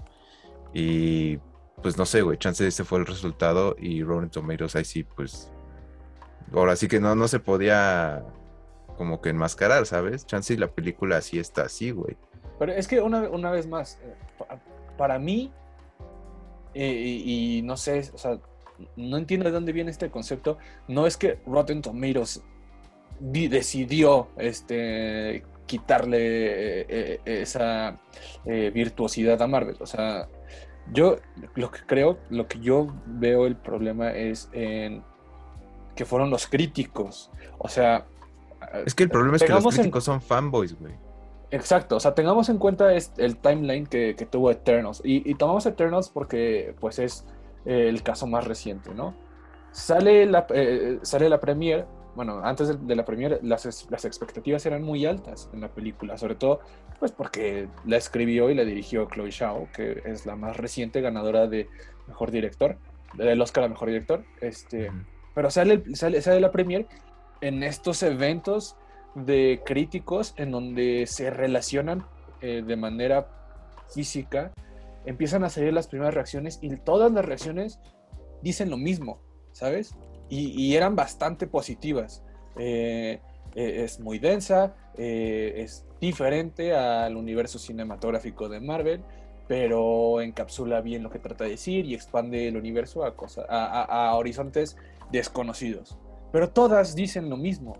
Y 0.72 1.38
pues 1.82 1.96
no 1.96 2.06
sé, 2.06 2.22
güey, 2.22 2.38
chance 2.38 2.66
ese 2.66 2.84
fue 2.84 2.98
el 2.98 3.06
resultado 3.06 3.76
y 3.78 4.02
Rotten 4.02 4.30
Tomatoes 4.30 4.76
ahí 4.76 4.84
sí, 4.84 5.04
pues 5.04 5.50
ahora 6.52 6.76
sí 6.76 6.88
que 6.88 7.00
no, 7.00 7.14
no 7.14 7.28
se 7.28 7.40
podía 7.40 8.24
como 8.96 9.20
que 9.20 9.30
enmascarar, 9.30 9.86
¿sabes? 9.86 10.26
Chance 10.26 10.56
la 10.56 10.68
película 10.68 11.16
así 11.18 11.38
está 11.38 11.62
así, 11.62 11.90
güey. 11.90 12.16
Pero 12.58 12.72
es 12.72 12.86
que 12.86 13.00
una, 13.00 13.28
una 13.28 13.50
vez 13.50 13.66
más, 13.66 13.98
eh, 14.02 14.14
para 14.96 15.18
mí, 15.18 15.52
eh, 16.74 17.22
y, 17.24 17.62
no 17.62 17.76
sé, 17.76 18.10
o 18.12 18.18
sea, 18.18 18.38
no 18.96 19.16
entiendo 19.16 19.46
de 19.46 19.52
dónde 19.52 19.72
viene 19.72 19.90
este 19.90 20.10
concepto, 20.10 20.58
no 20.88 21.06
es 21.06 21.16
que 21.16 21.38
Rotten 21.46 21.82
Tomatoes 21.82 22.42
decidió 23.20 24.28
este, 24.36 25.44
quitarle 25.66 26.18
eh, 26.88 27.20
esa 27.24 28.00
virtuosidad 28.44 29.40
a 29.40 29.46
Marvel, 29.46 29.76
o 29.80 29.86
sea, 29.86 30.28
yo 30.92 31.16
lo 31.54 31.70
que 31.70 31.80
creo, 31.86 32.18
lo 32.28 32.46
que 32.46 32.58
yo 32.60 32.88
veo 33.06 33.46
el 33.46 33.56
problema 33.56 34.12
es 34.12 34.50
en 34.52 35.02
que 35.94 36.04
fueron 36.04 36.30
los 36.30 36.46
críticos. 36.46 37.30
O 37.58 37.68
sea. 37.68 38.06
Es 38.86 38.94
que 38.94 39.04
el 39.04 39.10
problema 39.10 39.36
es 39.36 39.42
que 39.42 39.52
los 39.52 39.64
críticos 39.74 40.04
son 40.04 40.20
fanboys, 40.20 40.78
güey. 40.78 40.94
Exacto, 41.50 41.96
o 41.96 42.00
sea, 42.00 42.14
tengamos 42.14 42.48
en 42.48 42.58
cuenta 42.58 42.92
el 42.92 43.36
timeline 43.36 43.86
que, 43.86 44.28
tuvo 44.30 44.50
Eternals. 44.50 45.00
Y, 45.04 45.34
tomamos 45.34 45.66
Eternals 45.66 46.08
porque, 46.08 46.74
pues, 46.80 46.98
es 46.98 47.24
eh, 47.64 47.88
el 47.88 48.02
caso 48.02 48.26
más 48.26 48.44
reciente, 48.44 48.92
¿no? 48.92 49.14
Sale 49.70 50.26
la, 50.26 50.46
eh, 50.50 50.98
sale 51.02 51.28
la 51.28 51.40
premiere 51.40 51.84
bueno, 52.14 52.40
antes 52.44 52.86
de, 52.86 52.96
la 52.96 53.04
premiere 53.04 53.40
las, 53.42 53.90
las, 53.90 54.04
expectativas 54.04 54.64
eran 54.66 54.82
muy 54.82 55.04
altas 55.04 55.50
en 55.52 55.60
la 55.60 55.68
película, 55.68 56.16
sobre 56.16 56.36
todo 56.36 56.60
pues 56.98 57.12
porque 57.12 57.68
la 57.84 57.96
escribió 57.96 58.50
y 58.50 58.54
la 58.54 58.64
dirigió 58.64 59.08
Chloe 59.12 59.32
Zhao, 59.32 59.68
que 59.74 60.00
es 60.04 60.26
la 60.26 60.36
más 60.36 60.56
reciente 60.56 61.00
ganadora 61.00 61.48
de 61.48 61.68
Mejor 62.06 62.30
Director, 62.30 62.76
del 63.14 63.40
Oscar 63.40 63.64
a 63.64 63.68
Mejor 63.68 63.88
Director. 63.88 64.24
Este, 64.40 64.90
Pero 65.34 65.50
sale, 65.50 65.82
sale, 65.94 66.22
sale 66.22 66.40
la 66.40 66.50
premiere 66.50 66.86
en 67.40 67.62
estos 67.62 68.02
eventos 68.02 68.76
de 69.14 69.62
críticos 69.64 70.34
en 70.36 70.50
donde 70.50 71.06
se 71.06 71.30
relacionan 71.30 72.04
eh, 72.40 72.62
de 72.66 72.76
manera 72.76 73.28
física, 73.92 74.52
empiezan 75.04 75.44
a 75.44 75.50
salir 75.50 75.72
las 75.72 75.88
primeras 75.88 76.14
reacciones 76.14 76.58
y 76.62 76.74
todas 76.76 77.12
las 77.12 77.24
reacciones 77.24 77.78
dicen 78.42 78.70
lo 78.70 78.76
mismo, 78.76 79.20
¿sabes? 79.52 79.94
y, 80.28 80.74
eran 80.74 80.96
bastante 80.96 81.46
positivas. 81.46 82.22
Eh, 82.56 83.20
eh, 83.54 83.84
es 83.84 84.00
muy 84.00 84.18
densa, 84.18 84.74
eh, 84.96 85.54
es 85.58 85.84
diferente 86.00 86.74
al 86.74 87.16
universo 87.16 87.58
cinematográfico 87.58 88.48
de 88.48 88.60
Marvel, 88.60 89.02
pero 89.46 90.20
encapsula 90.20 90.80
bien 90.80 91.02
lo 91.02 91.10
que 91.10 91.18
trata 91.18 91.44
de 91.44 91.50
decir 91.50 91.84
y 91.84 91.94
expande 91.94 92.48
el 92.48 92.56
universo 92.56 93.04
a, 93.04 93.14
a, 93.82 94.14
horizontes 94.14 94.76
desconocidos. 95.10 95.98
Pero 96.32 96.50
todas 96.50 96.94
dicen 96.94 97.30
lo 97.30 97.36
mismo. 97.36 97.76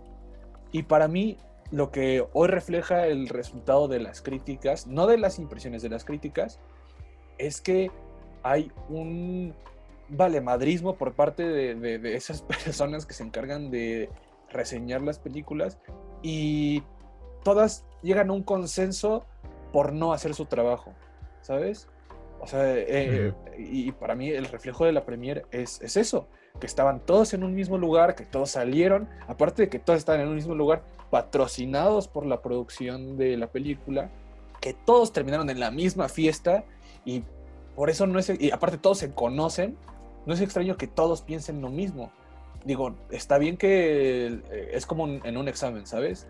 Y 0.72 0.84
para 0.84 1.08
mí, 1.08 1.38
lo 1.70 1.90
que 1.90 2.26
hoy 2.32 2.48
refleja 2.48 3.06
el 3.06 3.28
resultado 3.28 3.88
de 3.88 4.00
las 4.00 4.22
críticas, 4.22 4.86
no 4.86 5.06
de 5.06 5.18
las 5.18 5.38
impresiones 5.38 5.82
de 5.82 5.88
las 5.88 6.04
críticas, 6.04 6.60
es 7.38 7.60
que 7.60 7.90
hay 8.42 8.70
un 8.88 9.54
valemadrismo 10.08 10.96
por 10.96 11.14
parte 11.14 11.48
de, 11.48 12.16
esas 12.16 12.42
personas 12.64 13.06
que 13.06 13.14
se 13.14 13.22
encargan 13.22 13.70
de 13.70 14.10
reseñar 14.50 15.02
las 15.02 15.18
películas 15.18 15.78
y 16.22 16.82
todas 17.42 17.84
llegan 18.02 18.30
a 18.30 18.32
un 18.32 18.42
consenso 18.42 19.24
por 19.72 19.92
no 19.92 20.12
hacer 20.12 20.34
su 20.34 20.46
trabajo, 20.46 20.92
¿sabes? 21.40 21.88
O 22.44 22.46
sea, 22.46 22.60
eh, 22.76 23.32
y 23.56 23.90
para 23.92 24.14
mí 24.14 24.28
el 24.28 24.44
reflejo 24.44 24.84
de 24.84 24.92
la 24.92 25.06
premier 25.06 25.46
es, 25.50 25.80
es, 25.80 25.96
eso, 25.96 26.28
que 26.60 26.66
estaban 26.66 27.00
todos 27.00 27.32
en 27.32 27.42
un 27.42 27.54
mismo 27.54 27.78
lugar, 27.78 28.14
que 28.14 28.26
todos 28.26 28.50
salieron, 28.50 29.08
aparte 29.26 29.62
de 29.62 29.68
que 29.70 29.78
todos 29.78 29.98
estaban 29.98 30.20
en 30.20 30.28
un 30.28 30.34
mismo 30.34 30.54
lugar, 30.54 30.82
patrocinados 31.08 32.06
por 32.06 32.26
la 32.26 32.42
producción 32.42 33.16
de 33.16 33.38
la 33.38 33.46
película, 33.46 34.10
que 34.60 34.74
todos 34.74 35.14
terminaron 35.14 35.48
en 35.48 35.58
la 35.58 35.70
misma 35.70 36.10
fiesta 36.10 36.64
y 37.06 37.24
por 37.74 37.88
eso 37.88 38.06
no 38.06 38.18
es, 38.18 38.30
y 38.38 38.50
aparte 38.50 38.76
todos 38.76 38.98
se 38.98 39.14
conocen, 39.14 39.78
no 40.26 40.34
es 40.34 40.42
extraño 40.42 40.76
que 40.76 40.86
todos 40.86 41.22
piensen 41.22 41.62
lo 41.62 41.70
mismo. 41.70 42.12
Digo, 42.66 42.94
está 43.10 43.38
bien 43.38 43.56
que 43.56 44.26
eh, 44.26 44.70
es 44.74 44.84
como 44.84 45.08
en 45.08 45.36
un 45.38 45.48
examen, 45.48 45.86
¿sabes? 45.86 46.26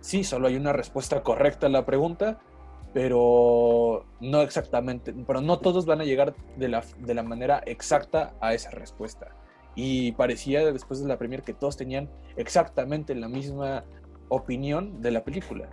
Sí, 0.00 0.24
solo 0.24 0.48
hay 0.48 0.56
una 0.56 0.72
respuesta 0.72 1.22
correcta 1.22 1.66
a 1.66 1.70
la 1.70 1.84
pregunta, 1.84 2.40
pero 2.92 4.06
no 4.20 4.42
exactamente, 4.42 5.14
pero 5.26 5.40
no 5.40 5.58
todos 5.58 5.86
van 5.86 6.00
a 6.00 6.04
llegar 6.04 6.34
de 6.56 6.68
la, 6.68 6.84
de 6.98 7.14
la 7.14 7.22
manera 7.22 7.62
exacta 7.66 8.34
a 8.40 8.54
esa 8.54 8.70
respuesta. 8.70 9.36
Y 9.74 10.12
parecía 10.12 10.72
después 10.72 11.00
de 11.00 11.08
la 11.08 11.16
premier 11.16 11.42
que 11.42 11.54
todos 11.54 11.76
tenían 11.76 12.10
exactamente 12.36 13.14
la 13.14 13.28
misma 13.28 13.84
opinión 14.28 15.00
de 15.00 15.10
la 15.12 15.24
película. 15.24 15.68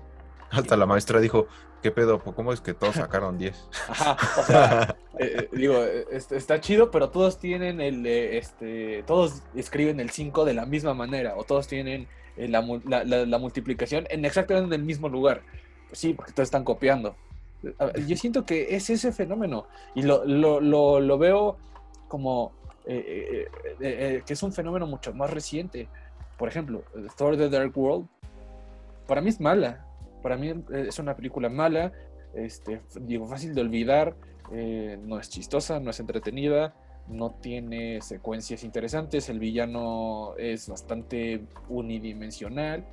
Hasta 0.50 0.78
la 0.78 0.86
maestra 0.86 1.20
dijo, 1.20 1.48
¿qué 1.82 1.92
pedo? 1.92 2.20
¿Cómo 2.20 2.54
es 2.54 2.62
que 2.62 2.74
todos 2.74 2.96
sacaron 2.96 3.38
10? 3.38 3.70
Ajá, 3.90 4.18
o 4.40 4.44
sea, 4.44 4.96
eh, 5.20 5.36
eh, 5.40 5.50
digo, 5.52 5.84
está 5.84 6.62
chido, 6.62 6.92
pero 6.92 7.10
todos 7.10 7.38
tienen 7.40 7.82
el, 7.82 8.06
este, 8.06 9.04
todos 9.04 9.44
escriben 9.56 10.00
el 10.00 10.10
5 10.10 10.46
de 10.46 10.54
la 10.54 10.66
misma 10.66 10.94
manera, 10.94 11.36
o 11.36 11.44
todos 11.44 11.68
tienen 11.68 12.08
eh, 12.38 12.48
la, 12.48 12.62
multiplicación 13.40 14.06
en 14.10 14.26
exactamente 14.26 14.76
el 14.76 14.84
mismo 14.84 15.10
lugar. 15.10 15.42
Pues 15.88 16.00
sí, 16.00 16.14
porque 16.14 16.32
todos 16.32 16.48
están 16.48 16.64
copiando. 16.64 17.16
Yo 18.08 18.16
siento 18.16 18.46
que 18.46 18.76
es 18.76 18.90
ese 18.90 19.12
fenómeno, 19.12 19.66
y 19.96 20.04
lo, 20.04 20.24
lo 20.26 21.18
veo 21.18 21.58
como 22.08 22.54
que 22.86 24.24
es 24.28 24.44
un 24.44 24.54
fenómeno 24.54 24.88
mucho 24.88 25.14
más 25.14 25.30
reciente. 25.32 25.88
Por 26.38 26.48
ejemplo, 26.48 26.84
Thor 27.18 27.36
The 27.36 27.50
Dark 27.50 27.76
World, 27.78 28.08
para 29.08 29.22
mí 29.22 29.30
es 29.30 29.40
mala, 29.40 29.86
para 30.22 30.38
mí 30.38 30.50
eh, 30.50 30.86
es 30.88 31.00
una 31.00 31.16
película 31.16 31.50
mala, 31.50 31.92
este, 32.34 32.82
digo, 33.02 33.26
fácil 33.26 33.56
de 33.56 33.62
olvidar, 33.62 34.16
eh, 34.52 35.00
no 35.02 35.20
es 35.20 35.30
chistosa, 35.30 35.80
no 35.80 35.90
es 35.90 36.00
entretenida, 36.00 36.76
no 37.08 37.32
tiene 37.32 38.02
secuencias 38.02 38.64
interesantes, 38.64 39.30
el 39.30 39.40
villano 39.40 40.36
es 40.38 40.70
bastante 40.70 41.42
unidimensional. 41.70 42.86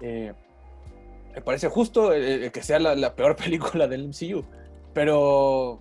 Eh, 0.00 0.34
me 1.34 1.40
parece 1.42 1.68
justo 1.68 2.10
que 2.10 2.62
sea 2.62 2.78
la, 2.78 3.14
peor 3.14 3.36
película 3.44 3.86
del 3.88 4.08
MCU, 4.08 4.44
pero 4.92 5.80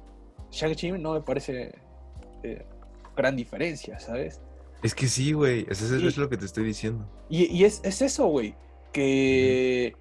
Shang-Chi 0.52 0.92
no 0.94 1.14
me 1.14 1.22
parece 1.22 1.74
gran 3.16 3.36
diferencia, 3.36 4.00
¿sabes? 4.00 4.42
Es 4.82 4.96
que 4.96 5.08
sí, 5.08 5.34
güey, 5.34 5.66
eso 5.70 5.96
es, 5.96 6.18
lo 6.18 6.30
que 6.30 6.38
te 6.38 6.46
estoy 6.46 6.64
diciendo. 6.64 7.06
Y, 7.30 7.64
es, 7.66 7.82
eso, 7.84 8.28
güey, 8.28 8.56
que 8.94 9.94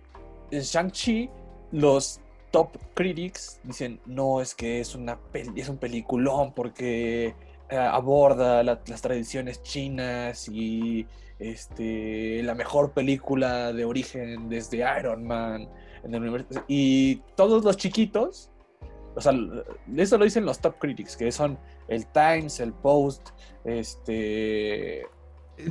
en 0.51 0.61
Shang-Chi, 0.61 1.29
los 1.73 2.21
top 2.53 2.79
critics 2.95 3.61
dicen, 3.65 4.01
no, 4.07 4.41
es 4.41 4.55
que 4.55 4.81
es, 4.81 4.95
una 4.95 5.19
es 5.35 5.69
un 5.69 5.79
peliculón 5.79 6.55
porque 6.55 7.35
eh, 7.71 7.77
aborda 7.77 8.63
las 8.63 9.03
tradiciones 9.03 9.63
chinas 9.63 10.49
y 10.49 11.07
este, 11.39 12.43
la 12.43 12.55
mejor 12.55 12.93
película 12.93 13.73
de 13.73 13.85
origen 13.85 14.49
desde 14.49 14.85
Iron 14.99 15.27
Man. 15.27 15.69
En 16.05 16.15
el 16.15 16.23
universo. 16.23 16.65
Y 16.69 17.17
todos 17.37 17.65
los 17.65 17.77
chiquitos, 17.77 18.51
o 19.15 19.21
sea, 19.21 19.33
eso 19.97 20.17
lo 20.17 20.25
dicen 20.25 20.45
los 20.45 20.61
top 20.61 20.79
critics, 20.79 21.17
que 21.17 21.31
son 21.33 21.59
el 21.89 22.07
Times, 22.07 22.61
el 22.61 22.73
Post, 22.73 23.31
este... 23.65 25.07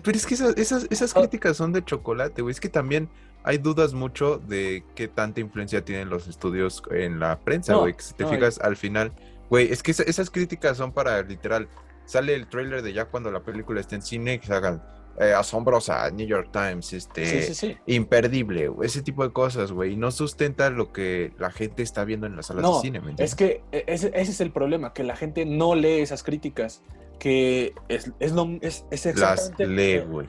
Pero 0.04 0.18
es 0.18 0.26
que 0.26 0.34
esas, 0.34 0.58
esas, 0.58 0.86
esas 0.89 1.16
ah. 1.16 1.22
críticas 1.22 1.56
son 1.56 1.72
de 1.72 1.84
chocolate, 1.84 2.41
güey. 2.41 2.52
Es 2.52 2.60
que 2.60 2.68
también 2.68 3.10
hay 3.43 3.58
dudas 3.58 3.93
mucho 3.93 4.38
de 4.38 4.84
qué 4.95 5.08
tanta 5.08 5.39
influencia 5.39 5.86
tienen 5.86 6.10
los 6.10 6.28
estudios 6.28 6.84
en 6.91 7.22
la 7.22 7.39
prensa, 7.39 7.76
güey. 7.76 7.95
si 7.98 8.14
te 8.14 8.26
fijas 8.26 8.60
al 8.60 8.76
final, 8.76 9.14
güey, 9.50 9.72
es 9.72 9.82
que 9.82 9.91
esas 9.91 10.30
críticas 10.30 10.76
son 10.76 10.91
para 10.91 11.22
literal. 11.22 11.70
Sale 12.08 12.34
el 12.34 12.47
trailer 12.47 12.82
de 12.82 12.93
ya 12.93 13.05
cuando 13.05 13.30
la 13.32 13.41
película 13.41 13.80
esté 13.80 13.95
en 13.95 14.01
cine, 14.01 14.39
que 14.39 14.47
se 14.47 14.53
hagan 14.53 14.82
eh, 15.20 15.34
asombrosa, 15.34 16.10
New 16.12 16.28
York 16.28 16.49
Times, 16.51 16.93
este, 16.93 17.78
imperdible, 17.88 18.72
ese 18.84 19.01
tipo 19.01 19.24
de 19.24 19.34
cosas, 19.34 19.72
güey, 19.72 19.93
y 19.93 19.95
no 19.97 20.12
sustenta 20.12 20.70
lo 20.70 20.93
que 20.93 21.34
la 21.38 21.51
gente 21.51 21.84
está 21.84 22.05
viendo 22.05 22.28
en 22.28 22.36
las 22.36 22.45
salas 22.45 22.64
de 22.64 22.80
cine. 22.82 23.01
¿me 23.01 23.16
es 23.18 23.36
que 23.36 23.64
e, 23.72 23.84
ese, 23.88 24.12
es 24.14 24.41
el 24.41 24.51
problema, 24.51 24.93
que 24.93 25.03
la 25.03 25.16
gente 25.16 25.45
no 25.45 25.76
lee 25.76 26.01
esas 26.01 26.24
críticas, 26.24 26.84
que 27.20 27.74
es, 27.89 28.12
es, 28.20 28.32
lo, 28.32 28.47
es, 28.62 28.86
exactamente... 28.91 29.66
Las 29.66 29.76
lee, 29.76 29.99
güey, 29.99 30.28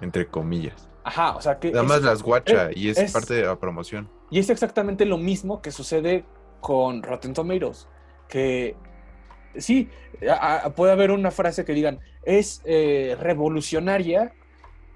entre 0.00 0.26
comillas. 0.26 0.88
Ajá, 1.04 1.36
o 1.36 1.40
sea 1.40 1.60
que... 1.60 1.70
Nada 1.70 1.84
más 1.84 2.02
las 2.02 2.22
guacha 2.22 2.70
y 2.74 2.90
es, 2.90 3.12
parte 3.12 3.32
de 3.32 3.42
la 3.42 3.58
promoción. 3.58 4.10
Y 4.30 4.40
es 4.40 4.50
exactamente 4.50 5.06
lo 5.06 5.18
mismo 5.18 5.62
que 5.62 5.70
sucede 5.70 6.24
con 6.60 7.04
Rotten 7.04 7.32
Tomatoes, 7.32 7.86
que 8.28 8.76
sí, 9.58 9.88
puede 10.74 10.92
haber 10.92 11.10
una 11.10 11.30
frase 11.30 11.64
que 11.64 11.72
digan, 11.72 12.00
es 12.24 12.60
eh, 12.64 13.16
revolucionaria 13.20 14.32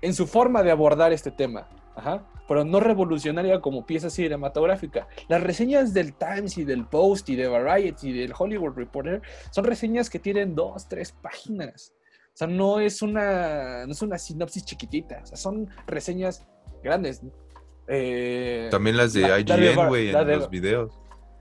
en 0.02 0.14
su 0.14 0.26
forma 0.26 0.62
de 0.62 0.70
abordar 0.70 1.12
este 1.12 1.30
tema. 1.30 1.68
Ajá. 1.94 2.26
Pero 2.48 2.64
no 2.64 2.80
revolucionaria 2.80 3.60
como 3.60 3.86
pieza 3.86 4.10
cinematográfica. 4.10 5.06
Las 5.28 5.42
reseñas 5.42 5.94
del 5.94 6.14
Times 6.14 6.58
y 6.58 6.64
del 6.64 6.84
Post 6.86 7.28
y 7.28 7.36
de 7.36 7.46
Variety 7.46 8.08
y 8.08 8.12
del 8.12 8.32
Hollywood 8.36 8.74
Reporter 8.76 9.22
son 9.52 9.64
reseñas 9.64 10.10
que 10.10 10.18
tienen 10.18 10.54
dos, 10.56 10.88
tres 10.88 11.12
páginas. 11.12 11.92
O 12.32 12.36
sea, 12.40 12.46
no 12.48 12.80
es 12.80 13.02
una, 13.02 13.86
no 13.86 13.92
es 13.92 14.02
una 14.02 14.18
sinopsis 14.18 14.64
chiquitita. 14.64 15.20
O 15.22 15.26
sea, 15.26 15.36
son 15.36 15.68
reseñas 15.86 16.44
grandes. 16.82 17.22
Eh, 17.86 18.68
También 18.70 18.96
las 18.96 19.12
de 19.12 19.20
la- 19.22 19.38
IGN, 19.40 19.88
güey, 19.88 20.10
en 20.10 20.26
de- 20.26 20.36
los 20.36 20.50
videos. 20.50 20.92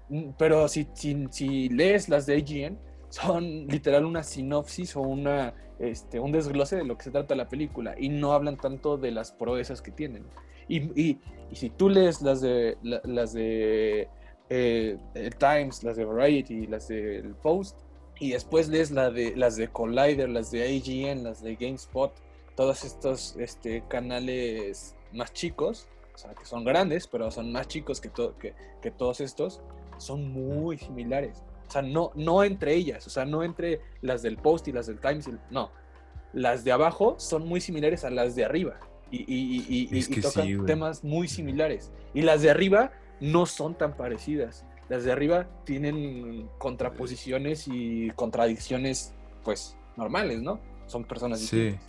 Mm, 0.09 0.31
Pero 0.37 0.67
si, 0.67 0.87
si, 0.93 1.27
si 1.31 1.69
lees 1.69 2.09
las 2.09 2.25
de 2.25 2.37
IGN, 2.37 2.77
son 3.09 3.67
literal 3.67 4.05
una 4.05 4.23
sinopsis 4.23 4.95
o 4.95 5.01
una, 5.01 5.53
este, 5.79 6.19
un 6.19 6.31
desglose 6.31 6.75
de 6.75 6.83
lo 6.85 6.97
que 6.97 7.05
se 7.05 7.11
trata 7.11 7.35
la 7.35 7.49
película 7.49 7.95
y 7.97 8.09
no 8.09 8.33
hablan 8.33 8.57
tanto 8.57 8.97
de 8.97 9.11
las 9.11 9.31
proezas 9.31 9.81
que 9.81 9.91
tienen. 9.91 10.25
Y, 10.67 10.77
y- 11.01 11.19
y 11.51 11.55
si 11.55 11.69
tú 11.71 11.89
lees 11.89 12.21
las 12.21 12.41
de, 12.41 12.77
la- 12.83 13.01
las 13.03 13.33
de 13.33 14.07
eh, 14.51 14.97
Times, 15.39 15.83
las 15.83 15.95
de 15.97 16.05
Variety, 16.05 16.67
las 16.67 16.87
del 16.87 17.33
Post, 17.35 17.77
y 18.19 18.31
después 18.31 18.67
lees 18.69 18.91
la 18.91 19.09
de, 19.09 19.35
las 19.35 19.55
de 19.55 19.67
Collider, 19.69 20.29
las 20.29 20.51
de 20.51 20.69
IGN, 20.71 21.23
las 21.23 21.41
de 21.41 21.55
GameSpot, 21.55 22.11
todos 22.55 22.83
estos 22.83 23.35
este, 23.37 23.83
canales 23.87 24.95
más 25.13 25.31
chicos, 25.33 25.87
o 26.13 26.17
sea, 26.17 26.33
que 26.35 26.45
son 26.45 26.65
grandes, 26.65 27.07
pero 27.07 27.31
son 27.31 27.51
más 27.51 27.67
chicos 27.67 28.01
que, 28.01 28.09
to- 28.09 28.37
que, 28.37 28.53
que 28.81 28.91
todos 28.91 29.21
estos, 29.21 29.61
son 29.97 30.31
muy 30.31 30.77
similares. 30.77 31.43
O 31.69 31.71
sea, 31.71 31.81
no, 31.83 32.11
no 32.15 32.43
entre 32.43 32.73
ellas, 32.73 33.05
o 33.05 33.11
sea, 33.11 33.25
no 33.25 33.43
entre 33.43 33.79
las 34.01 34.23
del 34.23 34.37
Post 34.37 34.67
y 34.67 34.71
las 34.71 34.87
del 34.87 34.99
Times, 34.99 35.27
y- 35.27 35.35
no. 35.51 35.71
Las 36.33 36.63
de 36.63 36.71
abajo 36.71 37.15
son 37.19 37.47
muy 37.47 37.61
similares 37.61 38.03
a 38.03 38.09
las 38.09 38.35
de 38.35 38.43
arriba 38.43 38.79
y, 39.11 39.17
y- 39.19 39.65
y- 39.69 39.97
y- 39.97 40.21
tocan 40.21 40.45
sí, 40.47 40.57
temas 40.65 41.03
muy 41.03 41.27
similares. 41.27 41.91
Y 42.15 42.21
las 42.23 42.41
de 42.41 42.49
arriba 42.49 42.91
no 43.21 43.45
son 43.45 43.75
tan 43.77 43.95
parecidas. 43.95 44.65
Las 44.89 45.03
de 45.03 45.11
arriba 45.11 45.47
tienen 45.63 46.49
contraposiciones 46.57 47.67
y 47.67 48.09
contradicciones, 48.15 49.13
pues, 49.43 49.77
normales, 49.95 50.41
¿no? 50.41 50.59
Son 50.87 51.03
personas 51.05 51.39
Sí. 51.39 51.55
distintas. 51.61 51.87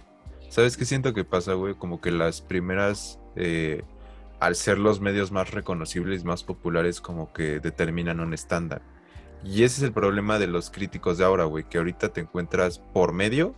¿Sabes 0.51 0.77
qué 0.77 0.85
siento 0.85 1.15
que 1.15 1.25
pasa, 1.25 1.55
güey? 1.55 1.75
Como 1.75 2.01
que 2.03 2.11
las 2.11 2.43
primeras, 2.43 3.19
eh, 3.37 3.83
al 4.41 4.57
ser 4.57 4.79
los 4.79 5.01
medios 5.01 5.33
más 5.33 5.53
reconocibles, 5.53 6.25
más 6.25 6.45
populares, 6.45 7.01
como 7.01 7.33
que 7.33 7.61
determinan 7.61 8.21
un 8.21 8.35
estándar. 8.35 8.83
Y 9.45 9.65
ese 9.65 9.79
es 9.79 9.83
el 9.83 9.93
problema 9.93 10.39
de 10.39 10.47
los 10.47 10.71
críticos 10.71 11.19
de 11.19 11.25
ahora, 11.25 11.45
güey, 11.45 11.65
que 11.65 11.79
ahorita 11.79 12.11
te 12.11 12.21
encuentras 12.21 12.79
por 12.79 13.13
medio 13.13 13.55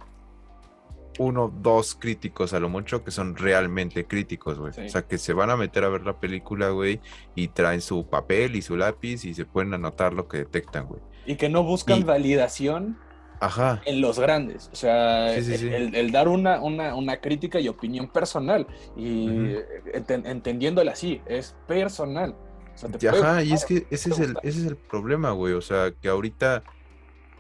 uno, 1.19 1.53
dos 1.61 1.95
críticos 1.95 2.55
a 2.55 2.61
lo 2.61 2.71
mucho 2.71 3.05
que 3.05 3.11
son 3.11 3.37
realmente 3.37 4.07
críticos, 4.07 4.59
güey. 4.59 4.73
Sí. 4.73 4.81
O 4.87 4.89
sea, 4.89 5.03
que 5.03 5.19
se 5.19 5.35
van 5.35 5.51
a 5.51 5.57
meter 5.57 5.85
a 5.85 5.89
ver 5.91 6.07
la 6.07 6.19
película, 6.19 6.71
güey, 6.71 7.01
y 7.35 7.49
traen 7.49 7.83
su 7.83 8.07
papel 8.07 8.57
y 8.57 8.63
su 8.63 8.77
lápiz 8.79 9.25
y 9.27 9.35
se 9.35 9.45
pueden 9.45 9.75
anotar 9.75 10.15
lo 10.15 10.27
que 10.27 10.39
detectan, 10.39 10.87
güey. 10.87 11.03
Y 11.27 11.37
que 11.37 11.51
no 11.51 11.65
buscan 11.65 12.01
Y- 12.01 12.05
validación 12.05 12.97
Ajá. 13.41 13.83
en 13.85 14.01
los 14.01 14.19
grandes. 14.19 14.71
O 14.73 14.77
sea, 14.77 15.35
Sí, 15.35 15.43
sí, 15.45 15.59
sí. 15.59 15.69
El, 15.69 15.95
el 15.95 16.13
dar 16.13 16.29
una, 16.29 16.63
una, 16.63 16.95
una 16.95 17.19
crítica 17.21 17.61
y 17.61 17.69
opinión 17.69 18.09
personal 18.09 18.67
y 18.97 19.57
entendiéndola 19.93 20.93
así, 20.93 21.21
es 21.27 21.55
personal. 21.67 22.35
O 22.75 22.79
sea, 22.79 22.91
te 22.91 23.07
Y 23.07 23.11
puede 23.11 23.23
Ajá, 23.23 23.43
y 23.43 23.53
es 23.53 23.65
que 23.65 23.87
ese 23.91 24.11
es 24.11 24.19
el, 24.19 24.37
ese 24.43 24.61
es 24.61 24.67
el 24.67 24.77
problema, 24.77 25.31
güey. 25.33 25.55
O 25.55 25.61
sea, 25.61 25.93
que 25.93 26.09
ahorita 26.09 26.63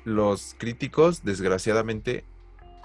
los 0.05 0.55
críticos, 0.59 1.25
desgraciadamente, 1.25 2.25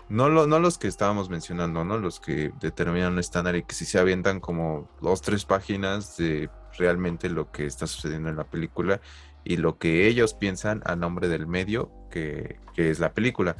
no, 0.09 0.29
lo, 0.29 0.47
no 0.47 0.59
los 0.59 0.77
que 0.77 0.87
estábamos 0.87 1.29
mencionando, 1.29 1.83
¿no? 1.83 1.97
Los 1.97 2.19
que 2.19 2.51
determinan 2.61 3.13
un 3.13 3.19
estándar 3.19 3.55
y 3.55 3.63
que 3.63 3.75
sí 3.75 3.85
se 3.85 3.99
avientan 3.99 4.39
como 4.39 4.89
dos, 5.01 5.21
tres 5.21 5.45
páginas 5.45 6.17
de 6.17 6.49
realmente 6.77 7.29
lo 7.29 7.51
que 7.51 7.65
está 7.65 7.87
sucediendo 7.87 8.29
en 8.29 8.37
la 8.37 8.45
película 8.45 9.01
y 9.43 9.57
lo 9.57 9.77
que 9.77 10.07
ellos 10.07 10.33
piensan 10.33 10.81
a 10.85 10.95
nombre 10.95 11.27
del 11.27 11.47
medio 11.47 11.91
que, 12.09 12.59
que 12.73 12.89
es 12.89 12.99
la 12.99 13.13
película. 13.13 13.57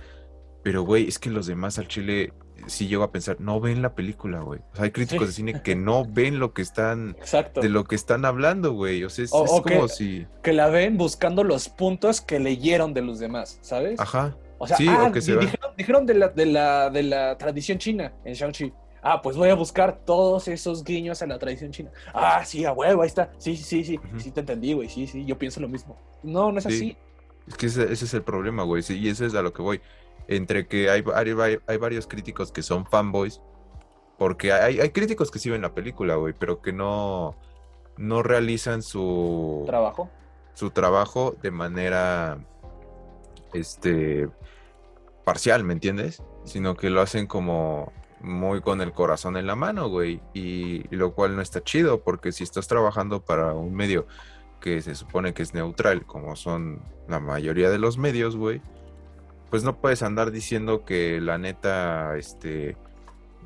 Pero, 0.63 0.83
güey, 0.83 1.07
es 1.07 1.19
que 1.19 1.29
los 1.29 1.47
demás 1.47 1.79
al 1.79 1.87
chile 1.87 2.33
sí 2.65 2.87
llego 2.87 3.03
a 3.03 3.11
pensar, 3.11 3.37
no 3.39 3.59
ven 3.59 3.81
la 3.81 3.93
película, 3.95 4.39
güey. 4.41 4.59
O 4.73 4.75
sea, 4.75 4.85
hay 4.85 4.91
críticos 4.91 5.27
de 5.27 5.33
cine 5.33 5.61
que 5.61 5.75
no 5.75 6.05
ven 6.05 6.39
lo 6.39 6.53
que 6.53 6.61
están 6.61 7.15
Exacto. 7.19 7.61
de 7.61 7.69
lo 7.69 7.83
que 7.85 7.95
están 7.95 8.25
hablando, 8.25 8.73
güey. 8.73 9.03
O 9.03 9.09
sea, 9.09 9.25
es, 9.25 9.33
O- 9.33 9.45
es 9.45 9.51
o 9.51 9.61
como 9.61 9.83
que- 9.87 9.89
si. 9.93 10.27
Que 10.43 10.53
la 10.53 10.67
ven 10.69 10.97
buscando 10.97 11.43
los 11.43 11.69
puntos 11.69 12.21
que 12.21 12.39
leyeron 12.39 12.93
de 12.93 13.01
los 13.01 13.19
demás, 13.19 13.59
¿sabes? 13.61 13.99
Ajá. 13.99 14.35
O 14.57 14.67
sea, 14.67 14.75
Sí, 14.77 14.87
ah, 14.89 15.05
o 15.07 15.11
que 15.11 15.21
se 15.21 15.35
dijeron, 15.37 15.71
dijeron 15.77 16.05
de, 16.07 16.13
la, 16.15 16.27
de, 16.29 16.45
la, 16.47 16.89
de 16.89 17.03
la 17.03 17.37
tradición 17.37 17.77
china 17.77 18.13
en 18.25 18.33
Shang-Chi. 18.33 18.73
Ah, 19.03 19.21
pues 19.21 19.37
voy 19.37 19.49
a 19.49 19.53
buscar 19.55 19.99
todos 20.03 20.47
esos 20.47 20.83
guiños 20.83 21.21
a 21.21 21.27
la 21.27 21.37
tradición 21.37 21.71
china. 21.71 21.91
Ah, 22.13 22.43
sí, 22.43 22.65
a 22.65 22.73
huevo, 22.73 23.03
ahí 23.03 23.07
está. 23.07 23.31
Sí, 23.37 23.55
sí, 23.55 23.63
sí, 23.63 23.83
sí, 23.83 23.97
Ujú. 23.97 24.19
sí 24.19 24.31
te 24.31 24.39
entendí, 24.39 24.73
güey. 24.73 24.89
Sí, 24.89 25.05
sí, 25.05 25.23
yo 25.25 25.37
pienso 25.37 25.59
lo 25.61 25.69
mismo. 25.69 25.95
No, 26.23 26.51
no 26.51 26.57
es 26.57 26.63
Sí. 26.65 26.69
así. 26.73 26.97
Es 27.47 27.55
que 27.55 27.67
ese, 27.67 27.83
ese 27.93 28.05
es 28.05 28.13
el 28.15 28.23
problema, 28.23 28.63
güey. 28.63 28.81
sí, 28.81 28.97
y 28.97 29.07
ese 29.07 29.27
es 29.27 29.35
a 29.35 29.41
lo 29.43 29.53
que 29.53 29.61
voy. 29.61 29.79
Entre 30.27 30.67
que 30.67 30.89
hay, 30.89 31.03
hay, 31.67 31.77
varios 31.77 32.07
críticos 32.07 32.51
que 32.51 32.61
son 32.61 32.85
fanboys. 32.85 33.41
Porque 34.17 34.51
hay, 34.51 34.79
hay 34.79 34.89
críticos 34.89 35.31
que 35.31 35.39
sí 35.39 35.49
ven 35.49 35.61
la 35.61 35.73
película, 35.73 36.15
güey, 36.15 36.33
pero 36.37 36.61
que 36.61 36.73
no, 36.73 37.35
no 37.97 38.23
realizan 38.23 38.81
su, 38.81 39.63
Trabajo. 39.65 40.09
su 40.53 40.71
trabajo 40.71 41.35
de 41.41 41.51
manera 41.51 42.39
este 43.53 44.27
parcial, 45.23 45.63
¿me 45.63 45.73
entiendes? 45.73 46.23
Sino 46.45 46.75
que 46.75 46.89
lo 46.89 47.01
hacen 47.01 47.27
como 47.27 47.91
muy 48.19 48.61
con 48.61 48.81
el 48.81 48.93
corazón 48.93 49.37
en 49.37 49.45
la 49.45 49.55
mano, 49.55 49.89
güey, 49.89 50.21
y, 50.33 50.83
y 50.89 50.95
lo 50.95 51.13
cual 51.13 51.35
no 51.35 51.41
está 51.41 51.63
chido, 51.63 52.01
porque 52.01 52.31
si 52.31 52.43
estás 52.43 52.67
trabajando 52.67 53.23
para 53.23 53.53
un 53.53 53.73
medio 53.73 54.07
que 54.59 54.81
se 54.81 54.95
supone 54.95 55.33
que 55.33 55.43
es 55.43 55.53
neutral, 55.53 56.05
como 56.05 56.35
son 56.35 56.81
la 57.07 57.19
mayoría 57.19 57.69
de 57.69 57.77
los 57.77 57.97
medios, 57.97 58.35
güey, 58.35 58.61
pues 59.49 59.63
no 59.63 59.77
puedes 59.79 60.03
andar 60.03 60.31
diciendo 60.31 60.83
que 60.85 61.21
la 61.21 61.37
neta, 61.37 62.17
este, 62.17 62.75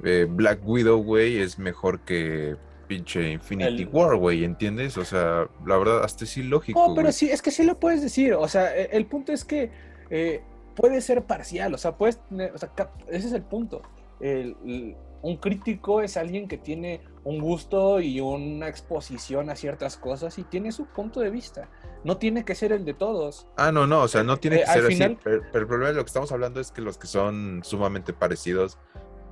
eh, 0.03 0.27
Black 0.29 0.59
Widow, 0.65 1.01
güey, 1.03 1.39
es 1.39 1.59
mejor 1.59 1.99
que 2.01 2.55
pinche 2.87 3.31
Infinity 3.31 3.83
El- 3.83 3.89
War, 3.91 4.15
güey, 4.17 4.43
¿entiendes? 4.43 4.97
O 4.97 5.05
sea, 5.05 5.47
la 5.65 5.77
verdad, 5.77 6.03
hasta 6.03 6.25
es 6.25 6.35
ilógico, 6.37 6.87
No, 6.87 6.95
pero 6.95 7.11
sí, 7.11 7.29
es 7.29 7.41
que 7.41 7.51
sí 7.51 7.63
lo 7.63 7.79
puedes 7.79 8.01
decir. 8.01 8.33
O 8.33 8.47
sea, 8.47 8.75
e- 8.75 8.89
el 8.91 9.05
punto 9.05 9.31
es 9.31 9.45
que 9.45 9.71
eh, 10.09 10.41
puede 10.75 10.99
ser 11.01 11.23
parcial. 11.23 11.73
O 11.73 11.77
sea, 11.77 11.95
puedes 11.97 12.19
tener. 12.27 12.51
O 12.53 12.57
sea, 12.57 12.71
ese 13.07 13.27
es 13.27 13.33
el 13.33 13.43
punto. 13.43 13.81
El- 14.19 14.95
un 15.23 15.37
crítico 15.37 16.01
es 16.01 16.17
alguien 16.17 16.47
que 16.47 16.57
tiene 16.57 16.99
un 17.23 17.39
gusto 17.39 18.01
y 18.01 18.19
una 18.19 18.67
exposición 18.67 19.49
a 19.51 19.55
ciertas 19.55 19.95
cosas 19.95 20.37
y 20.39 20.43
tiene 20.43 20.71
su 20.71 20.87
punto 20.87 21.19
de 21.19 21.29
vista. 21.29 21.69
No 22.03 22.17
tiene 22.17 22.43
que 22.45 22.55
ser 22.55 22.71
el 22.71 22.83
de 22.85 22.93
todos. 22.93 23.47
Ah, 23.57 23.71
no, 23.71 23.85
no, 23.85 24.01
o 24.01 24.07
sea, 24.07 24.23
no 24.23 24.37
tiene 24.37 24.57
Eh, 24.57 24.63
que 24.65 24.71
al 24.71 24.79
ser 24.81 24.87
final- 24.87 25.11
así. 25.11 25.19
Pero, 25.23 25.41
pero 25.51 25.59
el 25.61 25.67
problema 25.67 25.89
de 25.89 25.95
lo 25.95 26.03
que 26.03 26.07
estamos 26.07 26.31
hablando 26.31 26.59
es 26.59 26.71
que 26.71 26.81
los 26.81 26.97
que 26.97 27.07
son 27.07 27.61
sumamente 27.63 28.11
parecidos 28.13 28.77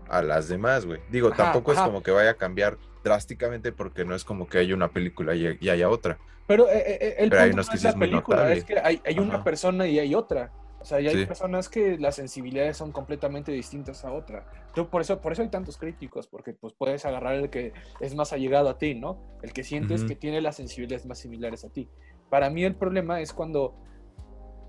a 0.07 0.22
las 0.22 0.47
demás, 0.49 0.86
güey. 0.86 0.99
Digo, 1.11 1.30
Ajá, 1.30 1.38
tampoco 1.45 1.72
ajá. 1.72 1.82
es 1.82 1.88
como 1.88 2.03
que 2.03 2.11
vaya 2.11 2.32
a 2.32 2.36
cambiar 2.36 2.78
drásticamente 3.03 3.72
porque 3.72 4.05
no 4.05 4.13
es 4.15 4.24
como 4.24 4.47
que 4.47 4.57
haya 4.59 4.74
una 4.76 4.89
película 4.91 5.34
y, 5.36 5.57
y 5.59 5.70
haya 5.70 5.89
otra. 5.89 6.17
Pero 6.47 6.67
eh, 6.70 6.84
eh, 6.86 7.15
el 7.20 7.30
Pero 7.30 7.41
hay 7.43 7.49
unos 7.51 7.67
no 7.67 7.72
que 7.72 7.76
es 7.76 7.82
sí 7.82 7.86
la 7.86 7.91
es 7.91 7.95
película, 7.99 8.38
notable. 8.38 8.57
es 8.57 8.63
que 8.65 8.80
hay, 8.80 9.01
hay 9.05 9.20
una 9.20 9.43
persona 9.43 9.88
y 9.88 9.99
hay 9.99 10.13
otra. 10.15 10.51
O 10.82 10.86
sea, 10.86 11.01
y 11.01 11.07
hay 11.09 11.15
Sí. 11.17 11.26
personas 11.26 11.67
que 11.67 11.97
las 11.97 12.15
sensibilidades 12.15 12.78
son 12.78 12.93
completamente 12.93 13.51
distintas 13.51 14.05
a 14.05 14.13
otra. 14.13 14.45
Tú, 14.74 14.88
por, 14.89 15.01
eso, 15.01 15.20
por 15.20 15.34
eso 15.34 15.41
hay 15.41 15.49
tantos 15.49 15.78
críticos, 15.78 16.28
porque 16.28 16.53
pues 16.53 16.74
puedes 16.74 17.05
agarrar 17.05 17.36
el 17.36 17.49
que 17.49 17.74
es 17.99 18.15
más 18.15 18.32
allegado 18.32 18.70
a 18.70 18.78
ti, 18.78 18.95
¿no? 18.95 19.20
El 19.43 19.51
que 19.51 19.63
sientes 19.65 20.05
que 20.05 20.15
tiene 20.15 20.39
las 20.41 20.55
sensibilidades 20.55 21.05
más 21.05 21.20
similares 21.20 21.65
a 21.65 21.70
ti. 21.70 21.89
Para 22.30 22.49
mí 22.49 22.63
el 22.63 22.75
problema 22.75 23.21
es 23.21 23.34
cuando 23.34 23.73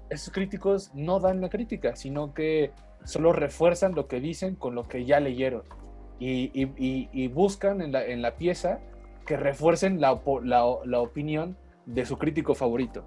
esos 0.09 0.33
críticos 0.33 0.91
no 0.95 1.21
dan 1.21 1.41
la 1.41 1.49
crítica, 1.49 1.95
sino 1.97 2.35
que 2.35 2.73
solo 3.05 3.33
refuerzan 3.33 3.95
lo 3.95 4.09
que 4.09 4.21
dicen 4.21 4.55
con 4.55 4.75
lo 4.75 4.89
que 4.89 5.05
ya 5.05 5.21
leyeron. 5.21 5.63
Y, 6.19 6.51
y- 6.55 6.73
y- 6.77 7.09
y 7.13 7.29
buscan 7.29 7.81
en 7.81 7.93
la, 7.93 8.05
en 8.05 8.21
la 8.23 8.37
pieza 8.37 8.81
que 9.27 9.37
refuercen 9.37 10.01
la, 10.01 10.21
la, 10.43 10.65
la 10.85 11.01
opinión 11.01 11.57
de 11.87 12.05
su 12.05 12.19
crítico 12.19 12.55
favorito. 12.55 13.05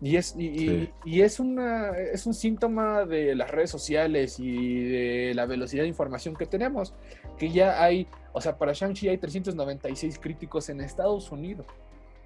Y 0.00 0.16
es, 0.16 0.26
Sí. 0.36 0.90
es, 1.06 1.38
una, 1.40 1.90
es 1.96 2.26
un 2.26 2.34
síntoma 2.34 3.04
de 3.04 3.34
las 3.36 3.50
redes 3.50 3.70
sociales 3.70 4.38
y 4.40 4.82
de 4.84 5.32
la 5.34 5.46
velocidad 5.46 5.82
de 5.84 5.88
información 5.88 6.34
que 6.34 6.44
tenemos, 6.46 6.94
que 7.38 7.50
ya 7.50 7.82
hay, 7.82 8.08
o 8.32 8.40
sea, 8.40 8.58
para 8.58 8.72
Shang-Chi 8.72 9.08
hay 9.08 9.18
396 9.18 10.18
críticos 10.18 10.68
en 10.70 10.80
Estados 10.80 11.30
Unidos. 11.30 11.66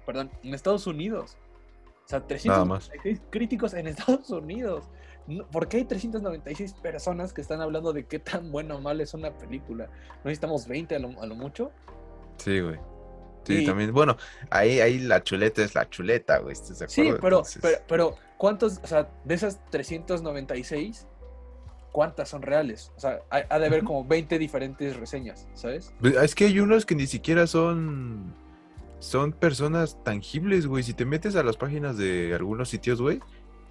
Perdón, 0.07 0.31
en 0.43 0.53
Estados 0.55 0.87
Unidos. 0.87 1.37
O 2.07 2.09
sea, 2.09 2.19
Nada 2.45 2.63
más. 2.63 2.87
396 2.87 3.21
críticos 3.29 3.73
en 3.73 3.87
Estados 3.87 4.29
Unidos. 4.29 4.85
¿Por 5.51 5.67
qué 5.67 5.77
hay 5.77 5.83
396 5.83 6.73
personas 6.75 7.33
que 7.33 7.41
están 7.41 7.59
hablando 7.59 7.91
de 7.91 8.05
qué 8.05 8.17
tan 8.19 8.49
bueno 8.49 8.77
o 8.77 8.81
mal 8.81 9.01
es 9.01 9.13
una 9.13 9.37
película? 9.37 9.87
¿No 9.87 10.23
necesitamos 10.23 10.67
20 10.67 10.95
a 10.95 10.99
lo, 10.99 11.21
a 11.21 11.25
lo 11.25 11.35
mucho? 11.35 11.71
Sí, 12.37 12.61
güey. 12.61 12.79
Sí, 13.43 13.65
también. 13.65 13.93
Bueno, 13.93 14.15
ahí, 14.49 14.79
ahí 14.79 14.99
la 14.99 15.21
chuleta 15.21 15.61
es 15.63 15.75
la 15.75 15.89
chuleta, 15.89 16.37
güey. 16.39 16.53
¿Estás 16.53 16.79
de 16.79 16.87
Sí, 16.87 17.09
pero, 17.21 17.43
pero, 17.61 17.77
pero, 17.87 18.15
¿cuántos, 18.37 18.79
o 18.83 18.87
sea, 18.87 19.09
de 19.25 19.35
esas 19.35 19.59
396, 19.69 21.07
cuántas 21.91 22.29
son 22.29 22.41
reales. 22.41 22.93
O 22.95 22.99
sea, 23.01 23.21
ha, 23.29 23.43
ha 23.49 23.59
de 23.59 23.65
haber 23.65 23.83
como 23.83 24.05
20 24.05 24.39
diferentes 24.39 24.95
reseñas, 24.95 25.47
¿sabes? 25.55 25.93
Es 26.21 26.35
que 26.35 26.45
hay 26.45 26.59
unos 26.59 26.85
que 26.85 26.95
ni 26.95 27.07
siquiera 27.07 27.47
son. 27.47 28.33
Son 28.99 29.31
personas 29.31 30.03
tangibles, 30.03 30.65
güey. 30.67 30.83
Si 30.83 30.93
te 30.93 31.05
metes 31.05 31.35
a 31.35 31.43
las 31.43 31.57
páginas 31.57 31.97
de 31.97 32.33
algunos 32.35 32.69
sitios, 32.69 33.01
güey, 33.01 33.19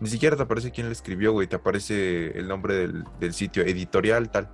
ni 0.01 0.09
siquiera 0.09 0.37
te 0.37 0.43
aparece 0.43 0.71
quién 0.71 0.87
le 0.87 0.93
escribió, 0.93 1.33
güey. 1.33 1.47
Te 1.47 1.57
aparece 1.57 2.39
el 2.39 2.47
nombre 2.49 2.75
del, 2.75 3.05
del 3.19 3.33
sitio, 3.35 3.63
editorial, 3.65 4.31
tal. 4.31 4.49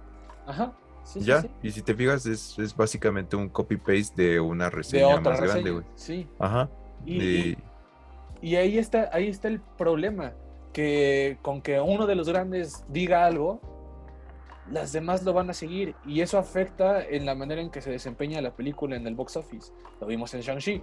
Ajá. 0.47 0.73
Sí, 1.05 1.21
sí, 1.21 1.27
ya. 1.27 1.43
sí. 1.43 1.51
Y 1.63 1.71
si 1.73 1.83
te 1.83 1.95
fijas, 1.95 2.25
es, 2.27 2.59
es 2.59 2.77
básicamente 2.77 3.35
un 3.37 3.49
copy-paste 3.49 4.23
de 4.23 4.41
una 4.41 4.71
reseña 4.71 5.21
más 5.21 5.39
reseña. 5.41 5.53
grande, 5.53 5.71
güey. 5.73 5.85
Sí. 5.97 6.29
Ajá. 6.39 6.71
Y, 7.05 7.19
De- 7.19 7.59
y- 8.41 8.51
y 8.51 8.57
ahí 8.57 8.79
está, 8.79 9.11
ahí 9.13 9.29
está 9.29 9.49
el 9.49 9.61
problema. 9.61 10.33
Que 10.73 11.39
con 11.43 11.61
que 11.61 11.79
uno 11.81 12.07
de 12.07 12.15
los 12.15 12.29
grandes 12.29 12.85
diga 12.89 13.27
algo, 13.27 13.61
las 14.73 14.93
demás 14.93 15.23
lo 15.23 15.33
van 15.33 15.51
a 15.51 15.55
seguir. 15.55 15.95
Y 16.07 16.23
eso 16.23 16.39
afecta 16.39 17.05
en 17.05 17.27
la 17.27 17.35
manera 17.35 17.61
en 17.61 17.71
que 17.71 17.81
se 17.81 17.91
desempeña 17.91 18.41
la 18.41 18.57
película 18.57 18.97
en 18.97 19.07
el 19.07 19.15
box 19.15 19.37
office. 19.37 19.73
Lo 20.01 20.07
vimos 20.07 20.33
en 20.35 20.41
Shang-Chi. 20.41 20.83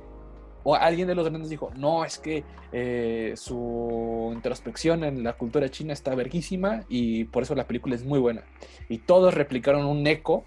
O 0.64 0.76
alguien 0.76 1.08
de 1.08 1.16
los 1.16 1.28
grandes 1.28 1.50
dijo, 1.50 1.72
no, 1.76 2.04
es 2.04 2.20
que 2.20 2.44
eh, 2.72 3.34
su 3.36 4.32
introspección 4.34 5.04
en 5.04 5.24
la 5.24 5.34
cultura 5.34 5.70
china 5.70 5.94
está 5.94 6.14
verguísima 6.16 6.84
y 6.90 7.24
por 7.26 7.44
eso 7.44 7.56
la 7.56 7.66
película 7.66 7.96
es 7.96 8.06
muy 8.06 8.20
buena. 8.20 8.44
Y 8.90 9.00
todos 9.00 9.34
replicaron 9.34 9.86
un 9.86 10.06
eco 10.06 10.44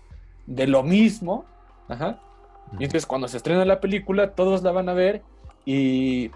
de 0.47 0.66
lo 0.66 0.82
mismo. 0.82 1.47
Ajá. 1.88 2.20
Y 2.72 2.84
entonces 2.84 3.07
cuando 3.07 3.26
se 3.26 3.38
estrena 3.38 3.64
la 3.64 3.80
película, 3.80 4.34
todos 4.34 4.62
la 4.62 4.70
van 4.70 4.88
a 4.88 4.95
ver 4.95 5.22
y 5.64 6.30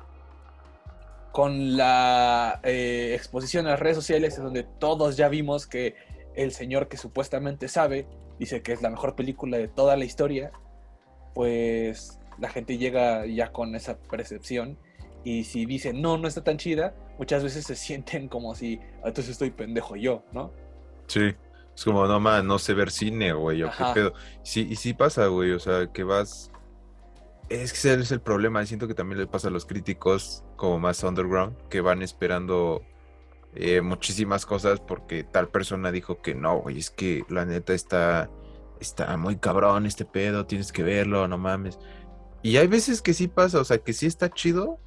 con 1.32 1.76
la 1.76 2.60
eh, 2.64 3.12
exposición 3.14 3.66
a 3.66 3.70
las 3.72 3.80
redes 3.80 3.96
sociales 3.96 4.38
es 4.38 4.42
donde 4.42 4.62
todos 4.62 5.18
ya 5.18 5.28
vimos 5.28 5.66
que 5.66 5.94
el 6.36 6.52
señor 6.52 6.88
que 6.88 6.96
supuestamente 6.96 7.68
sabe 7.68 8.06
dice 8.38 8.62
que 8.62 8.72
es 8.72 8.82
la 8.82 8.90
mejor 8.90 9.16
película 9.16 9.56
de 9.58 9.68
toda 9.68 9.96
la 9.96 10.04
historia, 10.04 10.52
pues 11.34 12.20
la 12.38 12.48
gente 12.48 12.78
llega 12.78 13.26
ya 13.26 13.52
con 13.52 13.74
esa 13.74 13.98
percepción 13.98 14.78
y 15.24 15.44
si 15.44 15.66
dice 15.66 15.92
no, 15.92 16.18
no 16.18 16.28
está 16.28 16.44
tan 16.44 16.58
chida, 16.58 16.94
muchas 17.18 17.42
veces 17.42 17.64
se 17.64 17.74
sienten 17.76 18.28
como 18.28 18.54
si 18.54 18.78
"Ah, 19.02 19.08
entonces 19.08 19.30
estoy 19.30 19.50
pendejo 19.50 19.96
yo, 19.96 20.22
¿no? 20.32 20.52
Sí. 21.08 21.34
Es 21.74 21.84
como, 21.84 22.06
no 22.06 22.18
man, 22.18 22.46
no 22.46 22.58
sé 22.58 22.72
ver 22.72 22.90
cine, 22.90 23.34
güey, 23.34 23.62
o 23.62 23.70
qué 23.70 23.84
pedo. 23.92 24.14
Sí, 24.42 24.66
y 24.70 24.76
sí 24.76 24.94
pasa, 24.94 25.26
güey, 25.26 25.50
o 25.52 25.58
sea, 25.60 25.92
que 25.92 26.04
vas. 26.04 26.50
Es 27.50 27.72
que 27.72 27.78
ese 27.78 28.00
es 28.00 28.12
el 28.12 28.22
problema. 28.22 28.62
y 28.62 28.66
Siento 28.66 28.88
que 28.88 28.94
también 28.94 29.18
le 29.18 29.26
pasa 29.26 29.48
a 29.48 29.50
los 29.50 29.66
críticos, 29.66 30.42
como 30.56 30.78
más 30.78 31.02
underground, 31.04 31.54
que 31.68 31.82
van 31.82 32.00
esperando 32.00 32.80
eh, 33.58 33.80
muchísimas 33.80 34.44
cosas 34.44 34.80
porque 34.80 35.24
tal 35.24 35.48
persona 35.48 35.90
dijo 35.90 36.20
que 36.20 36.34
no, 36.34 36.58
güey, 36.58 36.78
es 36.78 36.90
que 36.90 37.24
la 37.28 37.44
neta 37.44 37.72
está, 37.72 38.30
está 38.80 39.16
muy 39.16 39.36
cabrón 39.36 39.86
este 39.86 40.04
pedo, 40.04 40.46
tienes 40.46 40.72
que 40.72 40.82
verlo, 40.82 41.26
no 41.26 41.38
mames. 41.38 41.78
Y 42.42 42.58
hay 42.58 42.66
veces 42.66 43.02
que 43.02 43.14
sí 43.14 43.28
pasa, 43.28 43.60
o 43.60 43.64
sea, 43.64 43.78
que 43.78 43.92
sí 43.92 44.06
está 44.06 44.30
chido, 44.30 44.78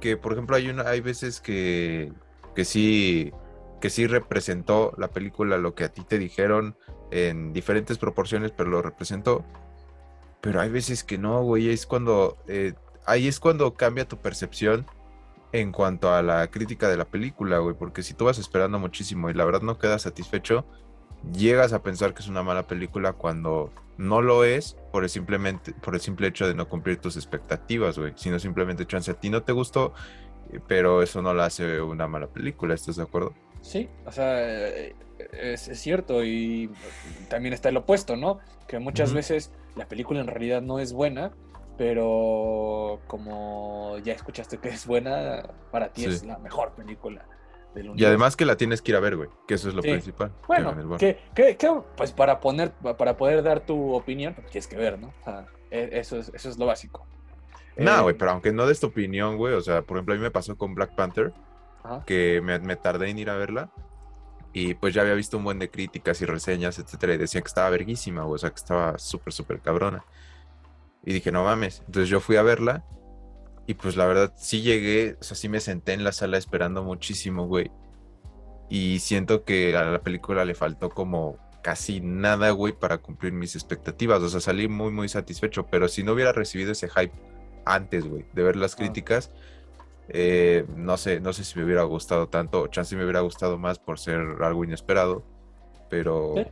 que 0.00 0.16
por 0.16 0.32
ejemplo 0.32 0.56
hay 0.56 0.68
una, 0.68 0.82
hay 0.82 1.00
veces 1.00 1.40
que, 1.40 2.12
que 2.54 2.64
sí, 2.64 3.32
que 3.80 3.88
sí 3.88 4.06
representó 4.06 4.92
la 4.98 5.08
película 5.08 5.56
lo 5.56 5.74
que 5.74 5.84
a 5.84 5.88
ti 5.88 6.02
te 6.04 6.18
dijeron 6.18 6.76
en 7.10 7.52
diferentes 7.52 7.98
proporciones, 7.98 8.52
pero 8.52 8.70
lo 8.70 8.82
representó. 8.82 9.44
Pero 10.40 10.60
hay 10.60 10.70
veces 10.70 11.02
que 11.02 11.18
no, 11.18 11.42
güey, 11.42 11.70
es 11.70 11.86
cuando, 11.86 12.36
eh, 12.46 12.74
ahí 13.06 13.26
es 13.26 13.40
cuando 13.40 13.74
cambia 13.74 14.06
tu 14.06 14.18
percepción 14.18 14.86
en 15.52 15.70
cuanto 15.70 16.12
a 16.12 16.22
la 16.22 16.50
crítica 16.50 16.88
de 16.88 16.96
la 16.96 17.04
película, 17.04 17.58
güey, 17.58 17.76
porque 17.76 18.02
si 18.02 18.14
tú 18.14 18.24
vas 18.24 18.38
esperando 18.38 18.78
muchísimo 18.78 19.30
y 19.30 19.34
la 19.34 19.44
verdad 19.44 19.60
no 19.60 19.78
quedas 19.78 20.02
satisfecho, 20.02 20.64
llegas 21.32 21.72
a 21.72 21.82
pensar 21.82 22.14
que 22.14 22.22
es 22.22 22.28
una 22.28 22.42
mala 22.42 22.66
película 22.66 23.12
cuando 23.12 23.70
no 23.98 24.22
lo 24.22 24.44
es 24.44 24.76
por 24.90 25.04
el 25.04 25.10
simplemente 25.10 25.72
por 25.74 25.94
el 25.94 26.00
simple 26.00 26.26
hecho 26.26 26.46
de 26.46 26.54
no 26.54 26.68
cumplir 26.68 26.98
tus 26.98 27.16
expectativas, 27.16 27.98
güey, 27.98 28.12
sino 28.16 28.38
simplemente 28.38 28.86
chance 28.86 29.10
a 29.10 29.14
ti 29.14 29.28
no 29.28 29.42
te 29.42 29.52
gustó, 29.52 29.92
eh, 30.52 30.60
pero 30.66 31.02
eso 31.02 31.20
no 31.20 31.34
la 31.34 31.44
hace 31.44 31.80
una 31.82 32.08
mala 32.08 32.28
película, 32.28 32.74
¿estás 32.74 32.96
de 32.96 33.02
acuerdo? 33.02 33.34
Sí, 33.60 33.88
o 34.06 34.10
sea, 34.10 34.40
eh, 34.40 34.96
es, 35.32 35.68
es 35.68 35.78
cierto 35.78 36.24
y 36.24 36.70
también 37.28 37.52
está 37.52 37.68
el 37.68 37.76
opuesto, 37.76 38.16
¿no? 38.16 38.40
Que 38.66 38.78
muchas 38.78 39.12
veces 39.12 39.52
la 39.76 39.86
película 39.86 40.20
en 40.20 40.26
realidad 40.26 40.62
no 40.62 40.78
es 40.78 40.92
buena, 40.92 41.32
pero 41.78 43.00
como 43.06 43.98
ya 43.98 44.12
escuchaste 44.14 44.58
que 44.58 44.68
es 44.70 44.86
buena, 44.86 45.42
para 45.70 45.92
ti 45.92 46.02
Sí. 46.02 46.08
es 46.08 46.24
la 46.24 46.38
mejor 46.38 46.72
película 46.72 47.24
del 47.74 47.92
Y 47.98 48.04
además 48.04 48.36
que 48.36 48.44
la 48.44 48.56
tienes 48.56 48.82
que 48.82 48.92
ir 48.92 48.96
a 48.96 49.00
ver, 49.00 49.16
güey, 49.16 49.28
que 49.46 49.54
eso 49.54 49.68
es 49.68 49.74
lo 49.74 49.82
Sí. 49.82 49.90
principal. 49.90 50.32
bueno, 50.46 50.96
que, 50.98 51.18
que- 51.34 51.56
que, 51.56 51.80
pues 51.96 52.12
para 52.12 52.40
poner, 52.40 52.70
para 52.72 53.16
poder 53.16 53.42
dar 53.42 53.60
tu 53.60 53.94
opinión, 53.94 54.34
pues 54.34 54.50
tienes 54.50 54.66
que 54.66 54.76
ver, 54.76 54.98
¿no? 54.98 55.08
O 55.08 55.24
sea, 55.24 55.46
e- 55.70 55.90
eso 55.92 56.18
es, 56.18 56.30
eso 56.34 56.48
es 56.48 56.58
lo 56.58 56.66
básico. 56.66 57.06
No, 57.76 57.98
Eh, 57.98 58.02
güey, 58.02 58.14
pero 58.18 58.32
aunque 58.32 58.52
no 58.52 58.66
des 58.66 58.80
tu 58.80 58.88
opinión, 58.88 59.38
güey, 59.38 59.54
o 59.54 59.60
sea, 59.62 59.80
por 59.82 59.96
ejemplo, 59.96 60.14
a 60.14 60.16
mí 60.18 60.22
me 60.22 60.30
pasó 60.30 60.56
con 60.56 60.74
Black 60.74 60.94
Panther, 60.94 61.32
ajá. 61.82 62.04
que 62.04 62.40
me, 62.42 62.58
me 62.58 62.76
tardé 62.76 63.08
en 63.08 63.18
ir 63.18 63.30
a 63.30 63.36
verla, 63.36 63.70
y 64.52 64.74
pues 64.74 64.92
ya 64.92 65.00
había 65.00 65.14
visto 65.14 65.38
un 65.38 65.44
buen 65.44 65.58
de 65.58 65.70
críticas 65.70 66.20
y 66.20 66.26
reseñas, 66.26 66.78
etcétera, 66.78 67.14
y 67.14 67.16
decían 67.16 67.42
que 67.42 67.48
estaba 67.48 67.70
verguísima, 67.70 68.24
güey, 68.24 68.34
o 68.34 68.38
sea, 68.38 68.50
que 68.50 68.56
estaba 68.56 68.98
súper, 68.98 69.32
súper 69.32 69.60
cabrona. 69.60 70.04
Y 71.04 71.12
dije, 71.14 71.32
no 71.32 71.44
mames. 71.44 71.80
Entonces 71.86 72.08
yo 72.08 72.20
fui 72.20 72.36
a 72.36 72.42
verla, 72.42 72.84
y 73.66 73.74
pues 73.74 73.96
la 73.96 74.06
verdad 74.06 74.32
sí 74.36 74.62
llegué, 74.62 75.16
o 75.20 75.22
sea, 75.24 75.36
sí 75.36 75.48
me 75.48 75.60
senté 75.60 75.92
en 75.92 76.04
la 76.04 76.12
sala 76.12 76.36
esperando 76.38 76.82
muchísimo, 76.82 77.46
güey. 77.46 77.70
Y 78.68 78.98
siento 79.00 79.44
que 79.44 79.76
a 79.76 79.84
la 79.84 80.00
película 80.02 80.44
le 80.44 80.54
faltó 80.54 80.90
como 80.90 81.36
casi 81.62 82.00
nada, 82.00 82.50
güey, 82.50 82.72
para 82.72 82.98
cumplir 82.98 83.32
mis 83.32 83.54
expectativas. 83.54 84.20
O 84.22 84.28
sea, 84.28 84.40
salí 84.40 84.66
muy, 84.66 84.90
muy 84.90 85.08
satisfecho, 85.08 85.66
pero 85.70 85.86
si 85.88 86.02
no 86.02 86.12
hubiera 86.12 86.32
recibido 86.32 86.72
ese 86.72 86.88
hype 86.88 87.12
antes, 87.64 88.06
güey, 88.08 88.24
de 88.32 88.42
ver 88.42 88.56
las 88.56 88.74
Ah. 88.74 88.76
críticas, 88.78 89.30
eh, 90.08 90.64
no 90.76 90.96
sé, 90.96 91.20
no 91.20 91.32
sé 91.32 91.44
si 91.44 91.56
me 91.58 91.64
hubiera 91.64 91.84
gustado 91.84 92.28
tanto, 92.28 92.62
o 92.62 92.66
chance 92.66 92.96
me 92.96 93.04
hubiera 93.04 93.20
gustado 93.20 93.58
más 93.58 93.78
por 93.78 93.98
ser 94.00 94.18
algo 94.42 94.64
inesperado, 94.64 95.22
pero 95.88 96.34
Sí. 96.36 96.42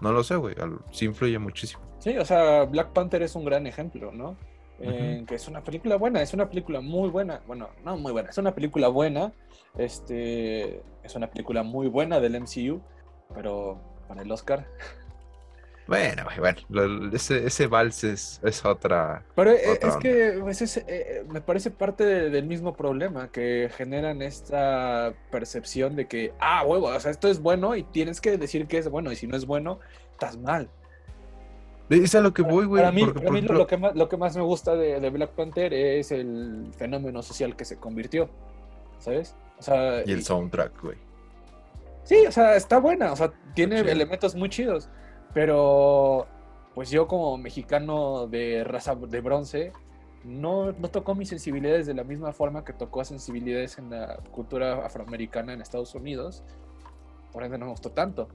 No 0.00 0.12
lo 0.12 0.22
sé, 0.22 0.36
güey, 0.36 0.54
sí 0.90 1.06
influye 1.06 1.38
muchísimo. 1.38 1.82
Sí, 1.98 2.16
o 2.16 2.24
sea, 2.24 2.64
Black 2.64 2.92
Panther 2.92 3.22
es 3.22 3.34
un 3.34 3.44
gran 3.44 3.66
ejemplo, 3.66 4.12
¿no? 4.12 4.36
En 4.80 5.26
que 5.26 5.34
es 5.34 5.48
una 5.48 5.64
película 5.64 5.96
buena, 5.96 6.22
es 6.22 6.32
una 6.34 6.48
película 6.48 6.80
muy 6.80 7.08
buena, 7.08 7.42
bueno, 7.48 7.68
no 7.84 7.96
muy 7.96 8.12
buena, 8.12 8.30
es 8.30 8.38
una 8.38 8.54
película 8.54 8.86
buena, 8.86 9.32
este, 9.76 10.82
es 11.02 11.16
una 11.16 11.28
película 11.28 11.64
muy 11.64 11.88
buena 11.88 12.20
del 12.20 12.40
MCU, 12.40 12.80
pero 13.34 13.80
para 14.06 14.22
el 14.22 14.30
Oscar. 14.30 14.66
Bueno, 15.88 16.22
güey, 16.24 16.38
bueno, 16.38 16.58
lo- 16.68 17.16
ese, 17.16 17.46
ese 17.46 17.66
vals 17.66 18.04
es, 18.04 18.40
es 18.44 18.62
otra... 18.64 19.24
Pero 19.34 19.50
eh, 19.52 19.62
Otra 19.72 19.88
es 19.88 19.94
onda. 19.96 19.98
que 20.00 20.38
pues, 20.40 20.60
es, 20.62 20.76
eh, 20.86 21.24
me 21.30 21.40
parece 21.40 21.70
parte 21.70 22.04
de- 22.04 22.28
del 22.30 22.44
mismo 22.46 22.76
problema, 22.76 23.32
que 23.32 23.70
generan 23.74 24.20
esta 24.20 25.14
percepción 25.30 25.96
de 25.96 26.06
que, 26.06 26.34
ah, 26.40 26.62
huevo, 26.66 26.88
o 26.88 27.00
sea, 27.00 27.10
esto 27.10 27.28
es 27.28 27.40
bueno 27.40 27.74
y 27.74 27.84
tienes 27.84 28.20
que 28.20 28.36
decir 28.36 28.66
que 28.66 28.76
es 28.78 28.88
bueno, 28.90 29.10
y 29.10 29.16
si 29.16 29.26
no 29.26 29.34
es 29.34 29.46
bueno, 29.46 29.80
estás 30.12 30.36
mal. 30.36 30.68
Es 31.88 32.14
a 32.14 32.20
lo 32.20 32.34
que 32.34 32.42
voy, 32.42 32.66
güey. 32.66 32.82
Para 32.82 32.92
mí, 32.92 33.02
porque, 33.06 33.20
para 33.20 33.30
mí 33.30 33.38
ejemplo, 33.38 33.58
lo, 33.58 33.66
que 33.66 33.76
más, 33.78 33.96
lo 33.96 34.08
que 34.10 34.16
más 34.18 34.36
me 34.36 34.42
gusta 34.42 34.76
de, 34.76 35.00
de 35.00 35.08
Black 35.08 35.30
Panther 35.30 35.72
es 35.72 36.12
el 36.12 36.68
fenómeno 36.76 37.22
social 37.22 37.56
que 37.56 37.64
se 37.64 37.78
convirtió, 37.78 38.28
¿sabes? 38.98 39.34
O 39.58 39.62
sea, 39.62 40.02
Y 40.04 40.12
el 40.12 40.18
y- 40.18 40.22
soundtrack, 40.22 40.82
güey. 40.82 40.98
sí, 42.04 42.26
o 42.26 42.32
sea, 42.32 42.56
está 42.56 42.76
buena, 42.78 43.10
o 43.10 43.16
sea, 43.16 43.32
tiene 43.54 43.80
elementos 43.80 44.34
muy 44.34 44.50
chidos, 44.50 44.90
pero 45.34 46.26
pues 46.74 46.90
yo 46.90 47.06
como 47.06 47.36
mexicano 47.36 48.26
de 48.28 48.64
raza 48.64 48.94
de 48.94 49.20
bronce, 49.20 49.72
no, 50.24 50.72
no 50.72 50.88
tocó 50.88 51.14
mis 51.14 51.28
sensibilidades 51.28 51.86
de 51.86 51.94
la 51.94 52.04
misma 52.04 52.32
forma 52.32 52.64
que 52.64 52.72
tocó 52.72 53.04
sensibilidades 53.04 53.78
en 53.78 53.90
la 53.90 54.16
cultura 54.30 54.84
afroamericana 54.84 55.52
en 55.52 55.60
Estados 55.60 55.94
Unidos, 55.94 56.44
por 57.32 57.42
ende 57.42 57.58
no 57.58 57.66
me 57.66 57.70
gustó 57.72 57.90
tanto, 57.90 58.28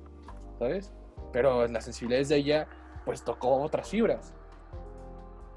¿sabes? 0.60 0.94
Pero 1.32 1.68
las 1.68 1.86
sensibilidades 1.86 2.30
de 2.30 2.38
ella, 2.38 2.68
pues 3.06 3.24
tocó 3.24 3.62
otras 3.62 3.90
fibras, 3.90 4.34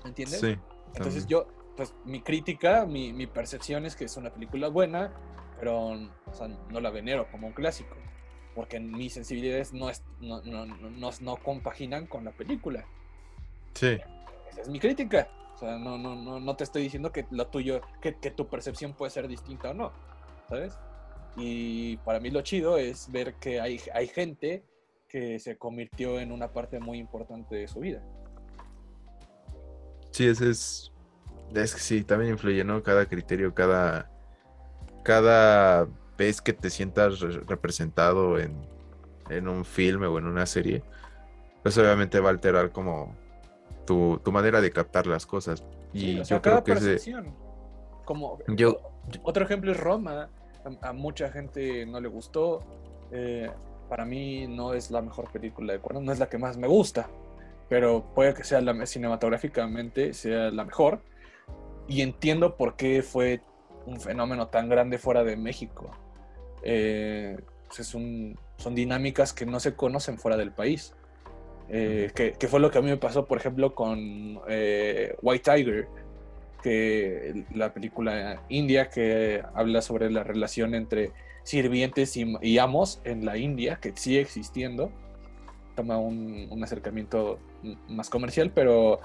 ¿me 0.05 0.11
entiendes? 0.11 0.41
Sí. 0.41 0.57
Entonces 0.95 1.26
también. 1.26 1.28
yo, 1.28 1.47
pues 1.76 1.95
mi 2.05 2.22
crítica, 2.22 2.87
mi, 2.87 3.12
mi 3.12 3.26
percepción 3.26 3.84
es 3.84 3.97
que 3.97 4.05
es 4.05 4.16
una 4.16 4.30
película 4.30 4.68
buena, 4.68 5.12
pero 5.59 5.89
o 5.91 6.32
sea, 6.32 6.49
no 6.49 6.80
la 6.80 6.91
venero 6.91 7.26
como 7.30 7.47
un 7.47 7.53
clásico, 7.53 7.95
porque 8.57 8.80
mis 8.80 9.12
sensibilidades 9.12 9.72
no, 9.72 9.88
es, 9.90 10.02
no, 10.20 10.42
no, 10.42 10.66
no, 10.66 10.90
no- 10.90 11.11
no 11.20 11.36
compaginan 11.36 12.07
con 12.07 12.24
la 12.24 12.32
película. 12.32 12.84
Sí. 13.74 13.98
Esa 14.50 14.62
es 14.62 14.68
mi 14.68 14.80
crítica. 14.80 15.28
O 15.54 15.59
sea, 15.59 15.78
no, 15.78 15.96
no, 15.96 16.16
no, 16.16 16.40
no 16.40 16.57
te 16.57 16.64
estoy 16.64 16.82
diciendo 16.82 17.12
que 17.12 17.26
lo 17.30 17.46
tuyo, 17.46 17.80
que, 18.00 18.16
que 18.18 18.30
tu 18.30 18.48
percepción 18.48 18.94
puede 18.94 19.11
ser 19.11 19.28
distinta 19.28 19.70
o 19.70 19.74
no, 19.74 19.92
¿sabes? 20.48 20.76
Y 21.36 21.98
para 21.98 22.18
mí 22.18 22.30
lo 22.30 22.40
chido 22.40 22.78
es 22.78 23.11
ver 23.12 23.34
que 23.34 23.61
hay, 23.61 23.78
hay 23.94 24.09
gente 24.09 24.64
que 25.09 25.38
se 25.38 25.57
convirtió 25.57 26.18
en 26.18 26.32
una 26.32 26.52
parte 26.52 26.80
muy 26.80 26.98
importante 26.98 27.57
de 27.57 27.68
su 27.68 27.80
vida. 27.80 28.02
Sí, 30.11 30.26
ese 30.26 30.50
es. 30.50 30.92
Es 31.54 31.74
que 31.74 31.80
sí, 31.80 32.04
también 32.04 32.32
influye, 32.32 32.64
¿no? 32.64 32.82
Cada 32.82 33.07
criterio, 33.07 33.54
cada. 33.54 34.11
Cada 35.04 35.86
vez 36.16 36.40
que 36.40 36.52
te 36.52 36.70
sientas 36.70 37.20
re- 37.20 37.40
representado 37.46 38.38
en, 38.38 38.54
en 39.30 39.48
un 39.48 39.64
filme 39.64 40.06
o 40.06 40.18
en 40.18 40.26
una 40.26 40.46
serie, 40.46 40.82
pues 41.62 41.76
obviamente 41.78 42.20
va 42.20 42.28
a 42.28 42.32
alterar 42.32 42.70
como 42.72 43.14
tu, 43.86 44.18
tu 44.24 44.32
manera 44.32 44.60
de 44.60 44.70
captar 44.70 45.06
las 45.06 45.26
cosas. 45.26 45.64
Y 45.92 46.00
Sí, 46.00 46.20
o 46.20 46.24
sea, 46.24 46.36
yo 46.38 46.42
creo 46.42 46.64
que 46.64 46.72
ese, 46.72 46.84
percepción. 46.86 47.34
Como 48.04 48.38
Yo- 48.48 48.80
otro 49.22 49.44
ejemplo 49.44 49.72
es 49.72 49.78
Roma. 49.78 50.28
A, 50.82 50.88
a 50.88 50.92
mucha 50.92 51.30
gente 51.30 51.86
no 51.86 52.00
le 52.00 52.08
gustó. 52.08 52.62
eh, 53.12 53.50
para 53.88 54.04
mí 54.04 54.48
no 54.48 54.74
es 54.74 54.90
la 54.90 55.00
mejor 55.00 55.30
película 55.30 55.72
de 55.72 55.78
Cuarón, 55.78 56.04
no 56.04 56.10
es 56.12 56.18
la 56.18 56.28
que 56.28 56.38
más 56.38 56.56
me 56.56 56.66
gusta, 56.66 57.08
pero 57.68 58.04
puede 58.16 58.34
que 58.34 58.42
sea 58.42 58.60
la 58.60 58.84
cinematográficamente 58.84 60.12
sea 60.12 60.50
la 60.50 60.64
mejor. 60.64 61.02
Y 61.86 62.00
entiendo 62.02 62.56
por 62.56 62.74
qué 62.74 63.02
fue 63.04 63.40
un 63.86 64.00
fenómeno 64.00 64.48
tan 64.48 64.68
grande 64.68 64.98
fuera 64.98 65.22
de 65.22 65.36
México. 65.36 65.92
Eh, 66.68 67.36
pues 67.68 67.78
es 67.80 67.94
un- 67.94 68.36
son 68.56 68.74
dinámicas 68.74 69.32
que 69.32 69.46
no 69.46 69.60
se 69.60 69.74
conocen 69.74 70.18
fuera 70.18 70.36
del 70.36 70.50
país. 70.50 70.94
Eh, 71.68 72.10
que, 72.14 72.32
que 72.32 72.48
fue 72.48 72.58
lo 72.60 72.70
que 72.70 72.78
a 72.78 72.82
mí 72.82 72.88
me 72.90 72.96
pasó, 72.96 73.24
por 73.26 73.38
ejemplo, 73.38 73.74
con 73.74 74.40
eh, 74.48 75.14
White 75.22 75.50
Tiger, 75.56 75.88
que 76.62 77.44
la 77.54 77.72
película 77.72 78.42
india 78.48 78.88
que 78.90 79.42
habla 79.54 79.82
sobre 79.82 80.10
la 80.10 80.24
relación 80.24 80.74
entre 80.74 81.12
sirvientes 81.44 82.16
y, 82.16 82.34
y 82.42 82.58
amos 82.58 83.00
en 83.04 83.24
la 83.24 83.36
India, 83.36 83.78
que 83.80 83.92
sigue 83.94 84.20
existiendo. 84.20 84.90
Toma 85.76 85.98
un, 85.98 86.48
un 86.50 86.64
acercamiento 86.64 87.38
más 87.88 88.10
comercial, 88.10 88.50
pero 88.54 88.98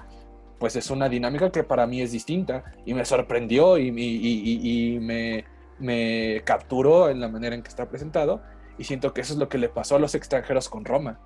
pues 0.58 0.74
es 0.76 0.90
una 0.90 1.08
dinámica 1.08 1.50
que 1.52 1.62
para 1.64 1.86
mí 1.86 2.00
es 2.00 2.12
distinta 2.12 2.64
y 2.86 2.94
me 2.94 3.04
sorprendió 3.04 3.78
y- 3.78 3.88
y- 3.88 4.94
y 4.94 4.98
me, 5.00 5.44
me 5.78 6.42
capturó 6.44 7.08
en 7.08 7.20
la 7.20 7.28
manera 7.28 7.54
en 7.54 7.62
que 7.62 7.68
está 7.68 7.88
presentado 7.88 8.42
y 8.78 8.84
siento 8.84 9.12
que 9.12 9.20
eso 9.20 9.34
es 9.34 9.38
lo 9.38 9.48
que 9.48 9.58
le 9.58 9.68
pasó 9.68 9.96
a 9.96 9.98
los 9.98 10.14
extranjeros 10.14 10.68
con 10.68 10.84
Roma, 10.84 11.20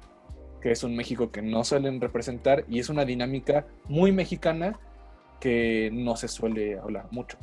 que 0.61 0.73
es 0.73 0.83
un 0.83 0.97
México 0.97 1.31
que 1.31 1.43
no 1.43 1.65
suelen 1.65 2.01
representar 2.01 2.65
y 2.69 2.79
es 2.79 2.89
una 2.89 3.05
dinámica 3.05 3.67
muy 3.89 4.13
mexicana 4.13 4.79
que 5.41 5.91
no 5.93 6.17
se 6.17 6.29
suele 6.29 6.79
hablar 6.79 7.09
mucho. 7.11 7.39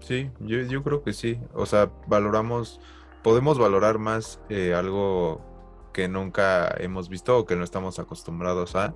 Sí, 0.00 0.30
yo, 0.40 0.82
creo 0.82 1.02
que 1.02 1.12
sí. 1.12 1.38
O 1.52 1.66
sea, 1.66 1.90
valoramos, 2.06 2.80
podemos 3.22 3.58
valorar 3.58 3.98
más 3.98 4.40
eh, 4.48 4.72
algo 4.74 5.40
que 5.92 6.08
nunca 6.08 6.74
hemos 6.78 7.08
visto 7.08 7.36
o 7.36 7.44
que 7.44 7.56
no 7.56 7.64
estamos 7.64 7.98
acostumbrados 7.98 8.74
a 8.76 8.94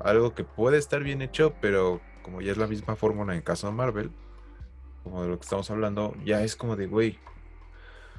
algo 0.00 0.34
que 0.34 0.44
puede 0.44 0.78
estar 0.78 1.02
bien 1.02 1.20
hecho, 1.20 1.54
pero 1.60 2.00
como 2.28 2.42
ya 2.42 2.52
es 2.52 2.58
la 2.58 2.66
misma 2.66 2.94
fórmula 2.94 3.34
en 3.34 3.40
caso 3.40 3.68
de 3.68 3.72
Marvel, 3.72 4.10
como 5.02 5.22
de 5.22 5.28
lo 5.30 5.38
que 5.38 5.44
estamos 5.44 5.70
hablando, 5.70 6.14
ya 6.26 6.42
es 6.42 6.54
como 6.56 6.76
de, 6.76 6.86
güey, 6.86 7.18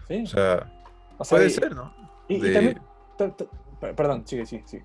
Sí, 0.08 0.24
o 0.24 0.26
sea, 0.26 0.72
o 1.20 1.24
sea, 1.24 1.38
puede 1.38 1.48
y- 1.48 1.52
ser, 1.52 1.76
¿no? 1.76 1.94
y- 2.28 2.40
también- 2.54 2.82
ta- 3.20 3.36
ta- 3.36 3.46
per- 3.80 3.96
perdón, 3.96 4.26
sigue, 4.26 4.48
sí, 4.48 4.64
sí. 4.66 4.80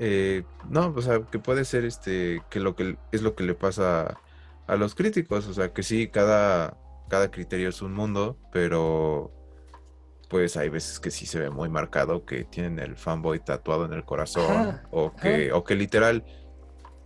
eh, 0.00 0.42
no, 0.68 0.92
o 0.96 1.00
sea, 1.00 1.20
que 1.22 1.38
puede 1.38 1.64
ser 1.64 1.84
este, 1.84 2.42
que 2.50 2.58
lo 2.58 2.74
que 2.74 2.96
es 3.12 3.22
lo 3.22 3.36
que 3.36 3.44
le 3.44 3.54
pasa 3.54 4.18
a 4.66 4.76
los 4.76 4.96
críticos, 4.96 5.46
o 5.46 5.54
sea, 5.54 5.72
que 5.72 5.84
sí, 5.84 6.08
cada, 6.08 6.76
cada 7.08 7.30
criterio 7.30 7.68
es 7.68 7.82
un 7.82 7.92
mundo, 7.94 8.36
pero 8.50 9.30
pues 10.28 10.56
hay 10.56 10.70
veces 10.70 10.98
que 10.98 11.10
sí 11.12 11.26
se 11.26 11.38
ve 11.38 11.50
muy 11.50 11.68
marcado 11.68 12.24
que 12.24 12.44
tienen 12.44 12.78
el 12.80 12.96
fanboy 12.96 13.38
tatuado 13.40 13.84
en 13.84 13.92
el 13.92 14.04
corazón, 14.04 14.50
Ajá, 14.70 14.82
o 14.90 15.12
que, 15.14 15.52
o 15.52 15.62
que 15.64 15.74
literal 15.76 16.24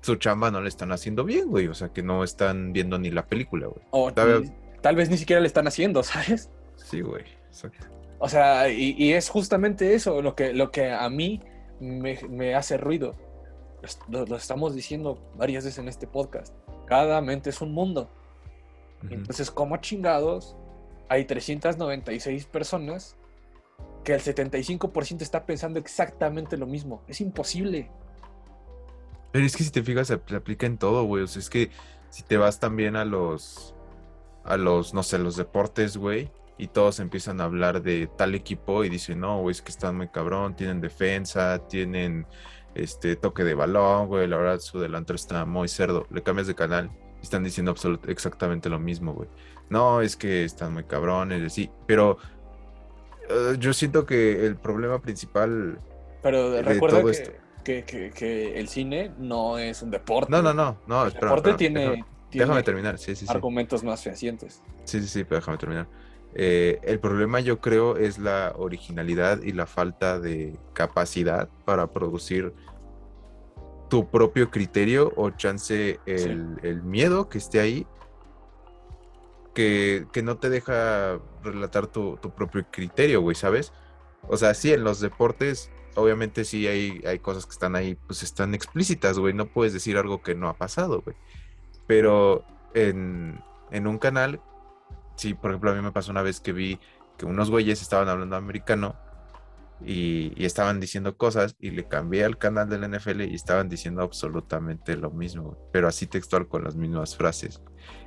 su 0.04 0.16
chamba 0.16 0.50
no 0.50 0.60
le 0.60 0.68
están 0.68 0.92
haciendo 0.92 1.24
bien, 1.24 1.48
güey, 1.48 1.66
o 1.68 1.74
sea, 1.74 1.88
que 1.88 2.02
no 2.02 2.22
están 2.24 2.72
viendo 2.72 2.98
ni 2.98 3.10
la 3.10 3.26
película, 3.26 3.66
güey. 3.68 3.80
O 3.90 4.12
Tal 4.12 4.42
ni- 4.42 4.52
tal 4.82 4.96
vez 4.96 5.08
ni 5.10 5.16
siquiera 5.16 5.40
le 5.40 5.46
están 5.46 5.66
haciendo, 5.66 6.02
¿sabes? 6.04 6.50
Sí, 6.76 7.00
güey, 7.00 7.24
exacto. 7.48 7.86
O 8.18 8.28
sea, 8.28 8.68
y, 8.68 8.94
y 8.98 9.12
es 9.12 9.28
justamente 9.28 9.94
eso 9.94 10.22
lo 10.22 10.34
que, 10.34 10.52
lo 10.52 10.70
que 10.70 10.90
a 10.90 11.08
mí 11.10 11.40
me, 11.80 12.18
me 12.28 12.54
hace 12.54 12.76
ruido. 12.76 13.14
Lo, 14.08 14.24
lo 14.24 14.36
estamos 14.36 14.74
diciendo 14.74 15.18
varias 15.36 15.64
veces 15.64 15.78
en 15.78 15.88
este 15.88 16.06
podcast. 16.06 16.54
Cada 16.86 17.20
mente 17.20 17.50
es 17.50 17.60
un 17.60 17.72
mundo. 17.72 18.08
Entonces, 19.10 19.50
como 19.50 19.76
chingados, 19.78 20.56
hay 21.10 21.26
396 21.26 22.46
personas 22.46 23.16
que 24.02 24.14
el 24.14 24.20
75% 24.22 25.20
está 25.20 25.44
pensando 25.44 25.78
exactamente 25.78 26.56
lo 26.56 26.66
mismo. 26.66 27.02
Es 27.08 27.20
imposible. 27.20 27.90
Pero 29.34 29.46
es 29.46 29.56
que 29.56 29.64
si 29.64 29.70
te 29.70 29.82
fijas, 29.82 30.06
se 30.06 30.14
apl- 30.24 30.36
aplica 30.36 30.64
en 30.64 30.78
todo, 30.78 31.02
güey. 31.02 31.24
O 31.24 31.26
sea, 31.26 31.40
es 31.40 31.50
que 31.50 31.70
si 32.08 32.22
te 32.22 32.36
vas 32.36 32.60
también 32.60 32.94
a 32.94 33.04
los, 33.04 33.74
a 34.44 34.56
los, 34.56 34.94
no 34.94 35.02
sé, 35.02 35.18
los 35.18 35.34
deportes, 35.34 35.96
güey, 35.96 36.30
y 36.56 36.68
todos 36.68 37.00
empiezan 37.00 37.40
a 37.40 37.44
hablar 37.44 37.82
de 37.82 38.06
tal 38.16 38.36
equipo 38.36 38.84
y 38.84 38.88
dicen, 38.88 39.18
no, 39.18 39.40
güey, 39.40 39.50
es 39.50 39.60
que 39.60 39.72
están 39.72 39.96
muy 39.96 40.06
cabrón, 40.06 40.54
tienen 40.54 40.80
defensa, 40.80 41.58
tienen 41.68 42.28
este 42.76 43.16
toque 43.16 43.42
de 43.42 43.54
balón, 43.54 44.06
güey, 44.06 44.28
la 44.28 44.36
verdad 44.36 44.60
su 44.60 44.78
delantero 44.78 45.16
está 45.16 45.44
muy 45.46 45.66
cerdo. 45.66 46.06
Le 46.10 46.22
cambias 46.22 46.46
de 46.46 46.54
canal 46.54 46.92
y 47.20 47.24
están 47.24 47.42
diciendo 47.42 47.74
absolut- 47.74 48.08
exactamente 48.08 48.68
lo 48.68 48.78
mismo, 48.78 49.14
güey. 49.14 49.28
No, 49.68 50.00
es 50.00 50.14
que 50.14 50.44
están 50.44 50.74
muy 50.74 50.84
cabrones, 50.84 51.52
sí, 51.52 51.70
pero 51.88 52.18
eh, 53.28 53.56
yo 53.58 53.72
siento 53.72 54.06
que 54.06 54.46
el 54.46 54.54
problema 54.56 55.00
principal 55.00 55.80
Pero 56.22 56.50
De 56.52 56.62
recuerda 56.62 56.98
todo 57.00 57.06
que, 57.10 57.16
esto. 57.16 57.32
Que- 57.64 57.84
que- 57.84 58.10
que 58.10 58.58
el 58.60 58.68
cine 58.68 59.10
no 59.18 59.58
es 59.58 59.82
un 59.82 59.90
deporte. 59.90 60.30
No, 60.30 60.42
no, 60.42 60.52
no, 60.54 60.78
no, 60.86 61.02
El 61.02 61.08
espera, 61.08 61.26
deporte 61.28 61.50
espera, 61.50 61.56
tiene, 61.56 61.80
déjame, 61.80 62.04
tiene 62.30 62.44
déjame 62.44 62.62
terminar, 62.62 62.98
sí, 62.98 63.16
sí, 63.16 63.26
sí. 63.26 63.32
argumentos 63.32 63.82
más 63.82 64.02
fehacientes. 64.02 64.62
Sí, 64.84 65.00
sí, 65.00 65.08
sí, 65.08 65.24
pero 65.24 65.40
déjame 65.40 65.58
terminar. 65.58 65.88
Eh, 66.36 66.78
el 66.82 67.00
problema 67.00 67.40
yo 67.40 67.60
creo 67.60 67.96
es 67.96 68.18
la 68.18 68.52
originalidad 68.56 69.40
y 69.42 69.52
la 69.52 69.66
falta 69.66 70.18
de 70.20 70.58
capacidad 70.72 71.48
para 71.64 71.86
producir 71.88 72.52
tu 73.88 74.10
propio 74.10 74.50
criterio 74.50 75.12
o 75.16 75.30
chance 75.30 76.00
el, 76.06 76.58
el 76.62 76.82
miedo 76.82 77.28
que 77.28 77.38
esté 77.38 77.60
ahí 77.60 77.86
que, 79.54 80.06
que 80.12 80.22
no 80.22 80.38
te 80.38 80.50
deja 80.50 81.20
relatar 81.44 81.86
tu, 81.86 82.16
tu 82.16 82.30
propio 82.34 82.66
criterio, 82.70 83.20
güey, 83.20 83.36
¿sabes? 83.36 83.72
O 84.26 84.36
sea, 84.36 84.54
sí, 84.54 84.72
en 84.72 84.82
los 84.82 84.98
deportes, 85.00 85.70
obviamente 85.96 86.44
sí 86.44 86.66
hay, 86.66 87.02
hay 87.06 87.18
cosas 87.18 87.46
que 87.46 87.52
están 87.52 87.76
ahí, 87.76 87.96
pues 88.06 88.22
están 88.22 88.54
explícitas, 88.54 89.18
güey, 89.18 89.34
no 89.34 89.46
puedes 89.46 89.72
decir 89.72 89.96
algo 89.96 90.22
que 90.22 90.34
no 90.34 90.48
ha 90.48 90.54
pasado, 90.56 91.02
güey. 91.02 91.16
Pero 91.86 92.44
en, 92.74 93.40
en 93.70 93.86
un 93.86 93.98
canal, 93.98 94.40
sí, 95.16 95.34
por 95.34 95.50
ejemplo, 95.50 95.70
a 95.70 95.74
mí 95.74 95.82
me 95.82 95.92
pasó 95.92 96.10
una 96.10 96.22
vez 96.22 96.40
que 96.40 96.52
vi 96.52 96.78
que 97.18 97.26
unos 97.26 97.50
güeyes 97.50 97.80
estaban 97.82 98.08
hablando 98.08 98.36
americano 98.36 98.96
y, 99.84 100.32
y 100.40 100.46
estaban 100.46 100.80
diciendo 100.80 101.16
cosas 101.16 101.56
y 101.60 101.70
le 101.70 101.86
cambié 101.86 102.24
al 102.24 102.38
canal 102.38 102.68
del 102.68 102.88
NFL 102.90 103.22
y 103.22 103.34
estaban 103.34 103.68
diciendo 103.68 104.02
absolutamente 104.02 104.96
lo 104.96 105.10
mismo, 105.10 105.56
pero 105.72 105.88
así 105.88 106.06
textual 106.06 106.48
con 106.48 106.64
las 106.64 106.74
mismas 106.76 107.16
frases. 107.16 107.60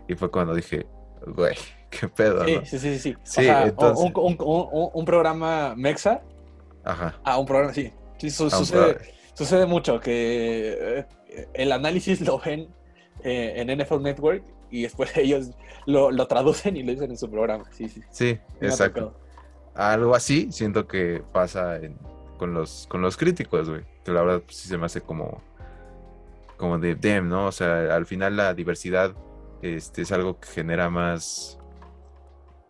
Y 0.07 0.15
fue 0.15 0.31
cuando 0.31 0.55
dije, 0.55 0.87
güey, 1.27 1.55
qué 1.91 2.07
pedo, 2.07 2.43
Sí, 2.45 2.55
¿no? 2.55 2.65
sí, 2.65 2.79
sí, 2.79 2.99
sí. 2.99 3.15
Sí, 3.23 3.41
o 3.41 3.43
sea, 3.43 3.61
un- 3.63 3.69
entonces- 3.69 4.05
un, 4.05 4.13
un- 4.15 4.37
un- 4.39 4.89
un 4.93 5.05
programa 5.05 5.75
Mexa 5.75 6.21
Ajá. 6.87 7.19
a 7.23 7.37
un 7.37 7.45
programa, 7.45 7.73
sí. 7.73 7.91
Sí, 8.17 8.29
su- 8.29 8.45
Ah, 8.47 8.49
sucede, 8.51 8.79
programa. 8.93 9.05
sucede 9.33 9.65
mucho 9.65 9.99
que 9.99 11.05
eh, 11.29 11.47
el 11.53 11.71
análisis 11.71 12.21
lo 12.21 12.39
ven 12.39 12.67
eh, 13.23 13.53
en 13.57 13.69
NFL 13.69 14.01
Network 14.01 14.43
y 14.71 14.83
después 14.83 15.11
ellos 15.17 15.51
lo, 15.85 16.11
lo 16.11 16.27
traducen 16.27 16.77
y 16.77 16.83
lo 16.83 16.91
dicen 16.91 17.11
en 17.11 17.17
su 17.17 17.29
programa. 17.29 17.65
Sí, 17.71 17.87
sí. 17.89 18.01
Sí, 18.09 18.39
me 18.59 18.67
exacto. 18.67 19.15
Algo 19.75 20.15
así 20.15 20.51
siento 20.51 20.87
que 20.87 21.21
pasa 21.33 21.75
en- 21.77 21.97
con, 22.37 22.53
los, 22.53 22.87
con 22.89 23.01
los 23.01 23.17
críticos, 23.17 23.69
güey. 23.69 23.81
Que 24.03 24.11
la 24.11 24.21
verdad 24.23 24.41
pues, 24.45 24.57
sí 24.57 24.67
se 24.67 24.77
me 24.77 24.85
hace 24.85 25.01
como, 25.01 25.41
como 26.57 26.79
de 26.79 26.95
damn, 26.95 27.27
¿no? 27.29 27.47
O 27.47 27.51
sea, 27.51 27.95
al 27.95 28.05
final 28.05 28.35
la 28.37 28.53
diversidad 28.53 29.13
este, 29.61 30.01
es 30.03 30.11
algo 30.11 30.39
que 30.39 30.47
genera 30.47 30.89
más, 30.89 31.59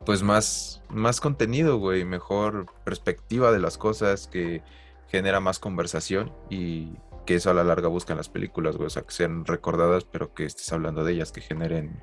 pues 0.08 0.24
más, 0.24 0.82
más 0.88 1.20
contenido, 1.20 1.80
güey. 1.80 2.06
Mejor 2.06 2.68
perspectiva 2.86 3.52
de 3.52 3.60
las 3.60 3.78
cosas, 3.78 4.28
que 4.28 4.62
genera 5.10 5.42
más 5.42 5.60
conversación 5.60 6.32
y 6.50 6.94
que 7.26 7.36
eso 7.36 7.50
a 7.50 7.54
la 7.54 7.66
larga 7.66 7.90
buscan 7.90 8.16
las 8.16 8.30
películas, 8.30 8.78
güey. 8.78 8.88
O 8.88 8.90
sea, 8.90 9.02
que 9.02 9.12
sean 9.12 9.44
recordadas, 9.44 10.06
pero 10.06 10.34
que 10.34 10.46
estés 10.46 10.72
hablando 10.72 11.04
de 11.04 11.12
ellas, 11.12 11.34
que 11.34 11.42
generen 11.42 12.02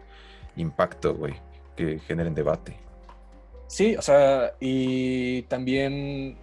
impacto, 0.54 1.14
güey. 1.14 1.36
Que 1.76 1.98
generen 1.98 2.34
debate. 2.34 2.76
Sí, 3.68 3.96
o 3.96 4.02
sea, 4.02 4.52
y 4.60 5.44
también, 5.44 6.36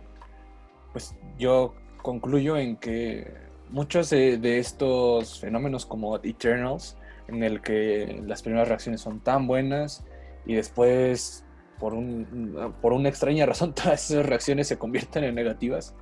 pues 0.94 1.14
yo 1.38 1.76
concluyo 2.02 2.58
en 2.58 2.76
que 2.76 3.32
muchos 3.70 4.10
de, 4.10 4.40
de 4.40 4.58
estos 4.58 5.40
fenómenos 5.40 5.86
como 5.86 6.18
Eternals, 6.24 6.98
en 7.28 7.44
el 7.44 7.62
que 7.62 8.20
las 8.26 8.42
primeras 8.42 8.68
reacciones 8.68 9.02
son 9.02 9.20
tan 9.20 9.46
buenas 9.46 10.04
y 10.48 10.56
después, 10.56 11.46
por, 11.82 11.96
un, 11.96 12.76
por 12.80 12.94
una 12.94 13.10
extraña 13.10 13.48
razón, 13.48 13.74
todas 13.76 14.12
esas 14.12 14.26
reacciones 14.26 14.68
se 14.68 14.78
convierten 14.78 15.24
en 15.24 15.34
negativas, 15.34 15.96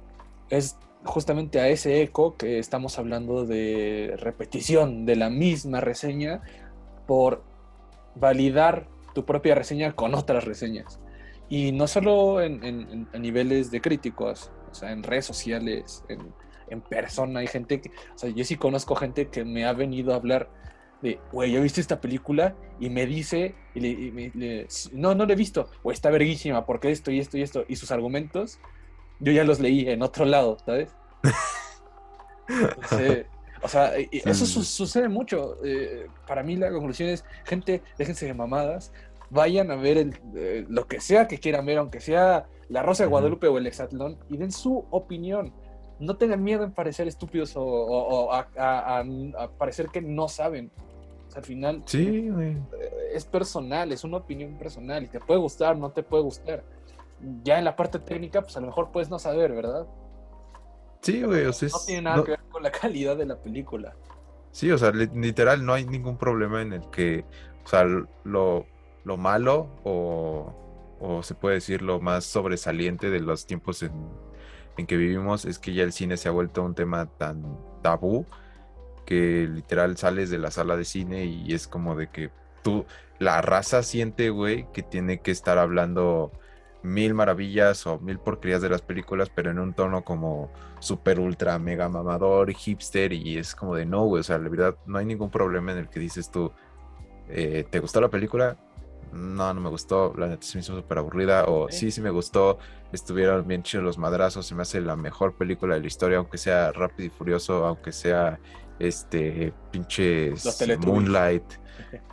es 0.50 0.78
justamente 1.06 1.62
a 1.62 1.70
ese 1.70 2.02
eco 2.02 2.36
que 2.36 2.60
estamos 2.60 3.00
hablando 3.00 3.46
de 3.46 4.16
repetición 4.18 5.06
de 5.06 5.16
la 5.16 5.30
misma 5.30 5.80
reseña 5.80 6.42
por 7.08 7.44
validar 8.16 8.90
tu 9.16 9.24
propia 9.26 9.56
reseña 9.56 9.94
con 9.94 10.14
otras 10.14 10.44
reseñas. 10.44 11.00
Y 11.48 11.72
no 11.72 11.88
solo 11.88 12.42
en, 12.42 13.08
niveles 13.18 13.72
de 13.72 13.80
críticos, 13.80 14.52
o 14.70 14.76
sea, 14.76 14.92
en 14.92 15.02
redes 15.02 15.26
sociales, 15.26 16.04
en, 16.10 16.20
en 16.70 16.82
persona, 16.82 17.40
hay 17.40 17.48
gente 17.48 17.80
que, 17.80 17.90
o 17.90 18.18
sea, 18.18 18.30
yo 18.30 18.44
sí 18.44 18.58
conozco 18.58 18.96
gente 18.96 19.30
que 19.30 19.46
me 19.46 19.66
ha 19.66 19.74
venido 19.74 20.12
a 20.12 20.18
hablar 20.18 20.50
de, 21.02 21.20
güey, 21.32 21.52
¿ya 21.54 21.60
viste 21.62 21.80
esta 21.82 22.02
película? 22.02 22.56
Y 22.80 22.90
me 22.90 23.06
dice, 23.06 23.56
y 23.74 23.80
le- 23.80 23.90
y 23.90 24.12
me- 24.12 24.32
le- 24.36 24.68
no, 24.94 25.16
no 25.16 25.26
la 25.26 25.34
he 25.34 25.36
visto, 25.36 25.70
o 25.84 25.92
está 25.92 26.10
verguísima, 26.10 26.66
porque 26.66 26.92
esto 26.92 27.12
y 27.12 27.20
esto 27.20 27.38
y 27.38 27.42
esto, 27.42 27.64
y 27.68 27.76
sus 27.78 27.92
argumentos, 27.92 28.60
yo 29.20 29.32
ya 29.32 29.44
los 29.44 29.60
leí 29.60 29.88
en 29.90 30.02
otro 30.02 30.26
lado, 30.26 30.58
¿sabes? 30.66 30.90
Entonces, 32.48 33.26
o 33.62 33.68
sea, 33.68 33.94
eso 33.96 34.46
su- 34.46 34.64
sucede 34.64 35.10
mucho. 35.10 35.58
eh, 35.64 36.08
para 36.28 36.44
mí 36.44 36.56
la 36.56 36.72
conclusión 36.72 37.10
es, 37.10 37.24
gente, 37.46 37.82
déjense 37.98 38.26
de 38.26 38.34
mamadas, 38.34 38.92
vayan 39.30 39.70
a 39.72 39.76
ver 39.76 39.98
el, 39.98 40.20
eh, 40.36 40.66
lo 40.70 40.88
que 40.88 41.00
sea 41.00 41.28
que 41.28 41.38
quieran 41.40 41.66
ver, 41.66 41.78
aunque 41.78 42.00
sea 42.00 42.48
La 42.70 42.82
Rosa 42.84 43.04
de. 43.04 43.10
Guadalupe 43.10 43.48
o 43.48 43.58
el 43.58 43.68
Exatlón, 43.68 44.18
y 44.30 44.38
den 44.38 44.52
su 44.52 44.86
opinión. 44.90 45.54
No 46.00 46.16
tengan 46.16 46.42
miedo 46.44 46.64
en 46.64 46.72
parecer 46.72 47.08
estúpidos 47.08 47.56
o, 47.58 47.62
o- 47.64 48.26
o 48.26 48.32
a, 48.34 48.48
a- 48.58 49.00
a- 49.00 49.44
a 49.44 49.48
parecer 49.52 49.88
que 49.90 50.02
no 50.02 50.28
saben. 50.28 50.72
O 51.28 51.32
sea, 51.32 51.40
al 51.40 51.46
final 51.46 51.84
Sí, 51.86 52.30
eh, 52.40 52.58
es 53.14 53.26
personal, 53.26 53.92
es 53.92 54.04
una 54.04 54.18
opinión 54.18 54.58
personal, 54.58 55.04
y 55.04 55.08
te 55.08 55.20
puede 55.20 55.40
gustar, 55.40 55.78
no 55.78 55.92
te 55.92 56.02
puede 56.04 56.24
gustar. 56.24 56.64
Ya 57.44 57.60
en 57.60 57.66
la 57.66 57.76
parte 57.76 58.00
técnica, 58.00 58.42
pues 58.42 58.56
a 58.58 58.62
lo 58.62 58.68
mejor 58.68 58.92
puedes 58.92 59.10
no 59.10 59.20
saber, 59.20 59.52
¿verdad? 59.54 59.86
Sí, 61.02 61.22
güey, 61.24 61.46
o 61.46 61.54
sea, 61.54 61.70
No 61.72 61.78
tiene 61.86 62.02
nada 62.04 62.18
no- 62.18 62.24
que 62.24 62.32
ver 62.32 62.40
con 62.52 62.64
la 62.64 62.72
calidad 62.72 63.16
de 63.18 63.26
la 63.26 63.36
película. 63.38 63.96
Sí, 64.52 64.72
o 64.72 64.78
sea, 64.78 64.92
li- 64.92 65.10
literal 65.14 65.64
no 65.66 65.74
hay 65.74 65.86
ningún 65.86 66.18
problema 66.18 66.62
en 66.62 66.74
el 66.74 66.90
que, 66.90 67.26
o 67.64 67.68
sea, 67.68 67.84
lo, 68.24 68.66
lo 69.04 69.18
malo 69.18 69.70
o, 69.84 70.98
o 71.00 71.22
se 71.24 71.36
puede 71.36 71.56
decir 71.56 71.82
lo 71.84 72.00
más 72.00 72.26
sobresaliente 72.26 73.10
de 73.12 73.20
los 73.20 73.46
tiempos 73.46 73.84
en, 73.84 73.92
en 74.80 74.88
que 74.88 74.98
vivimos 74.98 75.46
es 75.46 75.60
que 75.60 75.74
ya 75.74 75.84
el 75.84 75.92
cine 75.92 76.18
se 76.18 76.28
ha 76.30 76.32
vuelto 76.32 76.64
un 76.64 76.76
tema 76.76 77.06
tan 77.06 77.44
tabú 77.82 78.26
que 79.06 79.48
literal 79.52 79.98
sales 79.98 80.30
de 80.30 80.38
la 80.38 80.52
sala 80.52 80.78
de 80.78 80.86
cine 80.86 81.26
y 81.26 81.54
es 81.54 81.68
como 81.68 81.96
de 81.96 82.08
que 82.10 82.30
tú, 82.62 82.86
la 83.18 83.42
raza 83.42 83.84
siente, 83.84 84.30
güey, 84.30 84.68
que 84.72 84.84
tiene 84.84 85.20
que 85.20 85.32
estar 85.32 85.58
hablando 85.58 86.32
mil 86.84 87.14
maravillas 87.14 87.86
o 87.88 88.00
mil 88.00 88.20
porquerías 88.20 88.62
de 88.62 88.70
las 88.70 88.82
películas, 88.82 89.30
pero 89.34 89.52
en 89.52 89.60
un 89.60 89.74
tono 89.74 90.04
como 90.04 90.52
super 90.80 91.20
ultra 91.20 91.60
mega 91.60 91.90
mamador, 91.90 92.54
hipster, 92.54 93.12
y 93.12 93.38
es 93.38 93.56
como 93.56 93.76
de 93.76 93.86
no, 93.86 94.06
güey, 94.06 94.22
o 94.22 94.24
sea, 94.24 94.38
la 94.38 94.48
verdad, 94.48 94.76
no 94.86 94.98
hay 94.98 95.06
ningún 95.06 95.30
problema 95.30 95.72
en 95.72 95.80
el 95.80 95.90
que 95.90 96.00
dices 96.00 96.32
tú, 96.32 96.52
eh, 97.28 97.66
¿te 97.70 97.80
gustó 97.80 98.00
la 98.00 98.10
película? 98.10 98.58
No, 99.12 99.54
no 99.54 99.62
me 99.62 99.70
gustó, 99.70 100.14
la 100.18 100.28
neta 100.28 100.46
se 100.46 100.58
me 100.58 100.62
hizo 100.62 100.76
súper 100.76 100.98
aburrida, 101.00 101.46
o 101.46 101.70
Sí. 101.70 101.92
sí, 101.92 102.02
me 102.02 102.10
gustó, 102.10 102.60
estuvieron 102.92 103.48
bien 103.48 103.64
chidos 103.64 103.84
los 103.84 103.98
madrazos, 103.98 104.46
se 104.46 104.56
me 104.56 104.62
hace 104.62 104.82
la 104.82 104.96
mejor 104.96 105.36
película 105.36 105.76
de 105.76 105.82
la 105.82 105.88
historia, 105.88 106.18
aunque 106.18 106.38
sea 106.38 106.72
Rápido 106.72 107.08
y 107.08 107.10
Furioso, 107.10 107.66
aunque 107.66 107.92
sea 107.92 108.40
este 108.80 109.54
pinche 109.72 110.30
Los 110.32 110.58
Teletubbies. 110.58 110.88
Moonlight, 110.94 111.44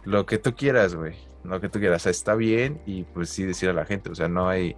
lo 0.05 0.27
que 0.27 0.39
tú 0.39 0.55
quieras, 0.55 0.95
güey, 0.95 1.17
lo 1.45 1.61
que 1.61 1.69
tú 1.69 1.79
quieras, 1.79 2.03
o 2.03 2.05
sea, 2.05 2.11
está 2.11 2.35
bien 2.35 2.83
y 2.87 3.05
pues 3.05 3.31
sí 3.31 3.45
decir 3.45 3.69
a 3.69 3.73
la 3.73 3.85
gente, 3.85 4.11
o 4.11 4.15
sea, 4.15 4.29
no 4.29 4.49
hay, 4.49 4.77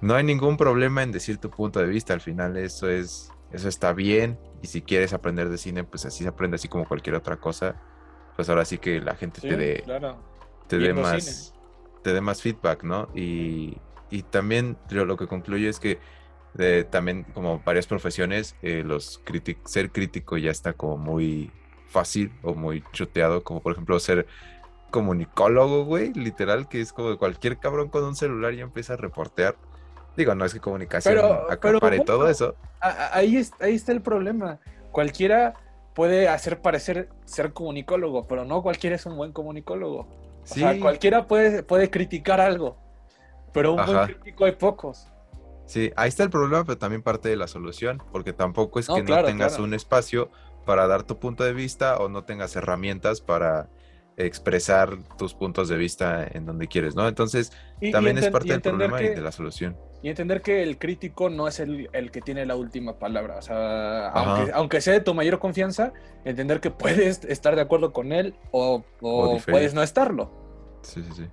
no 0.00 0.14
hay 0.14 0.24
ningún 0.24 0.56
problema 0.56 1.02
en 1.02 1.12
decir 1.12 1.38
tu 1.38 1.50
punto 1.50 1.80
de 1.80 1.86
vista, 1.86 2.12
al 2.14 2.20
final 2.20 2.56
eso 2.56 2.88
es, 2.88 3.30
eso 3.50 3.68
está 3.68 3.92
bien 3.92 4.38
y 4.62 4.66
si 4.68 4.82
quieres 4.82 5.12
aprender 5.12 5.48
de 5.48 5.58
cine, 5.58 5.84
pues 5.84 6.04
así 6.06 6.22
se 6.22 6.28
aprende, 6.28 6.56
así 6.56 6.68
como 6.68 6.86
cualquier 6.86 7.16
otra 7.16 7.38
cosa, 7.38 7.80
pues 8.36 8.48
ahora 8.48 8.64
sí 8.64 8.78
que 8.78 9.00
la 9.00 9.16
gente 9.16 9.40
Sí, 9.40 9.48
te 9.48 9.56
dé 9.56 9.82
claro. 9.84 10.29
Te 10.70 10.78
dé 10.78 10.94
más 10.94 11.54
te 12.02 12.12
dé 12.14 12.20
más 12.20 12.40
feedback, 12.40 12.82
¿no? 12.82 13.08
Y, 13.14 13.76
y 14.10 14.22
también 14.22 14.76
yo 14.88 15.04
lo 15.04 15.16
que 15.16 15.26
concluyo 15.26 15.68
es 15.68 15.78
que 15.80 15.98
también 16.90 17.24
como 17.34 17.60
varias 17.64 17.86
profesiones 17.86 18.56
eh, 18.62 18.82
los 18.84 19.22
ser 19.66 19.90
crítico 19.92 20.36
ya 20.38 20.50
está 20.50 20.72
como 20.72 20.96
muy 20.96 21.50
fácil 21.88 22.32
o 22.42 22.54
muy 22.54 22.82
chuteado, 22.92 23.44
como 23.44 23.60
por 23.60 23.72
ejemplo 23.72 24.00
ser 24.00 24.26
comunicólogo, 24.90 25.84
güey, 25.84 26.12
literal, 26.14 26.68
que 26.68 26.80
es 26.80 26.92
como 26.92 27.16
cualquier 27.18 27.58
cabrón 27.58 27.88
con 27.88 28.02
un 28.04 28.16
celular 28.16 28.54
ya 28.54 28.62
empieza 28.62 28.94
a 28.94 28.96
reportear. 28.96 29.56
Digo, 30.16 30.34
no 30.34 30.44
es 30.44 30.52
que 30.52 30.60
comunicación 30.60 31.14
Pero- 31.14 31.50
acapare 31.50 32.00
todo 32.00 32.28
eso. 32.28 32.56
Ahí, 32.80 33.36
es- 33.36 33.52
ahí 33.60 33.74
está 33.74 33.92
el 33.92 34.02
problema. 34.02 34.58
Cualquiera 34.90 35.54
puede 35.94 36.28
hacer 36.28 36.60
parecer 36.60 37.08
ser 37.24 37.52
comunicólogo, 37.52 38.26
pero 38.26 38.44
no 38.44 38.62
cualquiera 38.62 38.96
es 38.96 39.06
un 39.06 39.16
buen 39.16 39.32
comunicólogo. 39.32 40.08
O 40.50 40.54
Sí, 40.54 40.60
sea, 40.60 40.78
cualquiera 40.80 41.26
puede, 41.26 41.62
puede 41.62 41.90
criticar 41.90 42.40
algo, 42.40 42.76
pero 43.52 43.72
un 43.72 43.78
Ajá. 43.80 43.86
buen 43.86 44.00
crítico 44.02 44.44
hay 44.44 44.52
pocos. 44.52 45.06
sí, 45.66 45.92
ahí 45.96 46.08
está 46.08 46.24
el 46.24 46.30
problema, 46.30 46.64
pero 46.64 46.78
también 46.78 47.02
parte 47.02 47.28
de 47.28 47.36
la 47.36 47.46
solución, 47.48 48.02
porque 48.12 48.32
tampoco 48.32 48.78
es 48.80 48.88
No, 48.88 48.94
que 48.94 49.02
claro, 49.04 49.22
no 49.22 49.32
tengas 49.32 49.52
claro. 49.52 49.64
un 49.64 49.74
espacio 49.74 50.30
para 50.66 50.86
dar 50.86 51.04
tu 51.04 51.18
punto 51.18 51.44
de 51.44 51.52
vista 51.52 51.96
o 51.98 52.08
no 52.08 52.24
tengas 52.24 52.54
herramientas 52.56 53.20
para 53.20 53.70
expresar 54.16 54.98
tus 55.16 55.34
puntos 55.34 55.68
de 55.68 55.76
vista 55.76 56.26
en 56.26 56.44
donde 56.46 56.68
quieres, 56.68 56.94
¿no? 56.94 57.08
Entonces, 57.08 57.52
Y, 57.80 57.88
y 57.88 57.90
también 57.90 58.18
es 58.18 58.28
parte 58.28 58.52
del 58.52 58.62
problema 58.62 58.98
que, 58.98 59.04
y 59.06 59.08
de 59.10 59.20
la 59.22 59.32
solución. 59.32 59.76
y 60.02 60.08
entender 60.08 60.42
que 60.42 60.62
el 60.62 60.78
crítico 60.78 61.30
no 61.30 61.48
es 61.48 61.60
el, 61.60 61.88
el 61.92 62.10
que 62.10 62.20
tiene 62.22 62.46
la 62.46 62.56
última 62.56 62.98
palabra. 62.98 63.38
O 63.38 63.42
sea, 63.42 64.08
aunque, 64.08 64.52
aunque 64.52 64.80
sea 64.80 64.94
de 64.94 65.00
tu 65.00 65.14
mayor 65.14 65.38
confianza, 65.38 65.92
entender 66.24 66.60
que 66.60 66.70
puedes 66.70 67.24
estar 67.24 67.54
de 67.56 67.62
acuerdo 67.62 67.92
con 67.92 68.12
él 68.12 68.34
o, 68.50 68.84
o 69.00 69.38
puedes 69.50 69.74
no 69.74 69.82
estarlo. 69.82 70.30
Sí, 70.82 71.02
sí, 71.02 71.12
sí. 71.14 71.26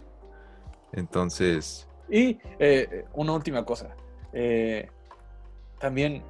Entonces, 0.94 1.88
Y 2.10 2.40
eh, 2.60 3.06
una 3.14 3.34
última 3.34 3.66
cosa. 3.66 3.96
eh, 4.34 4.90
también, 5.80 6.24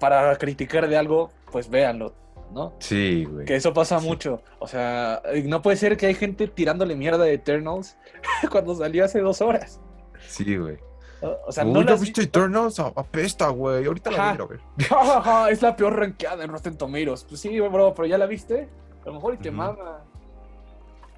para 0.00 0.34
criticar 0.36 0.88
de 0.88 0.96
algo, 0.96 1.30
pues 1.52 1.68
véanlo, 1.70 2.14
¿no? 2.52 2.74
sí, 2.80 3.24
güey. 3.24 3.46
Que 3.46 3.56
eso 3.56 3.72
pasa 3.72 4.00
Sí. 4.00 4.06
mucho. 4.06 4.42
O 4.58 4.66
sea, 4.68 5.22
no 5.44 5.62
puede 5.62 5.76
ser 5.76 5.96
que 5.96 6.06
hay 6.06 6.14
gente 6.14 6.48
tirándole 6.48 6.94
mierda 6.96 7.24
de 7.24 7.34
Eternals 7.34 7.96
cuando 8.50 8.74
salió 8.74 9.04
hace 9.04 9.20
dos 9.20 9.40
horas. 9.40 9.80
Sí, 10.28 10.56
güey. 10.56 10.78
O 11.20 11.50
sea, 11.50 11.64
Uy, 11.64 11.72
no 11.72 11.82
¿ya 11.82 11.90
las 11.90 12.00
viste 12.00 12.22
Eternals? 12.22 12.78
Apesta, 12.78 13.48
güey. 13.48 13.84
Ahorita 13.86 14.10
la 14.10 14.34
voy 14.34 14.46
a 14.46 14.48
ver. 14.48 15.50
Es 15.52 15.62
la 15.62 15.74
peor 15.74 15.96
rankeada 15.98 16.44
en 16.44 16.50
Rotten 16.50 16.76
Tomatoes. 16.76 17.24
Pues 17.24 17.40
sí, 17.40 17.58
bro, 17.60 17.92
pero 17.94 18.06
ya 18.06 18.18
la 18.18 18.26
viste. 18.26 18.68
A 19.02 19.06
lo 19.06 19.14
mejor 19.14 19.34
y 19.34 19.38
te 19.38 19.50
mama. 19.50 20.04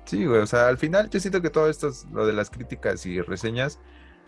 Sí, 0.06 0.24
güey. 0.24 0.40
O 0.40 0.46
sea, 0.46 0.68
al 0.68 0.78
final 0.78 1.10
yo 1.10 1.20
siento 1.20 1.42
que 1.42 1.50
todo 1.50 1.68
esto, 1.68 1.88
es 1.88 2.06
lo 2.12 2.26
de 2.26 2.32
las 2.32 2.48
críticas 2.50 3.04
y 3.06 3.20
reseñas, 3.20 3.78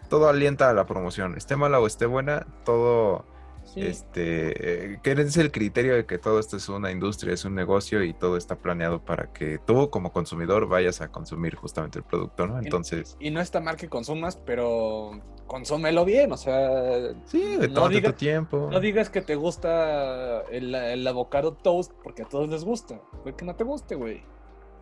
todo 0.09 0.29
alienta 0.29 0.69
a 0.69 0.75
la 0.75 0.85
promoción. 0.85 1.37
Esté 1.37 1.57
mala 1.57 1.81
o 1.81 1.87
esté 1.87 2.05
buena, 2.07 2.47
todo 2.65 3.25
Sí. 3.65 3.81
Este, 3.81 5.01
que 5.03 5.13
es 5.13 5.37
el 5.39 5.51
criterio 5.51 5.95
de 5.95 6.05
que 6.05 6.19
todo 6.19 6.39
esto 6.39 6.57
es 6.57 6.69
una 6.69 6.91
industria, 6.91 7.33
es 7.33 7.45
un 7.45 7.55
negocio 7.55 8.03
y 8.03 8.13
todo 8.13 8.37
está 8.37 8.57
planeado 8.57 9.03
para 9.05 9.33
que 9.33 9.59
tú 9.59 9.89
como 9.89 10.13
consumidor 10.13 10.67
vayas 10.69 11.01
a 11.01 11.09
consumir 11.09 11.55
justamente 11.55 11.99
el 11.99 12.05
producto, 12.05 12.47
¿no? 12.47 12.59
Entonces, 12.59 13.17
Y 13.21 13.31
no 13.31 13.41
está 13.41 13.61
mal 13.61 13.77
que 13.77 13.89
consumas, 13.89 14.37
pero 14.37 15.13
consúmelo 15.47 16.05
bien. 16.05 16.33
O 16.33 16.37
sea, 16.37 17.13
sí, 17.25 17.57
no 17.71 17.89
digas- 17.89 18.13
tu 18.13 18.19
tiempo. 18.19 18.69
No 18.71 18.81
digas 18.81 19.09
que 19.11 19.23
te 19.23 19.37
gusta 19.37 20.43
el, 20.51 20.75
el 20.75 21.07
avocado 21.07 21.53
toast 21.55 21.93
porque 22.03 22.23
a 22.23 22.29
todos 22.29 22.49
les 22.51 22.65
gusta. 22.65 23.01
Puede 23.23 23.37
que 23.37 23.45
no 23.45 23.55
te 23.57 23.65
guste, 23.65 23.95
güey. 23.95 24.23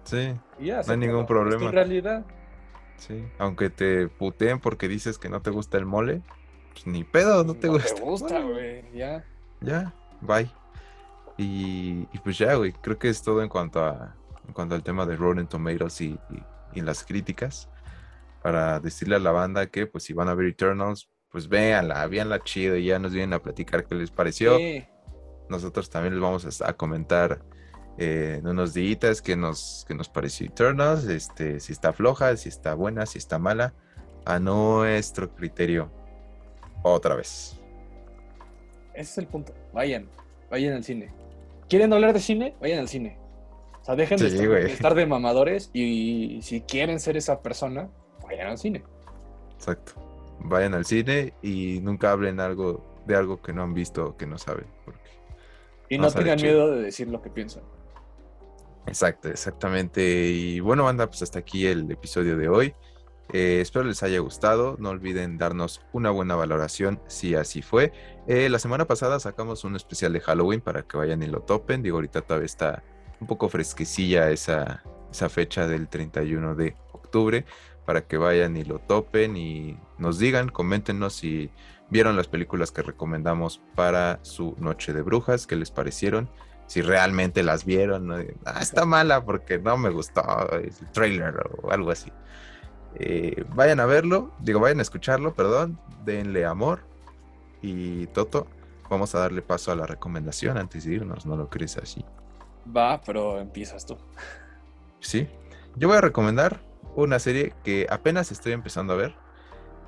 Sí, 0.05 0.33
Y 0.59 0.67
ya, 0.67 0.83
No 0.83 0.93
hay 0.93 0.99
ningún 0.99 1.21
acabó. 1.23 1.23
Es 1.23 1.27
problema. 1.55 1.67
tu 1.67 1.73
realidad. 1.77 2.25
sí. 2.97 3.25
Aunque 3.39 3.71
te 3.71 4.09
puteen 4.09 4.59
porque 4.59 4.89
dices 4.89 5.19
que 5.19 5.29
no 5.29 5.43
te 5.43 5.51
gusta 5.51 5.77
el 5.79 5.87
mole, 5.87 6.23
pues 6.73 6.87
ni 6.87 7.05
pedo, 7.05 7.45
no 7.45 7.55
te 7.55 7.69
gusta. 7.69 8.01
gusta, 8.01 8.35
Bueno, 8.41 8.53
güey. 8.53 8.85
Ya. 8.95 9.25
Ya, 9.61 9.95
bye. 10.21 10.51
Y, 11.37 12.07
y 12.13 12.19
pues 12.23 12.39
ya, 12.39 12.55
güey, 12.55 12.73
creo 12.73 12.99
que 12.99 13.09
es 13.09 13.23
todo 13.23 13.43
en 13.43 13.49
cuanto 13.49 13.85
a 13.85 14.15
en 14.47 14.53
cuanto 14.55 14.75
al 14.75 14.83
tema 14.83 15.07
de 15.07 15.15
Rotten 15.17 15.47
Tomatoes 15.47 16.01
y, 16.01 16.07
y- 16.31 16.43
y 16.75 16.81
las 16.81 17.05
críticas. 17.05 17.69
Para 18.43 18.81
decirle 18.81 19.17
a 19.17 19.19
la 19.21 19.31
banda 19.33 19.67
que, 19.67 19.87
pues, 19.87 20.05
si 20.05 20.13
van 20.13 20.29
a 20.29 20.35
ver 20.35 20.47
Eternals, 20.47 21.09
pues 21.31 21.47
véanla, 21.49 22.07
véanla 22.07 22.41
chido 22.43 22.75
y 22.77 22.87
ya 22.87 22.99
nos 22.99 23.13
vienen 23.13 23.35
a 23.35 23.39
platicar 23.41 23.87
qué 23.87 23.95
les 23.95 24.11
pareció. 24.11 24.57
Sí. 24.57 24.85
Nosotros 25.49 25.89
también 25.91 26.15
les 26.15 26.23
vamos 26.23 26.61
a, 26.63 26.69
a 26.69 26.73
comentar 26.73 27.43
eh, 27.99 28.37
en 28.41 28.47
unos 28.49 28.73
días 28.75 29.21
que 29.23 29.37
nos, 29.37 29.85
que 29.87 29.95
nos 29.95 30.09
pareció 30.09 30.47
Eternals, 30.47 31.05
este, 31.05 31.61
si 31.61 31.73
está 31.73 31.93
floja, 31.93 32.37
si 32.37 32.49
está 32.49 32.75
buena, 32.75 33.05
si 33.07 33.19
está 33.19 33.39
mala, 33.39 33.75
a 34.25 34.39
nuestro 34.41 35.35
criterio. 35.35 35.93
Otra 36.83 37.15
vez. 37.15 37.59
Ese 38.95 39.11
es 39.11 39.19
el 39.19 39.27
punto. 39.27 39.55
Vayan. 39.73 40.09
Vayan 40.51 40.75
al 40.75 40.85
cine. 40.85 41.13
¿Quieren 41.69 41.93
hablar 41.93 42.13
de 42.13 42.21
cine? 42.21 42.55
Vayan 42.61 42.81
al 42.81 42.89
cine. 42.89 43.19
O 43.81 43.85
sea, 43.85 43.95
dejen 43.97 44.19
de, 44.19 44.27
estar, 44.27 44.49
de 44.49 44.73
estar 44.73 44.95
de 44.95 45.07
mamadores 45.07 45.71
y 45.73 46.41
si 46.43 46.61
quieren 46.63 47.01
ser 47.01 47.17
esa 47.17 47.41
persona, 47.41 47.89
vayan 48.23 48.49
al 48.49 48.59
cine. 48.59 48.83
Exacto. 49.55 49.93
Vayan 50.41 50.75
al 50.75 50.85
cine 50.85 51.35
y 51.43 51.81
nunca 51.81 52.11
hablen 52.13 52.41
algo 52.41 52.85
de 53.07 53.17
algo 53.17 53.41
que 53.41 53.53
no 53.53 53.63
han 53.63 53.75
visto 53.75 54.07
o 54.07 54.17
que 54.17 54.27
no 54.27 54.39
saben. 54.39 54.67
Porque... 54.85 55.01
Y 55.89 55.99
No 55.99 56.11
tengan 56.11 56.39
chido. 56.39 56.53
miedo 56.53 56.71
de 56.73 56.83
decir 56.83 57.09
lo 57.09 57.21
que 57.23 57.31
piensan. 57.31 57.63
Exacto, 58.87 59.29
exactamente. 59.29 60.03
Y 60.03 60.61
bueno, 60.61 60.85
banda, 60.85 61.07
pues 61.07 61.23
hasta 61.23 61.39
aquí 61.39 61.67
el 61.67 61.91
episodio 61.91 62.37
de 62.37 62.49
hoy. 62.49 62.75
Eh, 63.33 63.61
espero 63.61 63.85
les 63.85 64.03
haya 64.03 64.19
gustado. 64.21 64.77
No 64.79 64.91
olviden 64.91 65.39
darnos 65.39 65.83
una 65.93 66.11
buena 66.11 66.35
valoración 66.35 67.01
si 67.07 67.35
así 67.35 67.63
fue. 67.63 67.93
Eh, 68.27 68.49
la 68.49 68.59
semana 68.59 68.87
pasada 68.87 69.21
sacamos 69.21 69.65
un 69.65 69.77
especial 69.77 70.13
de 70.13 70.21
Halloween 70.21 70.61
para 70.61 70.83
que 70.83 70.97
vayan 70.97 71.23
y 71.23 71.27
lo 71.27 71.41
topen. 71.41 71.83
Digo, 71.83 71.97
ahorita 71.97 72.23
todavía 72.23 72.47
está 72.47 72.83
un 73.21 73.27
poco 73.27 73.49
fresquecilla 73.49 74.31
esa, 74.31 74.83
esa 75.11 75.29
fecha 75.29 75.67
del 75.67 75.89
31 75.89 76.55
de 76.55 76.77
octubre 76.93 77.45
para 77.85 78.03
que 78.03 78.17
vayan 78.17 78.57
y 78.57 78.65
lo 78.65 78.79
topen 78.79 79.37
y 79.37 79.79
nos 79.99 80.19
digan, 80.19 80.49
coméntenos 80.49 81.15
si 81.15 81.51
vieron 81.91 82.17
las 82.17 82.29
películas 82.29 82.71
que 82.71 82.83
recomendamos 82.83 83.61
para 83.75 84.21
su 84.23 84.55
noche 84.59 84.93
de 84.93 85.03
brujas, 85.03 85.47
qué 85.47 85.57
les 85.57 85.71
parecieron, 85.73 86.31
si 86.67 86.83
realmente 86.83 87.43
las 87.43 87.65
vieron, 87.65 88.13
ah, 88.45 88.61
está 88.61 88.85
mala 88.85 89.25
porque 89.25 89.59
no 89.59 89.77
me 89.77 89.91
gustó 89.91 90.23
el 90.53 90.73
trailer 90.93 91.35
o 91.63 91.73
algo 91.73 91.91
así. 91.91 92.13
Eh, 92.95 93.45
vayan 93.55 93.81
a 93.81 93.87
verlo, 93.87 94.33
digo, 94.41 94.61
vayan 94.61 94.81
a 94.81 94.83
escucharlo, 94.83 95.35
perdón, 95.35 95.79
denle 96.05 96.45
amor 96.45 96.81
y 97.63 98.07
Toto, 98.09 98.47
vamos 98.89 99.15
a 99.15 99.21
darle 99.21 99.43
paso 99.43 99.71
a 99.71 99.77
la 99.77 99.87
recomendación 99.87 100.59
antes 100.59 100.85
de 100.85 100.95
irnos, 100.95 101.27
¿no 101.27 101.37
lo 101.37 101.49
crees 101.49 101.77
así? 101.77 102.05
Va, 102.77 103.01
pero 103.01 103.39
empiezas 103.39 103.87
tú. 103.87 103.97
Sí, 105.01 105.29
yo 105.77 105.89
voy 105.89 105.97
a 105.97 106.01
recomendar 106.01 106.61
una 106.97 107.19
serie 107.19 107.55
que 107.65 107.87
apenas 107.89 108.33
estoy 108.33 108.53
empezando 108.53 108.93
a 108.93 108.97
ver 108.97 109.15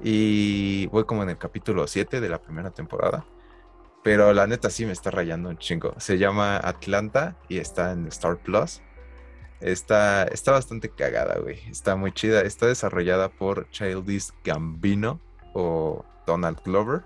y 0.00 0.86
voy 0.86 1.04
como 1.04 1.22
en 1.22 1.30
el 1.30 1.38
capítulo 1.38 1.86
7 1.86 2.20
de 2.20 2.28
la 2.28 2.40
primera 2.40 2.70
temporada. 2.70 3.24
Pero 4.02 4.32
la 4.32 4.48
neta 4.48 4.68
sí 4.68 4.84
me 4.84 4.92
está 4.92 5.12
rayando 5.12 5.48
un 5.48 5.58
chingo. 5.58 5.94
Se 5.98 6.18
llama 6.18 6.56
Atlanta 6.56 7.36
y 7.48 7.58
está 7.58 7.92
en 7.92 8.08
Star 8.08 8.36
Plus. 8.36 8.82
Está, 9.62 10.24
está 10.24 10.52
bastante 10.52 10.88
cagada, 10.90 11.38
güey. 11.38 11.58
Está 11.70 11.94
muy 11.96 12.12
chida. 12.12 12.42
Está 12.42 12.66
desarrollada 12.66 13.28
por 13.28 13.70
Childish 13.70 14.32
Gambino 14.44 15.20
o 15.54 16.04
Donald 16.26 16.58
Glover. 16.64 17.02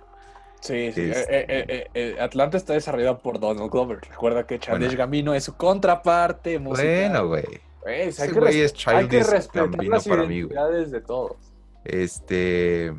Sí, 0.60 0.90
sí. 0.92 1.02
Eh, 1.02 1.26
eh, 1.28 1.90
eh, 1.94 2.16
Atlanta 2.18 2.56
está 2.56 2.72
desarrollada 2.72 3.18
por 3.18 3.38
Donald 3.38 3.70
Glover. 3.70 4.00
Recuerda 4.00 4.46
que 4.46 4.58
Childish 4.58 4.96
Gambino 4.96 5.34
es 5.34 5.44
su 5.44 5.56
contraparte 5.56 6.58
musical. 6.58 7.10
Bueno, 7.10 7.28
güey. 7.28 7.44
hay, 7.86 8.10
que 8.10 8.70
hay 8.86 9.08
que 9.08 9.22
respetar 9.22 9.84
las 9.84 10.06
identidades 10.06 10.90
de 10.90 11.00
todos. 11.02 11.36
Este 11.84 12.92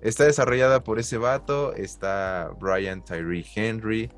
está 0.00 0.24
desarrollada 0.24 0.82
por 0.84 0.98
ese 0.98 1.18
vato. 1.18 1.74
Está 1.74 2.52
Brian 2.58 3.04
Tyree 3.04 3.44
Henry, 3.54 4.10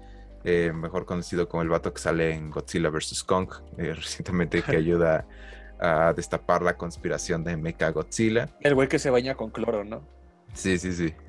eh, 0.45 0.73
mejor 0.75 1.07
conocido 1.07 1.49
como 1.49 1.63
el 1.63 1.69
vato 1.69 1.93
que 1.93 2.01
sale 2.01 2.35
en 2.35 2.51
Godzilla 2.51 2.91
vs. 2.91 3.25
Kong, 3.25 3.49
eh, 3.79 3.93
recientemente 3.97 4.63
que 4.63 4.77
ayuda 4.77 5.27
a 5.81 6.13
destapar 6.13 6.63
la 6.63 6.77
conspiración 6.77 7.45
de 7.45 7.57
Mecha 7.57 7.91
Godzilla. 7.91 8.49
El 8.61 8.75
güey 8.75 8.89
que 8.89 8.99
se 8.99 9.11
baña 9.11 9.35
con 9.35 9.51
cloro, 9.51 9.85
¿no? 9.85 10.07
Sí, 10.53 10.79
sí, 10.79 10.93
sí. 10.93 11.15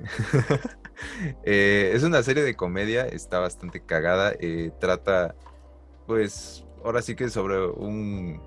Eh, 1.42 1.90
es 1.92 2.04
una 2.04 2.22
serie 2.22 2.44
de 2.44 2.54
comedia, 2.54 3.04
está 3.04 3.40
bastante 3.40 3.80
cagada. 3.80 4.32
trata, 4.78 5.34
pues, 6.06 6.64
ahora 6.84 7.02
sí 7.02 7.16
que 7.16 7.30
sobre 7.30 7.66
un, 7.66 8.40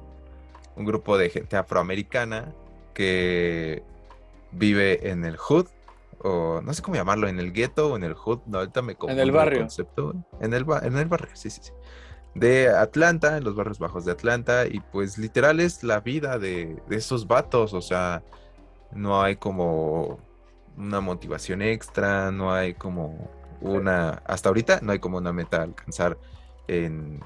un 0.78 0.86
grupo 0.86 1.18
de 1.18 1.30
gente 1.30 1.58
afroamericana 1.58 2.54
que 2.94 3.84
vive 4.54 5.10
en 5.10 5.26
el 5.26 5.36
hood, 5.36 5.68
o 6.20 6.62
no 6.62 6.74
sé 6.74 6.82
cómo 6.82 6.96
llamarlo, 6.96 7.28
en 7.28 7.40
el 7.40 7.52
gueto 7.54 7.94
o 7.94 7.96
en 7.96 8.04
el 8.04 8.14
hood, 8.14 8.40
no, 8.46 8.60
ahorita 8.60 8.82
me 8.82 8.98
En 9.08 9.20
el 9.20 9.32
barrio. 9.32 9.60
concepto, 9.60 10.14
en, 10.40 10.54
el, 10.54 10.66
en 10.84 10.98
el 10.98 11.06
barrio, 11.06 11.36
sí, 11.36 11.50
sí, 11.50 11.62
sí. 11.64 11.72
De 12.36 12.70
Atlanta, 12.70 13.38
en 13.38 13.44
los 13.44 13.56
barrios 13.56 13.80
bajos 13.80 14.06
de 14.06 14.12
Atlanta, 14.12 14.68
y 14.68 14.80
pues 14.80 15.18
literal 15.18 15.60
es 15.60 15.84
la 15.84 16.02
vida 16.02 16.38
de, 16.38 16.82
de 16.88 16.96
esos 16.96 17.28
vatos, 17.28 17.74
o 17.74 17.82
sea, 17.82 18.24
no 18.92 19.22
hay 19.22 19.38
como 19.38 20.20
una 20.78 21.02
motivación 21.02 21.62
extra, 21.62 22.32
no 22.32 22.54
hay 22.54 22.74
como 22.76 23.32
una, 23.62 24.22
hasta 24.26 24.50
ahorita 24.50 24.80
no 24.84 24.92
hay 24.92 25.00
como 25.00 25.18
una 25.18 25.34
meta 25.34 25.58
a 25.58 25.64
alcanzar 25.64 26.18
en, 26.68 27.20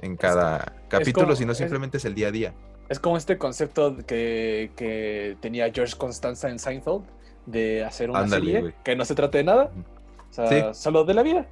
en 0.00 0.16
cada 0.16 0.74
capítulo, 0.88 1.34
sino 1.34 1.54
simplemente 1.54 1.96
es, 1.96 2.04
es 2.04 2.08
el 2.08 2.14
día 2.14 2.28
a 2.28 2.30
día. 2.30 2.54
Es 2.88 2.98
como 2.98 3.16
este 3.16 3.38
concepto 3.38 3.96
que, 4.06 4.70
que 4.76 5.36
tenía 5.40 5.70
George 5.72 5.96
Constanza 5.96 6.48
en 6.48 6.58
Seinfeld, 6.58 7.04
de 7.50 7.84
hacer 7.84 8.10
una 8.10 8.28
serie 8.28 8.74
que 8.84 8.96
no 8.96 9.04
se 9.04 9.14
trate 9.14 9.38
de 9.38 9.44
nada. 9.44 9.70
O 10.30 10.32
sea, 10.32 10.74
solo 10.74 11.04
de 11.04 11.14
la 11.14 11.22
vida. 11.22 11.46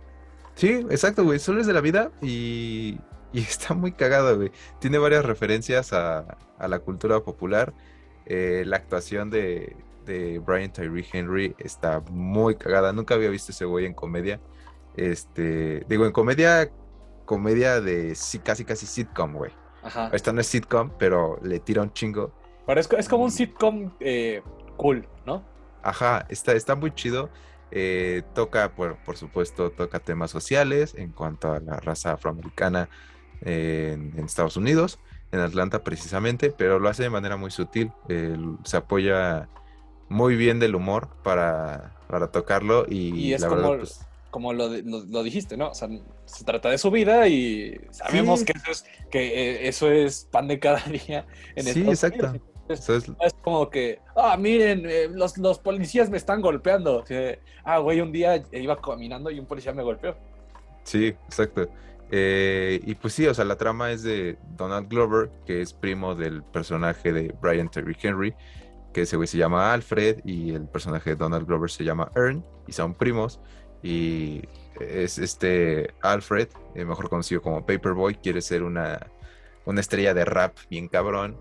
Sí, 0.55 0.87
exacto, 0.91 1.25
güey. 1.25 1.39
Solo 1.39 1.61
es 1.61 1.67
de 1.67 1.73
la 1.73 1.81
vida 1.81 2.11
y, 2.23 2.99
y 3.33 3.41
está 3.41 3.75
muy 3.75 3.93
cagado, 3.93 4.37
güey. 4.37 4.53
Tiene 4.79 4.99
varias 4.99 5.25
referencias 5.25 5.93
a, 5.93 6.39
a 6.59 6.69
la 6.69 6.79
cultura 6.79 7.21
popular. 7.21 7.73
Eh, 8.27 8.65
la 8.67 8.77
actuación 8.77 9.31
de, 9.31 9.77
de 10.05 10.39
Brian 10.41 10.73
Tyree 10.73 11.07
Henry 11.13 11.55
está 11.59 12.01
muy 12.11 12.57
cagada. 12.57 12.93
Nunca 12.93 13.15
había 13.15 13.31
visto 13.31 13.53
ese 13.53 13.65
güey 13.65 13.87
en 13.87 13.95
comedia. 13.95 14.41
Este, 14.97 15.85
digo, 15.89 16.07
en 16.07 16.13
comedia, 16.13 16.71
comedia 17.25 17.81
de 17.81 18.15
sí, 18.15 18.39
casi 18.39 18.65
casi 18.65 18.87
sitcom, 18.87 19.35
güey. 19.35 19.53
Ajá. 19.83 20.11
Esta 20.13 20.33
no 20.33 20.41
es 20.41 20.47
sitcom, 20.47 20.91
pero 20.99 21.39
le 21.43 21.61
tira 21.61 21.83
un 21.83 21.93
chingo. 21.93 22.33
Pero 22.67 22.81
es, 22.81 23.09
como 23.09 23.25
un 23.25 23.31
sitcom 23.31 23.93
eh, 24.01 24.43
cool, 24.77 25.07
¿no? 25.25 25.45
Ajá, 25.89 26.27
está, 26.29 26.53
está 26.53 26.75
muy 26.75 26.93
chido. 26.95 27.31
Eh, 27.71 28.23
toca, 28.35 28.75
por, 28.75 28.97
por, 29.05 29.17
supuesto, 29.17 29.71
toca 29.71 29.99
temas 29.99 30.31
sociales 30.31 30.95
en 30.97 31.11
cuanto 31.11 31.53
a 31.53 31.61
la 31.61 31.77
raza 31.77 32.13
afroamericana 32.13 32.89
en, 33.43 34.13
Estados 34.19 34.57
Unidos, 34.57 34.99
en 35.33 35.41
Atlanta 35.41 35.83
precisamente, 35.83 36.51
pero 36.51 36.79
lo 36.79 36.89
hace 36.89 37.03
de 37.03 37.11
manera 37.11 37.37
muy 37.37 37.51
sutil. 37.51 37.93
se 38.65 38.77
apoya 38.77 39.49
muy 40.09 40.37
bien 40.37 40.59
del 40.61 40.75
humor 40.75 41.09
para, 41.23 41.97
para 42.09 42.29
tocarlo 42.29 42.87
y, 42.89 43.33
es 43.33 43.45
como, 43.45 43.77
pues 43.77 44.01
como 44.37 44.53
lo, 44.53 44.69
lo, 44.69 45.23
dijiste, 45.23 45.57
¿no? 45.57 45.71
O 45.71 45.75
sea, 45.75 45.89
se 46.27 46.45
trata 46.45 46.69
de 46.69 46.77
su 46.77 46.91
vida 46.91 47.27
y 47.27 47.81
sabemos 47.91 48.45
que, 48.45 48.53
eso 48.53 48.71
es, 48.71 48.85
que 49.11 49.29
eh, 49.29 49.69
eso 49.69 49.91
es 49.91 50.29
pan 50.31 50.47
de 50.47 50.59
cada 50.59 50.81
día 51.07 51.27
en 51.55 51.65
Sí, 51.65 51.89
exacto. 51.89 52.35
Es, 52.69 53.35
como 53.43 53.71
que, 53.71 54.01
ah, 54.17 54.37
miren, 54.37 54.85
eh, 54.87 55.09
los, 55.09 55.39
los, 55.39 55.59
policías 55.59 56.11
me 56.11 56.17
están 56.17 56.41
golpeando. 56.41 57.05
ah, 57.65 57.79
güey, 57.79 58.01
un 58.01 58.13
día 58.13 58.43
iba 58.53 58.81
caminando 58.81 59.31
y 59.31 59.39
un 59.39 59.47
policía 59.47 59.73
me 59.73 59.83
golpeó. 59.83 60.17
Sí, 60.85 61.07
exacto. 61.07 61.69
Eh, 62.11 62.81
y 62.85 62.95
pues 62.95 63.15
sí, 63.15 63.27
o 63.27 63.35
sea, 63.35 63.45
la 63.45 63.57
trama 63.57 63.91
es 63.91 64.03
de 64.03 64.39
Donald 64.57 64.89
Glover, 64.89 65.31
que 65.45 65.61
es 65.61 65.73
primo 65.73 66.15
del 66.15 66.43
personaje 66.43 67.13
de 67.13 67.35
Brian 67.41 67.69
Terry 67.69 67.97
Henry, 68.01 68.35
que 68.93 69.03
ese 69.03 69.17
güey 69.17 69.27
se 69.27 69.39
llama 69.39 69.73
Alfred 69.73 70.21
y 70.25 70.55
el 70.55 70.69
personaje 70.69 71.11
de 71.11 71.17
Donald 71.17 71.47
Glover 71.47 71.71
se 71.71 71.85
llama 71.85 72.11
Ern 72.15 72.45
y 72.67 72.73
son 72.73 72.95
primos. 72.95 73.41
Y 73.83 74.43
es 74.81 75.19
este 75.19 75.95
Alfred, 76.03 76.49
eh, 76.75 76.85
mejor 76.85 77.09
conocido 77.09 77.43
como 77.43 77.67
Paperboy, 77.67 78.15
quiere 78.17 78.41
ser 78.41 78.63
una, 78.63 79.07
una 79.65 79.81
estrella 79.81 80.15
de 80.15 80.25
rap 80.25 80.57
bien 80.71 80.89
cabrón 80.89 81.37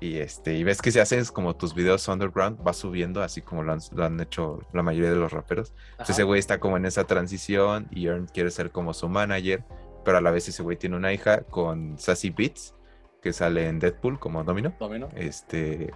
y 0.00 0.16
este 0.16 0.54
y 0.54 0.64
ves 0.64 0.80
que 0.80 0.90
se 0.90 1.00
hacen 1.00 1.24
como 1.26 1.54
tus 1.54 1.74
videos 1.74 2.08
underground 2.08 2.66
va 2.66 2.72
subiendo 2.72 3.22
así 3.22 3.42
como 3.42 3.62
lo 3.62 3.72
han, 3.72 4.20
hecho 4.20 4.60
la 4.72 4.82
mayoría 4.82 5.10
de 5.10 5.16
los 5.16 5.32
raperos. 5.32 5.74
Entonces 5.92 6.16
ese 6.16 6.24
güey 6.24 6.40
está 6.40 6.58
como 6.58 6.78
en 6.78 6.86
esa 6.86 7.04
transición 7.04 7.86
y 7.90 8.06
Earn 8.06 8.26
quiere 8.26 8.50
ser 8.50 8.70
como 8.70 8.94
su 8.94 9.08
manager 9.08 9.62
pero 10.04 10.18
a 10.18 10.20
la 10.20 10.30
vez 10.30 10.48
ese 10.48 10.62
güey 10.62 10.76
tiene 10.76 10.96
una 10.96 11.12
hija 11.12 11.42
con 11.42 11.98
Sassy 11.98 12.30
Beats 12.30 12.74
que 13.20 13.34
sale 13.34 13.68
en 13.68 13.78
Deadpool 13.78 14.18
como 14.18 14.42
Domino. 14.42 14.74
Domino. 14.80 15.10
Este 15.14 15.92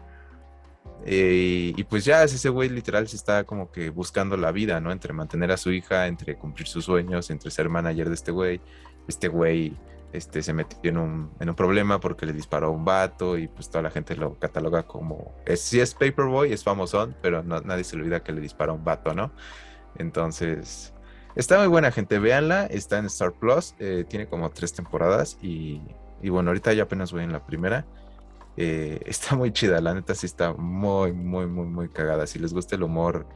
eh, 1.06 1.72
y 1.74 1.84
pues 1.84 2.04
ya 2.04 2.22
ese 2.24 2.50
güey 2.50 2.68
literal 2.68 3.08
se 3.08 3.16
está 3.16 3.44
como 3.44 3.72
que 3.72 3.88
buscando 3.88 4.36
la 4.36 4.52
vida 4.52 4.80
no 4.80 4.92
entre 4.92 5.14
mantener 5.14 5.50
a 5.50 5.56
su 5.56 5.72
hija 5.72 6.06
entre 6.06 6.36
cumplir 6.36 6.68
sus 6.68 6.84
sueños 6.84 7.30
entre 7.30 7.50
ser 7.50 7.70
manager 7.70 8.08
de 8.08 8.14
este 8.14 8.32
güey. 8.32 8.60
Este 9.08 9.28
güey 9.28 9.74
este, 10.14 10.44
se 10.44 10.52
metió 10.52 10.78
en 10.84 10.96
un, 10.96 11.30
en 11.40 11.48
un 11.48 11.56
problema 11.56 11.98
porque 11.98 12.24
le 12.24 12.32
disparó 12.32 12.70
un 12.70 12.84
vato 12.84 13.36
y 13.36 13.48
pues 13.48 13.68
toda 13.68 13.82
la 13.82 13.90
gente 13.90 14.14
lo 14.14 14.38
cataloga 14.38 14.84
como, 14.84 15.34
es, 15.44 15.60
sí 15.60 15.80
es 15.80 15.92
Paperboy, 15.92 16.52
es 16.52 16.62
famosón, 16.62 17.16
pero 17.20 17.42
no, 17.42 17.60
nadie 17.60 17.82
se 17.82 17.96
olvida 17.96 18.22
que 18.22 18.32
le 18.32 18.40
disparó 18.40 18.74
un 18.74 18.84
vato, 18.84 19.12
¿no? 19.12 19.32
Entonces, 19.96 20.94
está 21.34 21.58
muy 21.58 21.66
buena 21.66 21.90
gente, 21.90 22.20
véanla, 22.20 22.66
está 22.66 22.98
en 22.98 23.06
Star 23.06 23.32
Plus, 23.32 23.74
eh, 23.80 24.04
tiene 24.08 24.28
como 24.28 24.48
tres 24.50 24.72
temporadas 24.72 25.36
y, 25.42 25.82
y, 26.22 26.28
bueno, 26.28 26.50
ahorita 26.50 26.72
ya 26.74 26.84
apenas 26.84 27.10
voy 27.10 27.24
en 27.24 27.32
la 27.32 27.44
primera. 27.44 27.84
Eh, 28.56 29.00
está 29.06 29.34
muy 29.34 29.52
chida, 29.52 29.80
la 29.80 29.94
neta 29.94 30.14
sí 30.14 30.26
está 30.26 30.52
muy, 30.52 31.12
muy, 31.12 31.46
muy, 31.46 31.66
muy 31.66 31.88
cagada. 31.88 32.28
Si 32.28 32.38
les 32.38 32.54
gusta 32.54 32.76
el 32.76 32.84
humor 32.84 33.26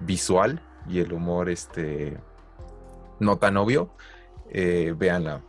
visual 0.00 0.62
y 0.88 1.00
el 1.00 1.12
humor 1.12 1.50
este 1.50 2.16
no 3.20 3.36
tan 3.36 3.58
obvio, 3.58 3.90
eh, 4.48 4.94
véanla 4.96 5.42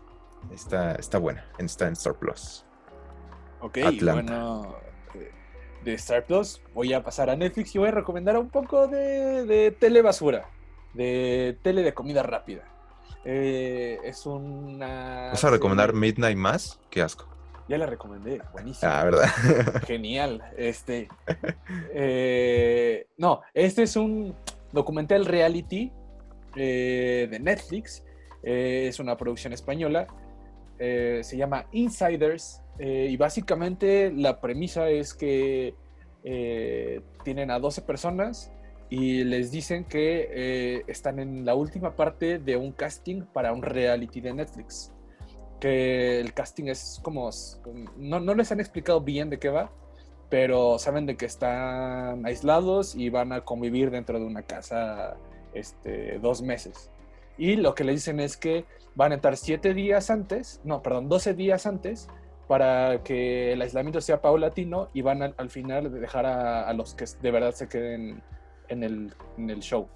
Está, 0.52 0.96
está 0.96 1.18
buena, 1.18 1.46
está 1.58 1.88
en 1.88 1.94
Star 1.94 2.16
Plus. 2.16 2.66
Ok, 3.62 3.78
bueno, 4.02 4.76
de 5.84 5.94
Star 5.94 6.26
Plus 6.26 6.62
voy 6.74 6.94
a 6.94 7.04
pasar 7.04 7.30
a 7.30 7.36
Netflix 7.36 7.76
y 7.76 7.80
voy 7.80 7.90
a 7.90 7.92
recomendar 7.92 8.38
un 8.38 8.50
poco 8.50 8.88
de, 8.88 9.46
de 9.46 9.72
tele 9.72 10.02
basura, 10.02 10.50
de 10.94 11.58
tele 11.62 11.82
de 11.82 11.94
comida 11.94 12.24
rápida. 12.24 12.64
Eh, 13.26 14.00
es 14.04 14.26
una... 14.26 15.30
¿Vas 15.32 15.44
a 15.44 15.50
recomendar 15.50 15.94
Midnight 15.94 16.38
Mass? 16.38 16.80
Qué 16.90 17.02
asco. 17.02 17.34
Ya 17.70 17.78
la 17.78 17.86
recomendé, 17.86 18.42
buenísimo. 18.52 18.92
Ah, 18.92 19.04
¿verdad? 19.06 19.30
Genial. 19.88 20.44
Este. 20.58 21.08
eh, 21.94 23.08
no, 23.18 23.42
este 23.54 23.84
es 23.84 23.96
un 23.96 24.36
documental 24.72 25.26
reality 25.26 25.92
eh, 26.56 27.28
de 27.32 27.40
Netflix. 27.40 28.04
Eh, 28.44 28.88
es 28.90 29.00
una 29.00 29.16
producción 29.16 29.54
española. 29.54 30.08
Eh, 30.86 31.24
se 31.24 31.38
llama 31.38 31.66
Insiders. 31.72 32.62
eh, 32.78 33.08
y 33.10 33.16
básicamente 33.16 34.12
la 34.12 34.42
premisa 34.42 34.90
es 34.90 35.14
que 35.14 35.76
eh, 36.24 37.02
tienen 37.24 37.52
a 37.52 37.60
12 37.60 37.84
personas 37.84 38.52
y 38.90 39.24
les 39.24 39.50
dicen 39.52 39.86
que 39.86 40.28
eh, 40.30 40.84
están 40.88 41.20
en 41.20 41.46
la 41.46 41.56
última 41.56 41.96
parte 41.96 42.38
de 42.38 42.58
un 42.58 42.74
casting 42.74 43.22
para 43.22 43.54
un 43.54 43.62
reality 43.62 44.20
de 44.20 44.34
Netflix. 44.34 44.92
Que 45.62 46.20
el 46.20 46.34
casting 46.34 46.66
es 46.66 47.00
como... 47.02 47.30
No, 47.96 48.20
no 48.20 48.36
les 48.36 48.52
han 48.52 48.60
explicado 48.60 49.00
bien 49.00 49.30
de 49.30 49.40
qué 49.40 49.50
va, 49.50 49.72
pero 50.30 50.80
saben 50.80 51.06
de 51.06 51.16
que 51.16 51.26
están 51.26 52.26
aislados 52.26 52.94
y 52.96 53.10
van 53.10 53.32
a 53.32 53.42
convivir 53.42 53.90
dentro 53.90 54.20
de 54.20 54.26
una 54.26 54.42
casa 54.42 55.16
este, 55.54 56.20
dos 56.20 56.42
meses. 56.42 56.90
Y 57.38 57.56
lo 57.56 57.76
que 57.76 57.84
le 57.84 57.94
dicen 57.94 58.20
es 58.20 58.38
que 58.38 58.66
van 58.96 59.12
a 59.12 59.16
estar 59.16 59.38
siete 59.38 59.74
días 59.74 60.10
antes, 60.10 60.62
no, 60.64 60.82
perdón, 60.82 61.10
12 61.10 61.34
días 61.34 61.66
antes, 61.66 62.08
para 62.48 63.02
que 63.04 63.54
el 63.54 63.62
aislamiento 63.62 64.02
sea 64.02 64.22
paulatino 64.22 64.90
y 64.94 65.02
van 65.02 65.22
al 65.22 65.50
final 65.50 65.92
dejar 65.92 66.26
a, 66.26 66.72
los 66.74 66.94
que 66.94 67.06
de 67.22 67.32
verdad 67.32 67.54
se 67.54 67.68
queden 67.68 68.22
en 68.68 68.84
el, 68.84 69.14
en 69.38 69.50
el 69.50 69.62
show. 69.62 69.88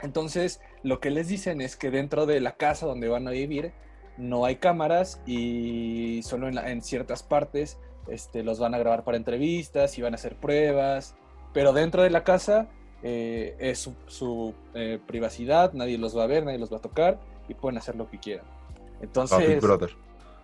Entonces, 0.00 0.60
lo 0.82 1.00
que 1.00 1.10
les 1.10 1.28
dicen 1.28 1.60
es 1.60 1.76
que 1.76 1.90
dentro 1.90 2.26
de 2.26 2.40
la 2.40 2.52
casa 2.52 2.86
donde 2.86 3.08
van 3.08 3.26
a 3.26 3.32
vivir 3.32 3.72
no 4.16 4.44
hay 4.44 4.56
cámaras 4.56 5.20
y 5.26 6.20
solo 6.22 6.48
en 6.48 6.82
ciertas 6.82 7.22
partes 7.22 7.78
este, 8.08 8.42
los 8.42 8.58
van 8.58 8.74
a 8.74 8.78
grabar 8.78 9.04
para 9.04 9.16
entrevistas 9.16 9.98
y 9.98 10.02
van 10.02 10.14
a 10.14 10.16
hacer 10.16 10.36
pruebas, 10.36 11.14
pero 11.52 11.72
dentro 11.72 12.02
de 12.02 12.10
la 12.10 12.24
casa 12.24 12.68
eh, 13.02 13.56
es 13.58 13.78
su, 13.78 13.94
su, 14.06 14.54
eh, 14.74 14.98
privacidad, 15.06 15.72
nadie 15.72 15.98
los 15.98 16.16
va 16.16 16.24
a 16.24 16.26
ver, 16.26 16.44
nadie 16.44 16.58
los 16.58 16.72
va 16.72 16.78
a 16.78 16.80
tocar 16.80 17.18
y 17.48 17.54
pueden 17.54 17.78
hacer 17.78 17.96
lo 17.96 18.08
que 18.10 18.18
quieran. 18.18 18.44
Ah, 18.46 18.98
Entonces, 19.00 19.48
Big 19.48 19.60
Brother. 19.60 19.90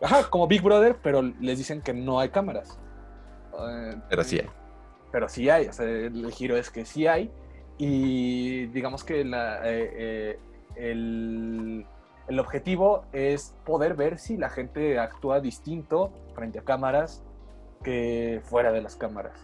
ajá, 0.00 0.30
como 0.30 0.46
Big 0.46 0.62
Brother, 0.62 0.96
pero 1.02 1.22
les 1.22 1.59
dicen 1.59 1.82
que 1.82 1.92
no 1.92 2.20
hay 2.20 2.28
cámaras. 2.28 2.78
Eh, 3.59 3.96
Pero 4.09 4.24
sí 4.24 4.38
hay. 4.38 4.50
Pero 5.12 5.28
sí 5.28 5.48
hay, 5.48 5.66
o 5.68 5.72
sea, 5.72 5.86
el 5.86 6.30
giro 6.32 6.57
es 6.57 6.70
que 6.70 6.84
sí 6.84 7.07
hay 7.07 7.30
y 7.78 8.66
digamos 8.66 9.05
que 9.05 9.24
la, 9.24 9.61
eh, 9.64 10.38
el, 10.76 11.86
el 12.28 12.38
objetivo 12.40 13.05
es 13.12 13.55
poder 13.64 13.94
ver 13.94 14.18
si 14.18 14.36
la 14.36 14.48
gente 14.48 14.98
actúa 14.98 15.40
distinto 15.40 16.12
frente 16.34 16.59
a 16.59 16.62
cámaras 16.62 17.22
que 17.82 18.40
fuera 18.44 18.72
de 18.72 18.80
las 18.80 18.96
cámaras. 18.96 19.38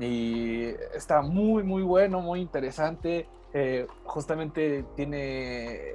Y 0.00 0.64
está 0.94 1.20
muy, 1.20 1.62
muy 1.62 1.82
bueno, 1.82 2.20
muy 2.20 2.40
interesante. 2.40 3.28
Eh, 3.52 3.86
justamente 4.04 4.84
tiene 4.96 5.94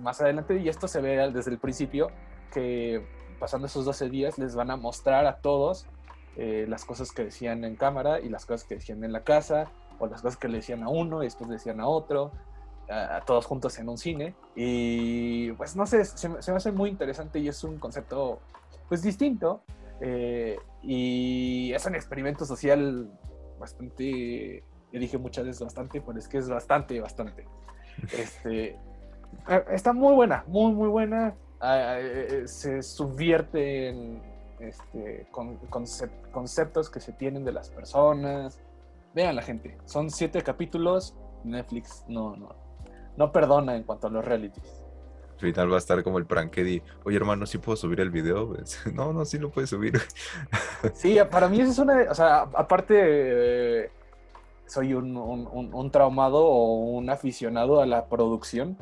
más 0.00 0.20
adelante, 0.20 0.58
y 0.58 0.68
esto 0.68 0.86
se 0.86 1.00
ve 1.00 1.16
desde 1.32 1.50
el 1.50 1.58
principio, 1.58 2.10
que 2.52 3.04
pasando 3.40 3.66
esos 3.66 3.84
12 3.84 4.10
días 4.10 4.38
les 4.38 4.54
van 4.54 4.70
a 4.70 4.76
mostrar 4.76 5.26
a 5.26 5.38
todos 5.38 5.86
eh, 6.36 6.66
las 6.68 6.84
cosas 6.84 7.12
que 7.12 7.24
decían 7.24 7.64
en 7.64 7.76
cámara 7.76 8.20
y 8.20 8.28
las 8.28 8.46
cosas 8.46 8.66
que 8.66 8.76
decían 8.76 9.02
en 9.04 9.12
la 9.12 9.24
casa, 9.24 9.70
o 9.98 10.06
las 10.06 10.22
cosas 10.22 10.38
que 10.38 10.48
le 10.48 10.58
decían 10.58 10.82
a 10.82 10.88
uno 10.88 11.22
y 11.22 11.26
después 11.26 11.48
le 11.48 11.54
decían 11.54 11.80
a 11.80 11.86
otro, 11.86 12.32
a, 12.90 13.16
a 13.16 13.20
todos 13.22 13.46
juntos 13.46 13.78
en 13.78 13.88
un 13.88 13.98
cine. 13.98 14.34
Y 14.54 15.52
pues 15.52 15.76
no 15.76 15.86
sé, 15.86 16.04
se, 16.04 16.42
se 16.42 16.50
me 16.50 16.56
hace 16.56 16.72
muy 16.72 16.90
interesante 16.90 17.38
y 17.38 17.48
es 17.48 17.64
un 17.64 17.78
concepto 17.78 18.40
pues 18.88 19.02
distinto. 19.02 19.62
Eh, 20.00 20.58
y 20.82 21.72
es 21.72 21.84
un 21.86 21.94
experimento 21.94 22.44
social 22.44 23.10
bastante, 23.58 24.64
yo 24.92 25.00
dije 25.00 25.18
muchas 25.18 25.44
veces 25.46 25.62
bastante, 25.62 26.00
pero 26.00 26.18
es 26.18 26.28
que 26.28 26.38
es 26.38 26.48
bastante, 26.48 27.00
bastante. 27.00 27.46
Este, 28.18 28.70
eh, 29.48 29.64
está 29.70 29.92
muy 29.92 30.14
buena, 30.14 30.44
muy, 30.46 30.72
muy 30.72 30.88
buena. 30.88 31.34
Ah, 31.60 31.96
eh, 31.98 32.26
eh, 32.42 32.48
se 32.48 32.82
subvierte 32.82 33.88
en 33.90 34.22
este, 34.58 35.26
con, 35.30 35.60
concep- 35.70 36.30
conceptos 36.32 36.90
que 36.90 37.00
se 37.00 37.12
tienen 37.12 37.44
de 37.44 37.52
las 37.52 37.70
personas. 37.70 38.60
Vean 39.14 39.36
la 39.36 39.42
gente, 39.42 39.76
son 39.84 40.10
siete 40.10 40.42
capítulos. 40.42 41.14
Netflix 41.44 42.04
no, 42.08 42.34
no, 42.36 42.54
no 43.16 43.30
perdona 43.30 43.76
en 43.76 43.82
cuanto 43.84 44.06
a 44.06 44.10
los 44.10 44.24
realities. 44.24 44.81
Al 45.42 45.48
final 45.52 45.72
va 45.72 45.74
a 45.74 45.78
estar 45.78 46.00
como 46.04 46.18
el 46.18 46.24
prank 46.26 46.50
que 46.52 46.62
di, 46.62 46.80
oye 47.02 47.16
hermano, 47.16 47.46
¿sí 47.46 47.58
puedo 47.58 47.74
subir 47.74 47.98
el 47.98 48.10
video? 48.10 48.50
Pues, 48.54 48.80
no, 48.94 49.12
no, 49.12 49.24
sí 49.24 49.38
lo 49.38 49.50
puedes 49.50 49.70
subir. 49.70 49.94
Sí, 50.94 51.18
para 51.30 51.48
mí 51.48 51.60
eso 51.60 51.72
es 51.72 51.78
una, 51.80 52.06
o 52.10 52.14
sea, 52.14 52.42
aparte 52.54 52.94
eh, 52.96 53.90
soy 54.66 54.94
un, 54.94 55.16
un- 55.16 55.48
un- 55.50 55.74
un 55.74 55.90
traumado 55.90 56.44
o 56.44 56.74
un 56.90 57.10
aficionado 57.10 57.80
a 57.80 57.86
la 57.86 58.06
producción 58.06 58.76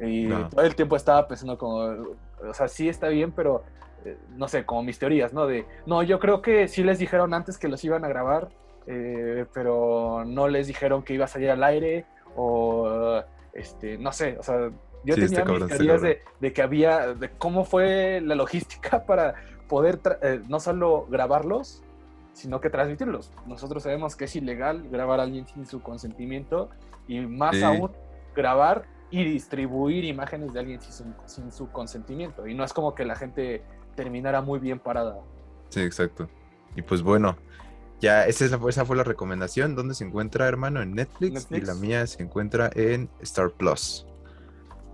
y 0.00 0.24
No. 0.24 0.48
todo 0.48 0.62
el 0.62 0.74
tiempo 0.74 0.96
estaba 0.96 1.28
pensando 1.28 1.58
como, 1.58 1.76
o 1.76 2.54
sea, 2.54 2.66
sí 2.68 2.88
está 2.88 3.08
bien, 3.08 3.30
pero 3.32 3.62
eh, 4.06 4.16
no 4.36 4.48
sé, 4.48 4.64
como 4.64 4.82
mis 4.82 4.98
teorías, 4.98 5.34
¿no? 5.34 5.46
De, 5.46 5.66
no, 5.84 6.02
yo 6.02 6.18
creo 6.18 6.40
que 6.40 6.66
sí 6.68 6.82
les 6.82 6.98
dijeron 6.98 7.34
antes 7.34 7.58
que 7.58 7.68
los 7.68 7.84
iban 7.84 8.06
a 8.06 8.08
grabar, 8.08 8.48
eh, 8.86 9.44
pero 9.52 10.24
no 10.26 10.48
les 10.48 10.66
dijeron 10.66 11.02
que 11.02 11.12
iba 11.12 11.26
a 11.26 11.28
salir 11.28 11.50
al 11.50 11.62
aire 11.62 12.06
o, 12.36 13.20
este, 13.52 13.98
no 13.98 14.12
sé, 14.12 14.36
o 14.38 14.42
sea, 14.42 14.70
yo 15.04 15.14
Sí, 15.14 15.20
tenía 15.22 15.38
está 15.40 15.52
mis 15.52 15.66
teorías 15.68 16.02
de, 16.40 16.52
que 16.52 16.62
había, 16.62 17.14
de 17.14 17.30
cómo 17.30 17.64
fue 17.64 18.20
la 18.22 18.34
logística 18.34 19.04
para 19.06 19.34
poder 19.68 20.00
eh, 20.22 20.40
no 20.48 20.60
solo 20.60 21.06
grabarlos, 21.08 21.82
sino 22.32 22.60
que 22.60 22.70
transmitirlos. 22.70 23.32
Nosotros 23.46 23.82
sabemos 23.82 24.16
que 24.16 24.24
es 24.26 24.36
ilegal 24.36 24.88
grabar 24.90 25.20
a 25.20 25.24
alguien 25.24 25.46
sin 25.46 25.66
su 25.66 25.80
consentimiento 25.82 26.70
y 27.08 27.20
más 27.20 27.56
Sí. 27.56 27.62
aún 27.62 27.90
grabar 28.34 28.84
y 29.10 29.24
distribuir 29.24 30.04
imágenes 30.04 30.52
de 30.52 30.60
alguien 30.60 30.80
sin 30.80 30.92
su, 30.92 31.04
sin 31.26 31.52
su 31.52 31.70
consentimiento. 31.70 32.46
Y 32.46 32.54
no 32.54 32.62
es 32.64 32.72
como 32.72 32.94
que 32.94 33.04
la 33.04 33.16
gente 33.16 33.62
terminara 33.96 34.40
muy 34.40 34.58
bien 34.60 34.78
parada. 34.78 35.18
Sí, 35.70 35.80
exacto. 35.80 36.28
Y 36.76 36.82
pues 36.82 37.02
bueno, 37.02 37.36
ya 38.00 38.26
esa, 38.26 38.44
es 38.44 38.52
la- 38.52 38.60
esa 38.68 38.84
fue 38.84 38.96
la 38.96 39.02
recomendación. 39.04 39.74
¿Dónde 39.74 39.94
se 39.94 40.04
encuentra, 40.04 40.46
hermano? 40.46 40.80
En 40.80 40.94
Netflix, 40.94 41.48
Y 41.50 41.60
la 41.60 41.74
mía 41.74 42.06
se 42.06 42.22
encuentra 42.22 42.70
en 42.74 43.08
Star 43.20 43.50
Plus. 43.50 44.06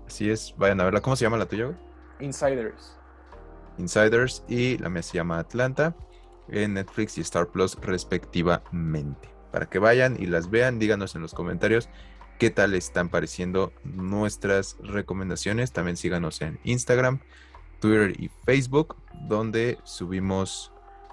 Así 0.07 0.31
es, 0.31 0.55
vayan 0.57 0.81
a 0.81 0.85
verla. 0.85 1.01
¿Cómo 1.01 1.17
se 1.17 1.25
llama 1.25 1.37
la 1.37 1.47
tuya, 1.47 1.67
güey? 1.67 1.77
Insiders. 2.21 2.97
Insiders. 3.79 4.45
Y 4.49 4.79
la 4.79 4.89
mía 4.89 5.03
se 5.03 5.15
llama 5.15 5.39
Atlanta. 5.39 5.97
En 6.49 6.75
Netflix 6.75 7.19
y 7.19 7.23
Star 7.23 7.49
Plus, 7.49 7.77
respectivamente. 7.81 9.29
Para 9.51 9.67
que 9.67 9.79
vayan 9.79 10.17
y 10.21 10.27
las 10.27 10.51
vean, 10.51 10.79
díganos 10.79 11.15
en 11.17 11.23
los 11.23 11.35
comentarios 11.35 11.89
qué 12.39 12.51
tal 12.51 12.75
están 12.75 13.09
pareciendo 13.09 13.73
nuestras 13.85 14.77
recomendaciones. 14.81 15.73
También 15.73 15.97
síganos 15.97 16.41
en 16.43 16.61
Instagram, 16.65 17.21
Twitter 17.81 18.15
y 18.21 18.31
Facebook, 18.45 18.97
donde 19.29 19.79
subimos 19.85 20.73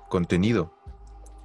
contenido 0.09 0.73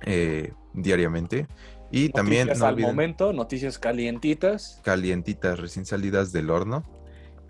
eh, 0.02 0.52
diariamente. 0.74 1.46
Y 1.90 2.10
también 2.10 2.48
Noticias 2.48 2.58
no 2.58 2.66
al 2.66 2.74
olviden 2.74 2.90
momento, 2.90 3.32
noticias 3.32 3.78
calientitas. 3.78 4.80
calientitas, 4.84 5.58
recién 5.58 5.86
salidas 5.86 6.32
del 6.32 6.50
horno. 6.50 6.84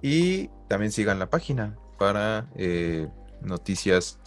Y 0.02 0.48
también 0.68 0.92
sigan 0.92 1.18
la 1.18 1.30
página 1.30 1.76
para 1.98 2.48
eh, 2.54 3.08
noticias 3.42 4.18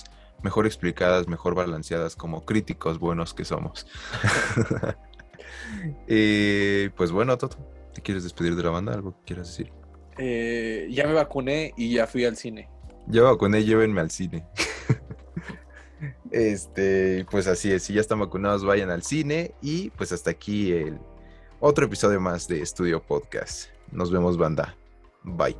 mejor 0.43 0.65
explicadas, 0.65 1.27
mejor 1.27 1.55
balanceadas, 1.55 2.15
como 2.15 2.45
críticos 2.45 2.99
buenos 2.99 3.33
que 3.33 3.45
somos. 3.45 3.87
Eh, 6.07 6.89
pues 6.95 7.11
bueno, 7.11 7.37
Toto, 7.37 7.57
¿te 7.93 8.01
quieres 8.01 8.23
despedir 8.23 8.55
de 8.55 8.63
la 8.63 8.71
banda? 8.71 8.93
¿Algo 8.93 9.13
que 9.13 9.25
quieras 9.25 9.47
decir? 9.47 9.71
Eh, 10.17 10.87
ya 10.91 11.07
me 11.07 11.13
vacuné 11.13 11.73
y 11.77 11.93
ya 11.93 12.07
fui 12.07 12.25
al 12.25 12.35
cine. 12.35 12.69
Ya 13.07 13.21
vacuné, 13.23 13.63
llévenme 13.63 14.01
al 14.01 14.11
cine. 14.11 14.45
Este, 16.31 17.25
pues 17.29 17.47
así 17.47 17.71
es, 17.71 17.83
si 17.83 17.93
ya 17.93 18.01
están 18.01 18.19
vacunados, 18.19 18.65
vayan 18.65 18.89
al 18.89 19.03
cine. 19.03 19.53
Y 19.61 19.89
pues 19.91 20.11
hasta 20.11 20.31
aquí 20.31 20.71
el 20.71 20.99
otro 21.59 21.85
episodio 21.85 22.19
más 22.19 22.47
de 22.47 22.61
Estudio 22.61 23.01
Podcast. 23.01 23.69
Nos 23.91 24.11
vemos, 24.11 24.37
banda. 24.37 24.75
Bye. 25.23 25.55